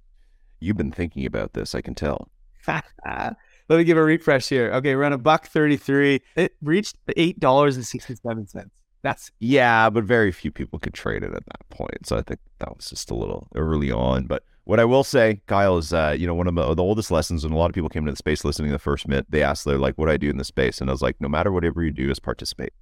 You've 0.60 0.76
been 0.76 0.90
thinking 0.90 1.24
about 1.24 1.52
this, 1.52 1.74
I 1.74 1.80
can 1.80 1.94
tell. 1.94 2.28
Let 3.68 3.78
me 3.78 3.84
give 3.84 3.96
a 3.96 4.02
refresh 4.02 4.48
here. 4.48 4.70
Okay, 4.74 4.94
we're 4.94 5.04
on 5.04 5.12
a 5.12 5.18
buck 5.18 5.46
33. 5.46 6.20
It 6.36 6.54
reached 6.60 6.98
$8.67. 7.06 8.70
That's 9.02 9.30
Yeah, 9.38 9.90
but 9.90 10.04
very 10.04 10.32
few 10.32 10.50
people 10.50 10.78
could 10.78 10.94
trade 10.94 11.22
it 11.22 11.34
at 11.34 11.44
that 11.44 11.68
point. 11.70 12.06
So 12.06 12.16
I 12.16 12.22
think 12.22 12.40
that 12.58 12.74
was 12.74 12.88
just 12.88 13.10
a 13.10 13.14
little 13.14 13.48
early 13.54 13.90
on. 13.90 14.26
But 14.26 14.44
what 14.64 14.80
I 14.80 14.84
will 14.84 15.04
say, 15.04 15.40
Kyle, 15.46 15.76
is 15.78 15.92
uh, 15.92 16.16
you 16.18 16.26
know, 16.26 16.34
one 16.34 16.46
of 16.46 16.54
the, 16.54 16.82
oldest 16.82 17.10
lessons, 17.10 17.44
when 17.44 17.52
a 17.52 17.56
lot 17.56 17.70
of 17.70 17.74
people 17.74 17.90
came 17.90 18.06
to 18.06 18.12
the 18.12 18.16
space 18.16 18.44
listening 18.44 18.70
to 18.70 18.74
the 18.74 18.78
first 18.78 19.06
minute, 19.06 19.26
they 19.28 19.42
asked, 19.42 19.64
they're 19.64 19.78
like, 19.78 19.96
what 19.96 20.06
do 20.06 20.12
I 20.12 20.16
do 20.16 20.30
in 20.30 20.38
the 20.38 20.44
space? 20.44 20.80
And 20.80 20.88
I 20.88 20.92
was 20.92 21.02
like, 21.02 21.20
no 21.20 21.28
matter 21.28 21.52
whatever 21.52 21.82
you 21.82 21.90
do, 21.90 22.10
is 22.10 22.18
participate. 22.18 22.72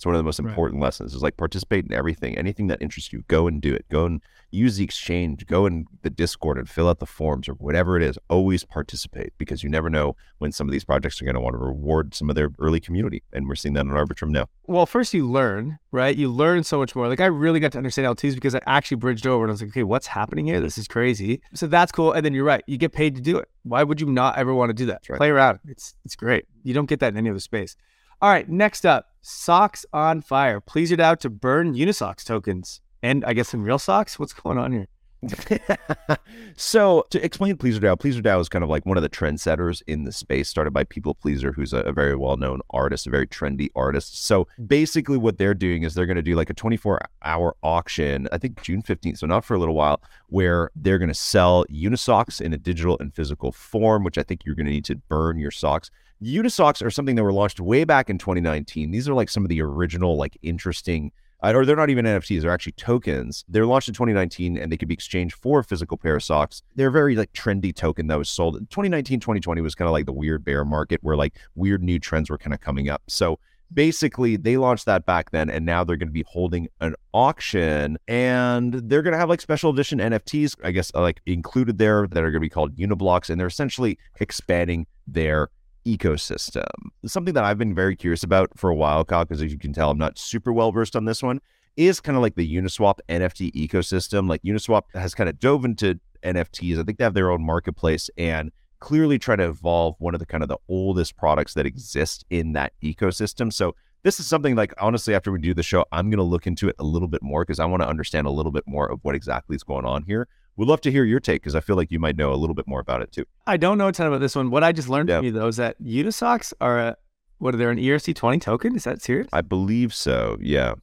It's 0.00 0.06
one 0.06 0.14
of 0.14 0.18
the 0.18 0.24
most 0.24 0.40
Right. 0.40 0.48
important 0.48 0.80
lessons. 0.80 1.14
Is 1.14 1.22
like 1.22 1.36
participate 1.36 1.84
in 1.84 1.92
everything, 1.92 2.38
anything 2.38 2.68
that 2.68 2.80
interests 2.80 3.12
you. 3.12 3.22
Go 3.28 3.46
and 3.46 3.60
do 3.60 3.74
it. 3.74 3.84
Go 3.90 4.06
and 4.06 4.22
use 4.50 4.76
the 4.78 4.82
exchange. 4.84 5.46
Go 5.46 5.66
in 5.66 5.84
the 6.00 6.08
Discord 6.08 6.56
and 6.56 6.66
fill 6.66 6.88
out 6.88 7.00
the 7.00 7.06
forms 7.06 7.50
or 7.50 7.52
whatever 7.52 7.98
it 7.98 8.02
is. 8.02 8.18
Always 8.30 8.64
participate 8.64 9.34
because 9.36 9.62
you 9.62 9.68
never 9.68 9.90
know 9.90 10.16
when 10.38 10.52
some 10.52 10.66
of 10.66 10.72
these 10.72 10.84
projects 10.84 11.20
are 11.20 11.26
going 11.26 11.34
to 11.34 11.40
want 11.42 11.52
to 11.52 11.58
reward 11.58 12.14
some 12.14 12.30
of 12.30 12.34
their 12.34 12.48
early 12.58 12.80
community, 12.80 13.22
and 13.34 13.46
we're 13.46 13.54
seeing 13.56 13.74
that 13.74 13.84
in 13.84 13.90
Arbitrum 13.90 14.30
now. 14.30 14.46
well, 14.66 14.86
first 14.86 15.12
you 15.12 15.30
learn, 15.30 15.78
right? 15.92 16.16
You 16.16 16.30
learn 16.30 16.64
so 16.64 16.78
much 16.78 16.96
more. 16.96 17.06
Like 17.06 17.20
I 17.20 17.26
really 17.26 17.60
got 17.60 17.72
to 17.72 17.78
understand 17.78 18.06
L2s 18.06 18.34
because 18.34 18.54
I 18.54 18.60
actually 18.66 18.96
bridged 18.96 19.26
over 19.26 19.44
and 19.44 19.50
I 19.50 19.52
was 19.52 19.60
like, 19.60 19.72
okay, 19.72 19.82
what's 19.82 20.06
happening 20.06 20.46
here? 20.46 20.60
This 20.62 20.78
is 20.78 20.88
crazy. 20.88 21.42
So 21.52 21.66
that's 21.66 21.92
cool. 21.92 22.12
And 22.12 22.24
then 22.24 22.32
you're 22.32 22.44
right. 22.44 22.64
You 22.66 22.78
get 22.78 22.92
paid 22.92 23.16
to 23.16 23.20
do 23.20 23.36
it. 23.36 23.50
Why 23.64 23.82
would 23.82 24.00
you 24.00 24.06
not 24.06 24.38
ever 24.38 24.54
want 24.54 24.70
to 24.70 24.74
do 24.74 24.86
that? 24.86 25.02
right. 25.10 25.18
Play 25.18 25.28
around. 25.28 25.58
It's 25.68 25.94
it's 26.06 26.16
great. 26.16 26.46
You 26.62 26.72
don't 26.72 26.86
get 26.86 27.00
that 27.00 27.08
in 27.12 27.18
any 27.18 27.28
other 27.28 27.38
space. 27.40 27.76
All 28.22 28.30
right, 28.30 28.48
next 28.48 28.84
up, 28.86 29.06
socks 29.20 29.84
on 29.92 30.22
fire. 30.22 30.60
Please 30.60 30.92
it 30.92 31.00
out 31.00 31.20
to 31.20 31.30
burn 31.30 31.74
Unisocks 31.74 32.24
tokens. 32.24 32.80
And 33.02 33.24
I 33.24 33.32
guess 33.32 33.48
some 33.48 33.62
real 33.62 33.78
socks? 33.78 34.18
What's 34.18 34.32
going 34.32 34.58
on 34.58 34.72
here? 34.72 34.86
so 36.56 37.04
to 37.10 37.22
explain 37.22 37.56
Pleasr 37.56 37.78
DAO, 37.78 37.96
Pleasr 37.96 38.22
DAO 38.22 38.40
is 38.40 38.48
kind 38.48 38.64
of 38.64 38.70
like 38.70 38.86
one 38.86 38.96
of 38.96 39.02
the 39.02 39.08
trendsetters 39.08 39.82
in 39.86 40.04
the 40.04 40.12
space, 40.12 40.48
started 40.48 40.72
by 40.72 40.84
People 40.84 41.14
Pleaser, 41.14 41.52
who's 41.52 41.72
a, 41.72 41.80
a 41.80 41.92
very 41.92 42.16
well-known 42.16 42.60
artist, 42.70 43.06
a 43.06 43.10
very 43.10 43.26
trendy 43.26 43.68
artist. 43.76 44.24
So 44.24 44.48
basically, 44.66 45.18
what 45.18 45.36
they're 45.36 45.54
doing 45.54 45.82
is 45.82 45.94
they're 45.94 46.06
going 46.06 46.16
to 46.16 46.22
do 46.22 46.36
like 46.36 46.48
a 46.48 46.54
24-hour 46.54 47.56
auction. 47.62 48.28
I 48.32 48.38
think 48.38 48.62
June 48.62 48.82
15th, 48.82 49.18
so 49.18 49.26
not 49.26 49.44
for 49.44 49.54
a 49.54 49.58
little 49.58 49.74
while, 49.74 50.02
where 50.28 50.70
they're 50.74 50.98
going 50.98 51.08
to 51.08 51.14
sell 51.14 51.66
Unisocks 51.66 52.40
in 52.40 52.52
a 52.52 52.58
digital 52.58 52.96
and 52.98 53.14
physical 53.14 53.52
form, 53.52 54.04
which 54.04 54.16
I 54.16 54.22
think 54.22 54.44
you're 54.44 54.54
going 54.54 54.66
to 54.66 54.72
need 54.72 54.86
to 54.86 54.96
burn 54.96 55.38
your 55.38 55.50
socks. 55.50 55.90
Unisocks 56.22 56.84
are 56.84 56.90
something 56.90 57.16
that 57.16 57.24
were 57.24 57.32
launched 57.32 57.60
way 57.60 57.84
back 57.84 58.08
in 58.08 58.18
2019. 58.18 58.90
These 58.90 59.08
are 59.08 59.14
like 59.14 59.28
some 59.28 59.44
of 59.44 59.48
the 59.48 59.62
original, 59.62 60.16
like 60.16 60.38
interesting 60.42 61.12
or 61.42 61.64
they're 61.64 61.76
not 61.76 61.90
even 61.90 62.04
NFTs, 62.04 62.42
they're 62.42 62.50
actually 62.50 62.72
tokens. 62.72 63.44
They're 63.48 63.66
launched 63.66 63.88
in 63.88 63.94
2019 63.94 64.58
and 64.58 64.70
they 64.70 64.76
could 64.76 64.88
be 64.88 64.94
exchanged 64.94 65.36
for 65.36 65.60
a 65.60 65.64
physical 65.64 65.96
pair 65.96 66.16
of 66.16 66.22
socks. 66.22 66.62
They're 66.76 66.88
a 66.88 66.92
very 66.92 67.16
like 67.16 67.32
trendy 67.32 67.74
token 67.74 68.06
that 68.08 68.18
was 68.18 68.28
sold. 68.28 68.54
2019, 68.70 69.20
2020 69.20 69.60
was 69.60 69.74
kind 69.74 69.88
of 69.88 69.92
like 69.92 70.06
the 70.06 70.12
weird 70.12 70.44
bear 70.44 70.64
market 70.64 71.00
where 71.02 71.16
like 71.16 71.38
weird 71.54 71.82
new 71.82 71.98
trends 71.98 72.30
were 72.30 72.38
kind 72.38 72.54
of 72.54 72.60
coming 72.60 72.88
up. 72.88 73.02
So 73.08 73.38
basically 73.72 74.36
they 74.36 74.56
launched 74.56 74.86
that 74.86 75.06
back 75.06 75.30
then 75.30 75.48
and 75.48 75.64
now 75.64 75.84
they're 75.84 75.96
going 75.96 76.08
to 76.08 76.12
be 76.12 76.24
holding 76.26 76.68
an 76.80 76.94
auction 77.12 77.96
and 78.08 78.74
they're 78.74 79.02
going 79.02 79.12
to 79.12 79.18
have 79.18 79.28
like 79.28 79.40
special 79.40 79.70
edition 79.70 79.98
NFTs, 79.98 80.56
I 80.64 80.72
guess 80.72 80.90
uh, 80.94 81.00
like 81.00 81.20
included 81.26 81.78
there 81.78 82.06
that 82.08 82.18
are 82.18 82.30
going 82.30 82.34
to 82.34 82.40
be 82.40 82.48
called 82.48 82.76
Uniblocks 82.76 83.30
and 83.30 83.40
they're 83.40 83.46
essentially 83.46 83.98
expanding 84.20 84.86
their 85.06 85.48
ecosystem. 85.86 86.66
Something 87.06 87.34
that 87.34 87.44
I've 87.44 87.58
been 87.58 87.74
very 87.74 87.96
curious 87.96 88.22
about 88.22 88.50
for 88.56 88.70
a 88.70 88.74
while, 88.74 89.04
Kyle, 89.04 89.24
because 89.24 89.42
as 89.42 89.52
you 89.52 89.58
can 89.58 89.72
tell, 89.72 89.90
I'm 89.90 89.98
not 89.98 90.18
super 90.18 90.52
well 90.52 90.72
versed 90.72 90.96
on 90.96 91.04
this 91.04 91.22
one, 91.22 91.40
is 91.76 92.00
kind 92.00 92.16
of 92.16 92.22
like 92.22 92.34
the 92.34 92.56
Uniswap 92.56 92.98
NFT 93.08 93.52
ecosystem. 93.52 94.28
Like 94.28 94.42
Uniswap 94.42 94.82
has 94.94 95.14
kind 95.14 95.28
of 95.28 95.38
dove 95.38 95.64
into 95.64 95.98
NFTs. 96.22 96.78
I 96.78 96.82
think 96.82 96.98
they 96.98 97.04
have 97.04 97.14
their 97.14 97.30
own 97.30 97.44
marketplace 97.44 98.10
and 98.18 98.52
clearly 98.80 99.18
try 99.18 99.36
to 99.36 99.48
evolve 99.48 99.94
one 99.98 100.14
of 100.14 100.20
the 100.20 100.26
kind 100.26 100.42
of 100.42 100.48
the 100.48 100.58
oldest 100.68 101.16
products 101.16 101.54
that 101.54 101.66
exist 101.66 102.24
in 102.30 102.52
that 102.52 102.72
ecosystem. 102.82 103.52
So 103.52 103.74
this 104.02 104.18
is 104.18 104.26
something 104.26 104.56
like 104.56 104.72
honestly, 104.78 105.14
after 105.14 105.30
we 105.30 105.38
do 105.38 105.54
the 105.54 105.62
show, 105.62 105.84
I'm 105.92 106.08
going 106.10 106.18
to 106.18 106.24
look 106.24 106.46
into 106.46 106.68
it 106.68 106.76
a 106.78 106.84
little 106.84 107.08
bit 107.08 107.22
more 107.22 107.42
because 107.42 107.60
I 107.60 107.66
want 107.66 107.82
to 107.82 107.88
understand 107.88 108.26
a 108.26 108.30
little 108.30 108.52
bit 108.52 108.64
more 108.66 108.90
of 108.90 109.00
what 109.02 109.14
exactly 109.14 109.56
is 109.56 109.62
going 109.62 109.84
on 109.84 110.04
here. 110.04 110.26
Would 110.56 110.68
love 110.68 110.80
to 110.82 110.90
hear 110.90 111.04
your 111.04 111.20
take 111.20 111.42
because 111.42 111.54
I 111.54 111.60
feel 111.60 111.76
like 111.76 111.90
you 111.90 111.98
might 111.98 112.16
know 112.16 112.32
a 112.32 112.36
little 112.36 112.54
bit 112.54 112.66
more 112.68 112.80
about 112.80 113.00
it 113.02 113.12
too. 113.12 113.24
I 113.46 113.56
don't 113.56 113.78
know 113.78 113.88
a 113.88 113.92
ton 113.92 114.06
about 114.06 114.20
this 114.20 114.36
one. 114.36 114.50
What 114.50 114.62
I 114.62 114.72
just 114.72 114.88
learned 114.88 115.08
Yeah. 115.08 115.18
from 115.18 115.26
you 115.26 115.32
though 115.32 115.46
is 115.48 115.56
that 115.56 115.80
Unisocks 115.82 116.52
are 116.60 116.78
a 116.78 116.96
what 117.38 117.54
are 117.54 117.56
they 117.56 117.64
an 117.64 117.78
E 117.78 117.86
ERC20 117.88 118.40
token? 118.42 118.76
Is 118.76 118.84
that 118.84 119.00
serious? 119.00 119.28
I 119.32 119.40
believe 119.40 119.94
so. 119.94 120.36
Yeah. 120.40 120.74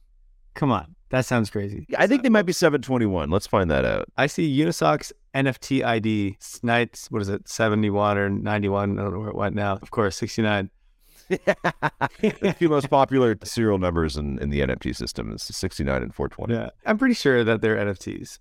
Come 0.54 0.72
on. 0.72 0.96
That 1.10 1.24
sounds 1.24 1.48
crazy. 1.50 1.86
I 1.96 2.06
think 2.08 2.22
they 2.24 2.28
might 2.28 2.42
be 2.42 2.52
721. 2.52 3.30
Let's 3.30 3.46
find 3.46 3.70
that 3.70 3.84
out. 3.84 4.06
I 4.16 4.26
see 4.26 4.58
Unisocks 4.58 5.12
NFT 5.34 5.84
ID 5.84 6.36
Snites, 6.40 7.10
what 7.10 7.22
is 7.22 7.28
it, 7.28 7.48
71 7.48 8.18
or 8.18 8.28
91? 8.28 8.98
I 8.98 9.02
don't 9.02 9.12
know 9.12 9.20
where 9.20 9.28
it 9.28 9.36
went 9.36 9.54
now. 9.54 9.78
Of 9.80 9.90
course, 9.92 10.16
69. 10.16 10.68
the 11.28 12.56
two 12.58 12.68
most 12.68 12.88
popular 12.90 13.38
serial 13.44 13.78
numbers 13.78 14.16
in, 14.16 14.38
in 14.40 14.50
the 14.50 14.60
NFT 14.60 14.94
system 14.96 15.32
is 15.32 15.42
69 15.42 16.02
and 16.02 16.14
420. 16.14 16.52
Yeah. 16.54 16.70
I'm 16.84 16.98
pretty 16.98 17.14
sure 17.14 17.44
that 17.44 17.60
they're 17.62 17.76
NFTs. 17.76 18.38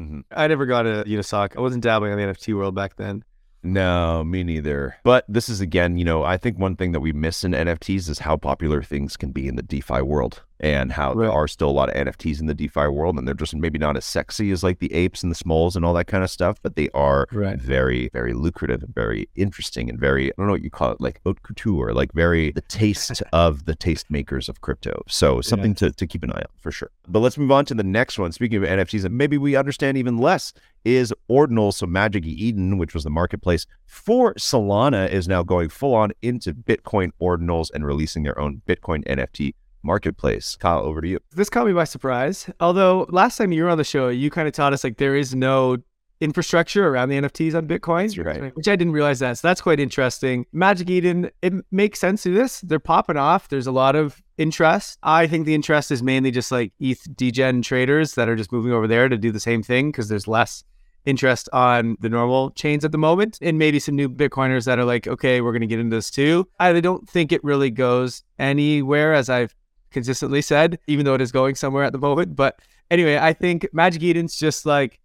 Mhm. 0.00 0.24
I 0.30 0.46
never 0.46 0.66
got 0.66 0.86
a 0.86 1.04
Unisoc. 1.06 1.56
I 1.56 1.60
wasn't 1.60 1.82
dabbling 1.82 2.12
in 2.12 2.18
the 2.18 2.24
NFT 2.24 2.54
world 2.54 2.74
back 2.74 2.96
then. 2.96 3.24
No, 3.62 4.24
me 4.24 4.42
neither. 4.42 4.96
But 5.04 5.26
this 5.28 5.50
is 5.50 5.60
again, 5.60 5.98
you 5.98 6.04
know, 6.04 6.22
I 6.22 6.38
think 6.38 6.58
one 6.58 6.76
thing 6.76 6.92
that 6.92 7.00
we 7.00 7.12
miss 7.12 7.44
in 7.44 7.52
NFTs 7.52 8.08
is 8.08 8.20
how 8.20 8.36
popular 8.38 8.82
things 8.82 9.18
can 9.18 9.32
be 9.32 9.46
in 9.46 9.56
the 9.56 9.62
DeFi 9.62 10.00
world 10.00 10.42
and 10.60 10.92
how 10.92 11.14
there 11.14 11.32
are 11.32 11.48
still 11.48 11.68
a 11.68 11.72
lot 11.72 11.88
of 11.88 11.94
NFTs 12.06 12.38
in 12.40 12.46
the 12.46 12.54
DeFi 12.54 12.86
world 12.88 13.18
and 13.18 13.26
they're 13.26 13.34
just 13.34 13.54
maybe 13.56 13.78
not 13.78 13.96
as 13.96 14.04
sexy 14.04 14.50
as 14.50 14.62
like 14.62 14.78
the 14.78 14.92
apes 14.92 15.22
and 15.22 15.30
the 15.30 15.34
smalls 15.36 15.74
and 15.74 15.84
all 15.84 15.94
that 15.94 16.06
kind 16.06 16.22
of 16.22 16.30
stuff, 16.30 16.58
but 16.62 16.76
they 16.76 16.88
are 16.94 17.26
Right. 17.32 17.58
very, 17.58 18.10
very 18.12 18.34
lucrative 18.34 18.82
and 18.82 18.94
very 18.94 19.28
interesting 19.34 19.88
and 19.88 19.98
very, 19.98 20.28
I 20.30 20.32
don't 20.36 20.46
know 20.46 20.52
what 20.52 20.62
you 20.62 20.70
call 20.70 20.92
it, 20.92 21.00
like 21.00 21.20
haute 21.24 21.42
couture, 21.42 21.92
like 21.94 22.12
very 22.12 22.52
the 22.52 22.60
taste 22.62 23.22
of 23.32 23.64
the 23.64 23.74
taste 23.74 24.10
makers 24.10 24.48
of 24.48 24.60
crypto. 24.60 25.02
So 25.08 25.40
something 25.40 25.74
to, 25.76 25.90
to 25.92 26.06
keep 26.06 26.22
an 26.22 26.30
eye 26.32 26.36
on 26.40 26.44
for 26.58 26.70
sure. 26.70 26.90
But 27.08 27.20
let's 27.20 27.38
move 27.38 27.50
on 27.50 27.64
to 27.66 27.74
the 27.74 27.82
next 27.82 28.18
one. 28.18 28.30
Speaking 28.32 28.62
of 28.62 28.68
NFTs, 28.68 29.04
and 29.04 29.16
maybe 29.16 29.38
we 29.38 29.56
understand 29.56 29.96
even 29.96 30.18
less 30.18 30.52
is 30.84 31.12
Ordinal. 31.28 31.72
So 31.72 31.86
Magic 31.86 32.24
Eden, 32.26 32.76
which 32.78 32.94
was 32.94 33.04
the 33.04 33.10
marketplace 33.10 33.66
for 33.86 34.34
Solana, 34.34 35.10
is 35.10 35.26
now 35.26 35.42
going 35.42 35.68
full 35.70 35.94
on 35.94 36.12
into 36.22 36.52
Bitcoin 36.54 37.10
Ordinals 37.20 37.70
and 37.72 37.84
releasing 37.86 38.22
their 38.22 38.38
own 38.38 38.62
Bitcoin 38.66 39.04
NFT 39.06 39.54
marketplace. 39.82 40.56
Kyle, 40.56 40.80
over 40.80 41.00
to 41.00 41.08
you. 41.08 41.18
This 41.32 41.50
caught 41.50 41.66
me 41.66 41.72
by 41.72 41.84
surprise. 41.84 42.48
Although 42.60 43.06
last 43.10 43.36
time 43.36 43.52
you 43.52 43.64
were 43.64 43.70
on 43.70 43.78
the 43.78 43.84
show, 43.84 44.08
you 44.08 44.30
kind 44.30 44.48
of 44.48 44.54
taught 44.54 44.72
us 44.72 44.84
like 44.84 44.98
there 44.98 45.16
is 45.16 45.34
no 45.34 45.78
infrastructure 46.20 46.86
around 46.86 47.08
the 47.08 47.16
NFTs 47.16 47.54
on 47.54 47.66
Bitcoin, 47.66 48.24
right. 48.24 48.54
which 48.54 48.68
I 48.68 48.76
didn't 48.76 48.92
realize 48.92 49.20
that. 49.20 49.38
So 49.38 49.48
that's 49.48 49.60
quite 49.60 49.80
interesting. 49.80 50.44
Magic 50.52 50.90
Eden, 50.90 51.30
it 51.42 51.54
makes 51.70 51.98
sense 51.98 52.22
to 52.24 52.34
this. 52.34 52.60
They're 52.60 52.78
popping 52.78 53.16
off. 53.16 53.48
There's 53.48 53.66
a 53.66 53.72
lot 53.72 53.96
of 53.96 54.22
interest. 54.36 54.98
I 55.02 55.26
think 55.26 55.46
the 55.46 55.54
interest 55.54 55.90
is 55.90 56.02
mainly 56.02 56.30
just 56.30 56.52
like 56.52 56.72
ETH 56.78 57.06
degen 57.16 57.62
traders 57.62 58.14
that 58.14 58.28
are 58.28 58.36
just 58.36 58.52
moving 58.52 58.72
over 58.72 58.86
there 58.86 59.08
to 59.08 59.16
do 59.16 59.32
the 59.32 59.40
same 59.40 59.62
thing 59.62 59.90
because 59.90 60.08
there's 60.08 60.28
less 60.28 60.62
interest 61.06 61.48
on 61.52 61.96
the 62.00 62.08
normal 62.08 62.50
chains 62.50 62.84
at 62.84 62.92
the 62.92 62.98
moment 62.98 63.38
and 63.40 63.58
maybe 63.58 63.78
some 63.78 63.96
new 63.96 64.08
bitcoiners 64.08 64.66
that 64.66 64.78
are 64.78 64.84
like 64.84 65.06
okay 65.06 65.40
we're 65.40 65.50
going 65.50 65.62
to 65.62 65.66
get 65.66 65.78
into 65.78 65.96
this 65.96 66.10
too 66.10 66.46
i 66.58 66.78
don't 66.78 67.08
think 67.08 67.32
it 67.32 67.42
really 67.42 67.70
goes 67.70 68.22
anywhere 68.38 69.14
as 69.14 69.30
i've 69.30 69.54
consistently 69.90 70.42
said, 70.42 70.78
even 70.86 71.04
though 71.04 71.14
it 71.14 71.20
is 71.20 71.32
going 71.32 71.54
somewhere 71.54 71.84
at 71.84 71.92
the 71.92 71.98
moment. 71.98 72.36
But 72.36 72.58
anyway, 72.90 73.18
I 73.18 73.32
think 73.32 73.68
Magic 73.72 74.02
Eden's 74.02 74.36
just 74.36 74.66
like 74.66 75.00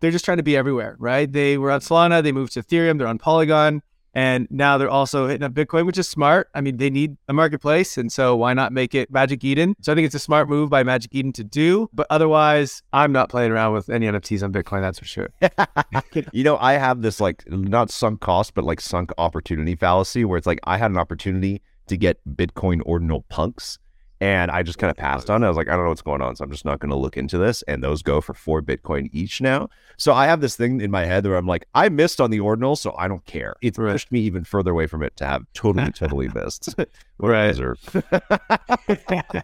they're 0.00 0.10
just 0.10 0.24
trying 0.24 0.36
to 0.36 0.42
be 0.42 0.56
everywhere, 0.56 0.96
right? 0.98 1.30
They 1.30 1.58
were 1.58 1.70
on 1.70 1.80
Solana, 1.80 2.22
they 2.22 2.32
moved 2.32 2.52
to 2.52 2.62
Ethereum, 2.62 2.98
they're 2.98 3.08
on 3.08 3.18
Polygon, 3.18 3.82
and 4.14 4.48
now 4.50 4.78
they're 4.78 4.90
also 4.90 5.26
hitting 5.26 5.42
up 5.42 5.52
Bitcoin, 5.52 5.86
which 5.86 5.98
is 5.98 6.08
smart. 6.08 6.48
I 6.54 6.60
mean, 6.60 6.76
they 6.78 6.90
need 6.90 7.16
a 7.28 7.32
marketplace, 7.32 7.98
and 7.98 8.10
so 8.10 8.34
why 8.36 8.54
not 8.54 8.72
make 8.72 8.94
it 8.94 9.10
Magic 9.10 9.44
Eden? 9.44 9.76
So 9.80 9.92
I 9.92 9.94
think 9.94 10.06
it's 10.06 10.14
a 10.14 10.20
smart 10.20 10.48
move 10.48 10.70
by 10.70 10.82
Magic 10.82 11.14
Eden 11.14 11.32
to 11.34 11.44
do. 11.44 11.88
But 11.92 12.06
otherwise, 12.10 12.82
I'm 12.92 13.12
not 13.12 13.28
playing 13.28 13.52
around 13.52 13.74
with 13.74 13.90
any 13.90 14.06
NFTs 14.06 14.42
on 14.42 14.52
Bitcoin, 14.52 14.80
that's 14.80 14.98
for 14.98 15.04
sure. 15.04 15.28
you 16.32 16.44
know, 16.44 16.56
I 16.58 16.74
have 16.74 17.02
this 17.02 17.20
like 17.20 17.44
not 17.48 17.90
sunk 17.90 18.20
cost, 18.20 18.54
but 18.54 18.64
like 18.64 18.80
sunk 18.80 19.12
opportunity 19.18 19.74
fallacy 19.74 20.24
where 20.24 20.38
it's 20.38 20.46
like 20.46 20.60
I 20.64 20.78
had 20.78 20.90
an 20.90 20.98
opportunity 20.98 21.60
to 21.88 21.96
get 21.96 22.18
Bitcoin 22.28 22.80
ordinal 22.86 23.22
punks 23.28 23.78
and 24.20 24.50
I 24.50 24.62
just 24.62 24.78
kind 24.78 24.90
of 24.90 24.96
passed 24.96 25.30
on 25.30 25.42
it. 25.42 25.46
I 25.46 25.48
was 25.48 25.56
like, 25.56 25.68
I 25.68 25.72
don't 25.76 25.84
know 25.84 25.90
what's 25.90 26.02
going 26.02 26.20
on. 26.22 26.34
So 26.36 26.44
I'm 26.44 26.50
just 26.50 26.64
not 26.64 26.80
going 26.80 26.90
to 26.90 26.96
look 26.96 27.16
into 27.16 27.38
this. 27.38 27.62
And 27.62 27.82
those 27.84 28.02
go 28.02 28.20
for 28.20 28.34
four 28.34 28.60
Bitcoin 28.62 29.08
each 29.12 29.40
now. 29.40 29.68
So 29.96 30.12
I 30.12 30.26
have 30.26 30.40
this 30.40 30.56
thing 30.56 30.80
in 30.80 30.90
my 30.90 31.04
head 31.04 31.24
where 31.26 31.36
I'm 31.36 31.46
like, 31.46 31.66
I 31.74 31.88
missed 31.88 32.20
on 32.20 32.30
the 32.30 32.40
ordinal, 32.40 32.74
so 32.76 32.94
I 32.98 33.06
don't 33.08 33.24
care. 33.26 33.54
It 33.62 33.76
Right. 33.78 33.92
pushed 33.92 34.10
me 34.12 34.20
even 34.20 34.44
further 34.44 34.70
away 34.72 34.86
from 34.86 35.02
it 35.02 35.16
to 35.18 35.26
have 35.26 35.44
totally, 35.54 35.90
totally 35.92 36.28
missed. 36.34 36.74
Right. 37.20 37.56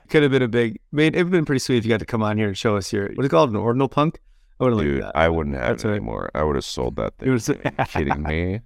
Could 0.09 0.23
have 0.23 0.31
been 0.31 0.43
a 0.43 0.49
big. 0.49 0.77
I 0.93 0.97
mean, 0.97 1.15
it'd 1.15 1.31
been 1.31 1.45
pretty 1.45 1.59
sweet 1.59 1.79
if 1.79 1.85
you 1.85 1.89
got 1.91 1.99
to 2.01 2.07
come 2.07 2.23
on 2.23 2.39
here 2.39 2.47
and 2.47 2.57
show 2.57 2.77
us 2.77 2.93
your 2.93 3.09
what 3.15 3.21
is 3.21 3.27
it 3.27 3.31
called, 3.31 3.51
an 3.51 3.57
ordinal 3.57 3.89
punk. 3.89 4.21
I 4.61 4.65
would 4.65 4.73
have 4.75 4.81
Dude, 4.83 5.03
that. 5.03 5.17
I 5.17 5.29
wouldn't 5.29 5.57
have 5.57 5.67
That's 5.71 5.85
it 5.85 5.89
right. 5.89 5.95
anymore. 5.97 6.31
I 6.37 6.45
would 6.45 6.55
have 6.55 6.65
sold 6.65 6.95
that 6.97 7.15
It 7.21 7.39
thing. 7.41 7.75
Kidding 7.89 8.23
me? 8.23 8.61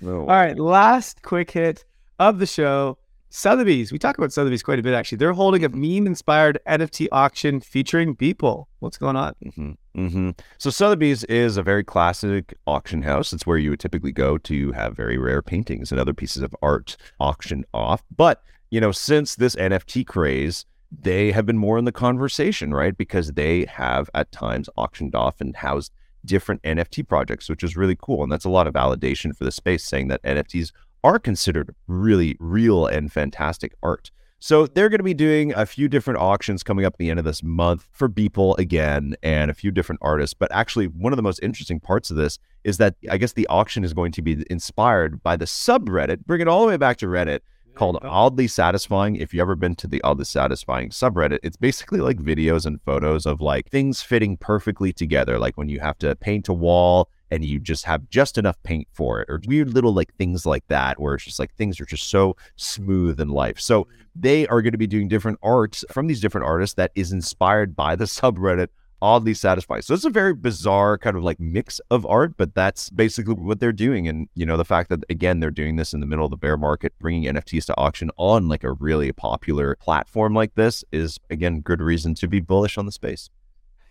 No. 0.00 0.20
All 0.20 0.26
right, 0.26 0.56
last 0.58 1.22
quick 1.22 1.50
hit 1.50 1.84
of 2.20 2.38
the 2.38 2.46
show. 2.46 2.98
Sotheby's. 3.34 3.90
We 3.90 3.98
talk 3.98 4.18
about 4.18 4.30
Sotheby's 4.30 4.62
quite 4.62 4.78
a 4.78 4.82
bit, 4.82 4.92
actually. 4.92 5.16
They're 5.16 5.32
holding 5.32 5.64
a 5.64 5.70
meme 5.70 6.06
inspired 6.06 6.58
NFT 6.68 7.08
auction 7.10 7.60
featuring 7.60 8.14
Beeple. 8.14 8.66
What's 8.80 8.98
going 8.98 9.16
on? 9.16 9.34
Mm-hmm. 9.42 9.70
Mm-hmm. 9.98 10.30
So 10.58 10.68
Sotheby's 10.68 11.24
is 11.24 11.56
a 11.56 11.62
very 11.62 11.82
classic 11.82 12.54
auction 12.66 13.00
house. 13.00 13.32
It's 13.32 13.46
where 13.46 13.56
you 13.56 13.70
would 13.70 13.80
typically 13.80 14.12
go 14.12 14.36
to 14.36 14.72
have 14.72 14.94
very 14.94 15.16
rare 15.16 15.40
paintings 15.40 15.90
and 15.90 15.98
other 15.98 16.12
pieces 16.12 16.42
of 16.42 16.54
art 16.60 16.98
auctioned 17.20 17.64
off. 17.72 18.04
But, 18.14 18.42
you 18.70 18.82
know, 18.82 18.92
since 18.92 19.36
this 19.36 19.56
NFT 19.56 20.06
craze, 20.06 20.66
they 20.90 21.32
have 21.32 21.46
been 21.46 21.56
more 21.56 21.78
in 21.78 21.86
the 21.86 21.92
conversation, 21.92 22.74
right? 22.74 22.94
Because 22.94 23.32
they 23.32 23.64
have 23.64 24.10
at 24.12 24.30
times 24.30 24.68
auctioned 24.76 25.14
off 25.14 25.40
and 25.40 25.56
housed 25.56 25.90
different 26.26 26.62
NFT 26.64 27.08
projects, 27.08 27.48
which 27.48 27.64
is 27.64 27.78
really 27.78 27.96
cool. 27.98 28.22
And 28.22 28.30
that's 28.30 28.44
a 28.44 28.50
lot 28.50 28.66
of 28.66 28.74
validation 28.74 29.34
for 29.34 29.44
the 29.44 29.50
space, 29.50 29.84
saying 29.84 30.08
that 30.08 30.22
NFTs 30.22 30.72
are 31.04 31.18
considered 31.18 31.74
really 31.86 32.36
real 32.40 32.86
and 32.86 33.12
fantastic 33.12 33.74
art. 33.82 34.10
So 34.38 34.66
they're 34.66 34.88
going 34.88 34.98
to 34.98 35.04
be 35.04 35.14
doing 35.14 35.54
a 35.54 35.64
few 35.64 35.88
different 35.88 36.18
auctions 36.18 36.64
coming 36.64 36.84
up 36.84 36.94
at 36.94 36.98
the 36.98 37.10
end 37.10 37.20
of 37.20 37.24
this 37.24 37.44
month 37.44 37.86
for 37.92 38.08
Beeple 38.08 38.58
again 38.58 39.14
and 39.22 39.52
a 39.52 39.54
few 39.54 39.70
different 39.70 40.00
artists. 40.02 40.34
But 40.34 40.50
actually, 40.50 40.86
one 40.86 41.12
of 41.12 41.16
the 41.16 41.22
most 41.22 41.38
interesting 41.44 41.78
parts 41.78 42.10
of 42.10 42.16
this 42.16 42.40
is 42.64 42.78
that 42.78 42.96
I 43.08 43.18
guess 43.18 43.34
the 43.34 43.46
auction 43.46 43.84
is 43.84 43.94
going 43.94 44.10
to 44.12 44.22
be 44.22 44.44
inspired 44.50 45.22
by 45.22 45.36
the 45.36 45.44
subreddit, 45.44 46.26
bring 46.26 46.40
it 46.40 46.48
all 46.48 46.62
the 46.62 46.66
way 46.66 46.76
back 46.76 46.96
to 46.98 47.06
Reddit, 47.06 47.40
called 47.74 47.98
Oddly 48.02 48.48
Satisfying. 48.48 49.14
If 49.16 49.32
you've 49.32 49.42
ever 49.42 49.54
been 49.54 49.76
to 49.76 49.86
the 49.86 50.02
Oddly 50.02 50.24
Satisfying 50.24 50.90
subreddit, 50.90 51.38
it's 51.44 51.56
basically 51.56 52.00
like 52.00 52.18
videos 52.18 52.66
and 52.66 52.82
photos 52.82 53.26
of 53.26 53.40
like 53.40 53.70
things 53.70 54.02
fitting 54.02 54.36
perfectly 54.36 54.92
together. 54.92 55.38
Like 55.38 55.56
when 55.56 55.68
you 55.68 55.78
have 55.78 55.98
to 55.98 56.16
paint 56.16 56.48
a 56.48 56.52
wall 56.52 57.08
and 57.32 57.46
you 57.46 57.58
just 57.58 57.86
have 57.86 58.10
just 58.10 58.36
enough 58.36 58.62
paint 58.62 58.86
for 58.92 59.22
it, 59.22 59.30
or 59.30 59.40
weird 59.46 59.72
little 59.72 59.94
like 59.94 60.14
things 60.16 60.44
like 60.44 60.68
that, 60.68 61.00
where 61.00 61.14
it's 61.14 61.24
just 61.24 61.38
like 61.38 61.54
things 61.54 61.80
are 61.80 61.86
just 61.86 62.10
so 62.10 62.36
smooth 62.56 63.18
in 63.18 63.30
life. 63.30 63.58
So 63.58 63.88
they 64.14 64.46
are 64.48 64.60
going 64.60 64.72
to 64.72 64.78
be 64.78 64.86
doing 64.86 65.08
different 65.08 65.38
art 65.42 65.82
from 65.90 66.08
these 66.08 66.20
different 66.20 66.46
artists 66.46 66.74
that 66.74 66.92
is 66.94 67.10
inspired 67.10 67.74
by 67.74 67.96
the 67.96 68.04
subreddit 68.18 68.68
oddly 69.00 69.32
satisfying. 69.32 69.80
So 69.80 69.94
it's 69.94 70.04
a 70.04 70.10
very 70.10 70.34
bizarre 70.34 70.98
kind 70.98 71.16
of 71.16 71.24
like 71.24 71.40
mix 71.40 71.80
of 71.90 72.06
art, 72.06 72.36
but 72.36 72.54
that's 72.54 72.90
basically 72.90 73.34
what 73.34 73.58
they're 73.58 73.72
doing. 73.72 74.06
And, 74.06 74.28
you 74.34 74.46
know, 74.46 74.58
the 74.58 74.64
fact 74.64 74.90
that, 74.90 75.02
again, 75.08 75.40
they're 75.40 75.50
doing 75.50 75.76
this 75.76 75.92
in 75.92 76.00
the 76.00 76.06
middle 76.06 76.26
of 76.26 76.30
the 76.30 76.36
bear 76.36 76.58
market, 76.58 76.92
bringing 77.00 77.24
NFTs 77.24 77.64
to 77.66 77.76
auction 77.76 78.12
on 78.16 78.46
like 78.46 78.62
a 78.62 78.72
really 78.72 79.10
popular 79.10 79.74
platform 79.80 80.34
like 80.34 80.54
this 80.54 80.84
is, 80.92 81.18
again, 81.30 81.62
good 81.62 81.80
reason 81.80 82.14
to 82.14 82.28
be 82.28 82.40
bullish 82.40 82.78
on 82.78 82.86
the 82.86 82.92
space. 82.92 83.28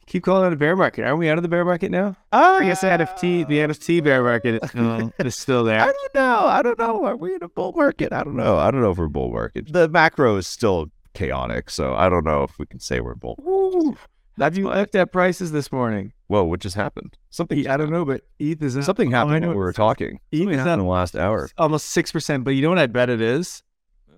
Keep 0.08 0.24
calling 0.24 0.48
it 0.48 0.54
a 0.54 0.58
bear 0.58 0.76
market. 0.76 1.06
Are 1.06 1.16
we 1.16 1.30
out 1.30 1.38
of 1.38 1.44
the 1.44 1.48
bear 1.48 1.64
market 1.64 1.92
now? 1.92 2.18
Oh, 2.32 2.58
I 2.58 2.66
guess 2.66 2.84
NFT, 2.84 3.48
the 3.48 3.58
NFT 3.60 4.04
bear 4.04 4.24
market 4.24 4.56
is 4.56 4.62
uh, 4.64 4.68
still, 4.68 5.12
is 5.20 5.36
still 5.36 5.64
there. 5.64 5.82
I 5.82 5.86
don't 5.86 6.16
know. 6.16 6.48
I 6.48 6.62
don't 6.62 6.80
know. 6.80 7.06
Are 7.06 7.16
we 7.16 7.36
in 7.36 7.44
a 7.44 7.50
bull 7.50 7.72
market? 7.74 8.12
I 8.12 8.24
don't 8.24 8.36
know. 8.36 8.58
I 8.58 8.72
don't 8.72 8.82
know 8.82 8.92
if 8.92 8.98
we're 8.98 9.08
bull 9.08 9.32
market. 9.32 9.72
The 9.72 9.88
macro 9.88 10.36
is 10.38 10.48
still 10.48 10.88
chaotic, 11.14 11.70
so 11.70 11.94
I 11.96 12.10
don't 12.10 12.26
know 12.26 12.44
if 12.44 12.58
we 12.60 12.66
can 12.66 12.80
say 12.80 13.00
we're 13.00 13.16
bull. 13.16 13.38
Ooh. 13.42 13.96
Have 14.38 14.58
you 14.58 14.70
looked 14.70 14.96
at 14.96 15.12
prices 15.12 15.52
this 15.52 15.72
morning? 15.72 16.14
Whoa, 16.28 16.44
what 16.44 16.62
just 16.62 16.76
happened? 16.76 17.18
Something 17.30 17.68
I 17.68 17.78
don't 17.78 17.92
know, 17.92 18.06
but 18.06 18.22
ETH 18.40 18.62
is 18.64 18.86
something 18.86 19.12
happened 19.12 19.46
when 19.46 19.50
we 19.50 19.56
were 19.56 19.74
talking. 19.74 20.20
ETH 20.32 20.50
is 20.50 20.58
happened 20.58 20.74
in 20.74 20.80
the 20.80 20.86
last 20.86 21.16
hour. 21.16 21.50
Almost 21.58 21.90
six 21.90 22.12
percent. 22.12 22.44
But 22.44 22.52
you 22.52 22.62
know 22.62 22.70
what 22.70 22.80
I 22.80 22.88
bet 22.88 23.10
it 23.10 23.22
is? 23.22 23.62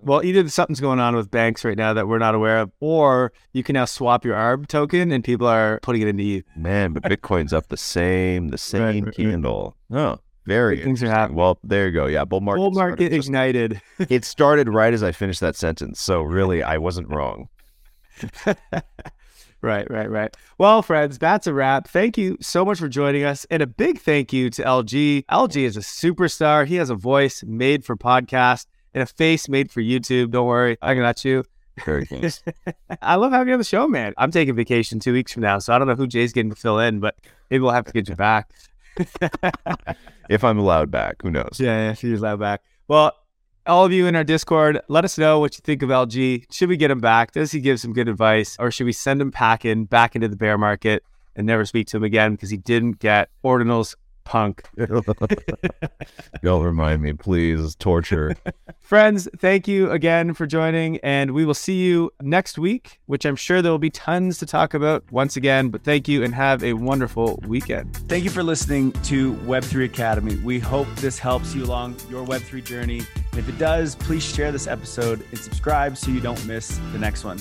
Well, 0.04 0.22
either 0.24 0.48
something's 0.48 0.80
going 0.80 1.00
on 1.00 1.16
with 1.16 1.30
banks 1.30 1.64
right 1.64 1.76
now 1.76 1.92
that 1.94 2.06
we're 2.06 2.18
not 2.18 2.34
aware 2.34 2.58
of, 2.58 2.70
or 2.80 3.32
you 3.52 3.62
can 3.62 3.74
now 3.74 3.84
swap 3.86 4.24
your 4.24 4.36
ARB 4.36 4.66
token 4.66 5.10
and 5.10 5.24
people 5.24 5.46
are 5.46 5.80
putting 5.82 6.02
it 6.02 6.08
into 6.08 6.22
ETH. 6.22 6.44
Man, 6.56 6.92
but 6.92 7.02
Bitcoin's 7.04 7.52
up 7.52 7.68
the 7.68 7.76
same, 7.76 8.48
the 8.48 8.58
same 8.58 8.82
Right, 8.82 8.94
right, 8.94 9.04
right. 9.06 9.14
candle. 9.16 9.76
Oh, 9.90 10.18
very 10.46 10.82
Things 10.84 11.02
are 11.02 11.08
happening. 11.08 11.38
Well, 11.38 11.58
there 11.64 11.86
you 11.86 11.92
go. 11.92 12.06
Yeah, 12.06 12.24
bull 12.26 12.40
market. 12.42 12.58
Bull 12.60 12.70
market 12.72 13.10
just- 13.12 13.28
ignited. 13.28 13.80
it 14.10 14.24
started 14.26 14.68
right 14.68 14.92
as 14.92 15.02
I 15.02 15.12
finished 15.12 15.40
that 15.40 15.56
sentence. 15.56 16.00
So 16.00 16.20
really, 16.22 16.62
I 16.62 16.76
wasn't 16.78 17.08
wrong. 17.08 17.48
Right, 19.62 19.90
right, 19.90 20.10
right. 20.10 20.36
Well, 20.58 20.82
friends, 20.82 21.18
that's 21.18 21.46
a 21.46 21.54
wrap. 21.54 21.88
Thank 21.88 22.18
you 22.18 22.36
so 22.38 22.66
much 22.66 22.78
for 22.78 22.86
joining 22.86 23.24
us. 23.24 23.46
And 23.50 23.62
a 23.62 23.66
big 23.66 23.98
thank 23.98 24.30
you 24.30 24.50
to 24.50 24.62
LG. 24.62 25.24
LG 25.24 25.56
is 25.56 25.78
a 25.78 25.80
superstar. 25.80 26.66
He 26.66 26.74
has 26.74 26.90
a 26.90 26.94
voice 26.94 27.42
made 27.46 27.82
for 27.82 27.96
podcast 27.96 28.66
and 28.94 29.02
a 29.02 29.06
face 29.06 29.48
made 29.48 29.70
for 29.70 29.82
YouTube. 29.82 30.30
Don't 30.30 30.46
worry, 30.46 30.78
I 30.80 30.94
got 30.94 31.24
you. 31.24 31.44
Very 31.84 32.06
nice. 32.10 32.42
I 33.02 33.16
love 33.16 33.32
having 33.32 33.48
you 33.48 33.54
on 33.54 33.58
the 33.58 33.64
show, 33.64 33.88
man. 33.88 34.14
I'm 34.16 34.30
taking 34.30 34.54
vacation 34.54 35.00
two 35.00 35.12
weeks 35.12 35.32
from 35.32 35.42
now, 35.42 35.58
so 35.58 35.74
I 35.74 35.78
don't 35.78 35.88
know 35.88 35.96
who 35.96 36.06
Jay's 36.06 36.32
getting 36.32 36.50
to 36.50 36.56
fill 36.56 36.78
in, 36.78 37.00
but 37.00 37.16
maybe 37.50 37.62
we'll 37.62 37.72
have 37.72 37.84
to 37.86 37.92
get 37.92 38.08
you 38.08 38.14
back. 38.14 38.50
if 40.30 40.44
I'm 40.44 40.58
allowed 40.58 40.90
back, 40.90 41.16
who 41.22 41.30
knows? 41.30 41.58
Yeah, 41.58 41.88
yeah, 41.88 41.94
she's 41.94 42.20
allowed 42.20 42.38
back. 42.38 42.62
Well, 42.86 43.12
all 43.66 43.84
of 43.84 43.92
you 43.92 44.06
in 44.06 44.14
our 44.14 44.24
Discord, 44.24 44.80
let 44.88 45.04
us 45.04 45.18
know 45.18 45.40
what 45.40 45.56
you 45.56 45.62
think 45.64 45.82
of 45.82 45.88
LG. 45.88 46.52
Should 46.52 46.68
we 46.68 46.76
get 46.76 46.90
him 46.90 47.00
back? 47.00 47.32
Does 47.32 47.50
he 47.50 47.60
give 47.60 47.80
some 47.80 47.92
good 47.92 48.08
advice? 48.08 48.56
Or 48.60 48.70
should 48.70 48.84
we 48.84 48.92
send 48.92 49.20
him 49.20 49.32
packing 49.32 49.86
back 49.86 50.14
into 50.14 50.28
the 50.28 50.36
bear 50.36 50.58
market 50.58 51.02
and 51.34 51.46
never 51.46 51.64
speak 51.64 51.88
to 51.88 51.96
him 51.96 52.04
again 52.04 52.32
because 52.32 52.50
he 52.50 52.56
didn't 52.56 52.98
get 52.98 53.30
Ordinal's 53.42 53.96
punk? 54.24 54.68
Don't 56.42 56.62
remind 56.62 57.02
me, 57.02 57.12
please. 57.12 57.74
Torture. 57.76 58.36
Friends, 58.80 59.28
thank 59.38 59.68
you 59.68 59.90
again 59.90 60.34
for 60.34 60.46
joining, 60.46 60.98
and 60.98 61.32
we 61.32 61.44
will 61.44 61.54
see 61.54 61.82
you 61.82 62.10
next 62.20 62.58
week, 62.58 63.00
which 63.06 63.24
I'm 63.24 63.36
sure 63.36 63.62
there 63.62 63.72
will 63.72 63.78
be 63.78 63.90
tons 63.90 64.38
to 64.38 64.46
talk 64.46 64.74
about 64.74 65.04
once 65.10 65.36
again. 65.36 65.68
But 65.68 65.84
thank 65.84 66.08
you 66.08 66.22
and 66.22 66.34
have 66.34 66.62
a 66.62 66.74
wonderful 66.74 67.40
weekend. 67.46 67.96
Thank 68.08 68.24
you 68.24 68.30
for 68.30 68.42
listening 68.42 68.92
to 69.04 69.34
Web3 69.34 69.84
Academy. 69.84 70.36
We 70.36 70.58
hope 70.58 70.88
this 70.96 71.18
helps 71.18 71.54
you 71.54 71.64
along 71.64 71.96
your 72.10 72.26
Web3 72.26 72.64
journey. 72.64 73.02
And 73.34 73.40
if 73.40 73.48
it 73.48 73.58
does, 73.58 73.96
please 73.96 74.22
share 74.22 74.52
this 74.52 74.68
episode 74.68 75.26
and 75.28 75.36
subscribe 75.36 75.96
so 75.96 76.12
you 76.12 76.20
don't 76.20 76.46
miss 76.46 76.78
the 76.92 77.00
next 77.00 77.24
one. 77.24 77.36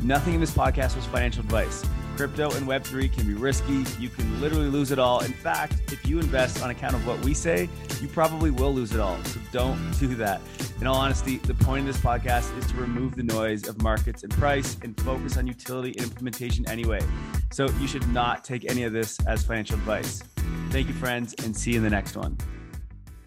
Nothing 0.00 0.32
in 0.32 0.40
this 0.40 0.50
podcast 0.50 0.96
was 0.96 1.04
financial 1.04 1.42
advice. 1.42 1.84
Crypto 2.16 2.50
and 2.52 2.66
Web3 2.66 3.12
can 3.12 3.26
be 3.26 3.34
risky. 3.34 3.84
You 4.00 4.08
can 4.08 4.40
literally 4.40 4.68
lose 4.68 4.90
it 4.90 4.98
all. 4.98 5.20
In 5.20 5.34
fact, 5.34 5.92
if 5.92 6.06
you 6.06 6.18
invest 6.18 6.62
on 6.62 6.70
account 6.70 6.94
of 6.94 7.06
what 7.06 7.22
we 7.22 7.34
say, 7.34 7.68
you 8.00 8.08
probably 8.08 8.50
will 8.50 8.72
lose 8.72 8.94
it 8.94 9.00
all. 9.00 9.22
So 9.24 9.38
don't 9.52 9.98
do 9.98 10.14
that. 10.14 10.40
In 10.80 10.86
all 10.86 10.96
honesty, 10.96 11.36
the 11.36 11.52
point 11.52 11.86
of 11.86 11.94
this 11.94 12.02
podcast 12.02 12.56
is 12.56 12.66
to 12.68 12.76
remove 12.76 13.14
the 13.14 13.22
noise 13.22 13.68
of 13.68 13.82
markets 13.82 14.22
and 14.22 14.32
price 14.32 14.78
and 14.80 14.98
focus 15.02 15.36
on 15.36 15.46
utility 15.46 15.92
and 15.98 16.06
implementation 16.06 16.66
anyway. 16.70 17.02
So 17.52 17.68
you 17.80 17.86
should 17.86 18.08
not 18.08 18.44
take 18.44 18.70
any 18.70 18.84
of 18.84 18.94
this 18.94 19.18
as 19.26 19.44
financial 19.44 19.76
advice. 19.76 20.22
Thank 20.70 20.88
you, 20.88 20.94
friends, 20.94 21.34
and 21.44 21.54
see 21.54 21.72
you 21.72 21.76
in 21.76 21.84
the 21.84 21.90
next 21.90 22.16
one. 22.16 22.38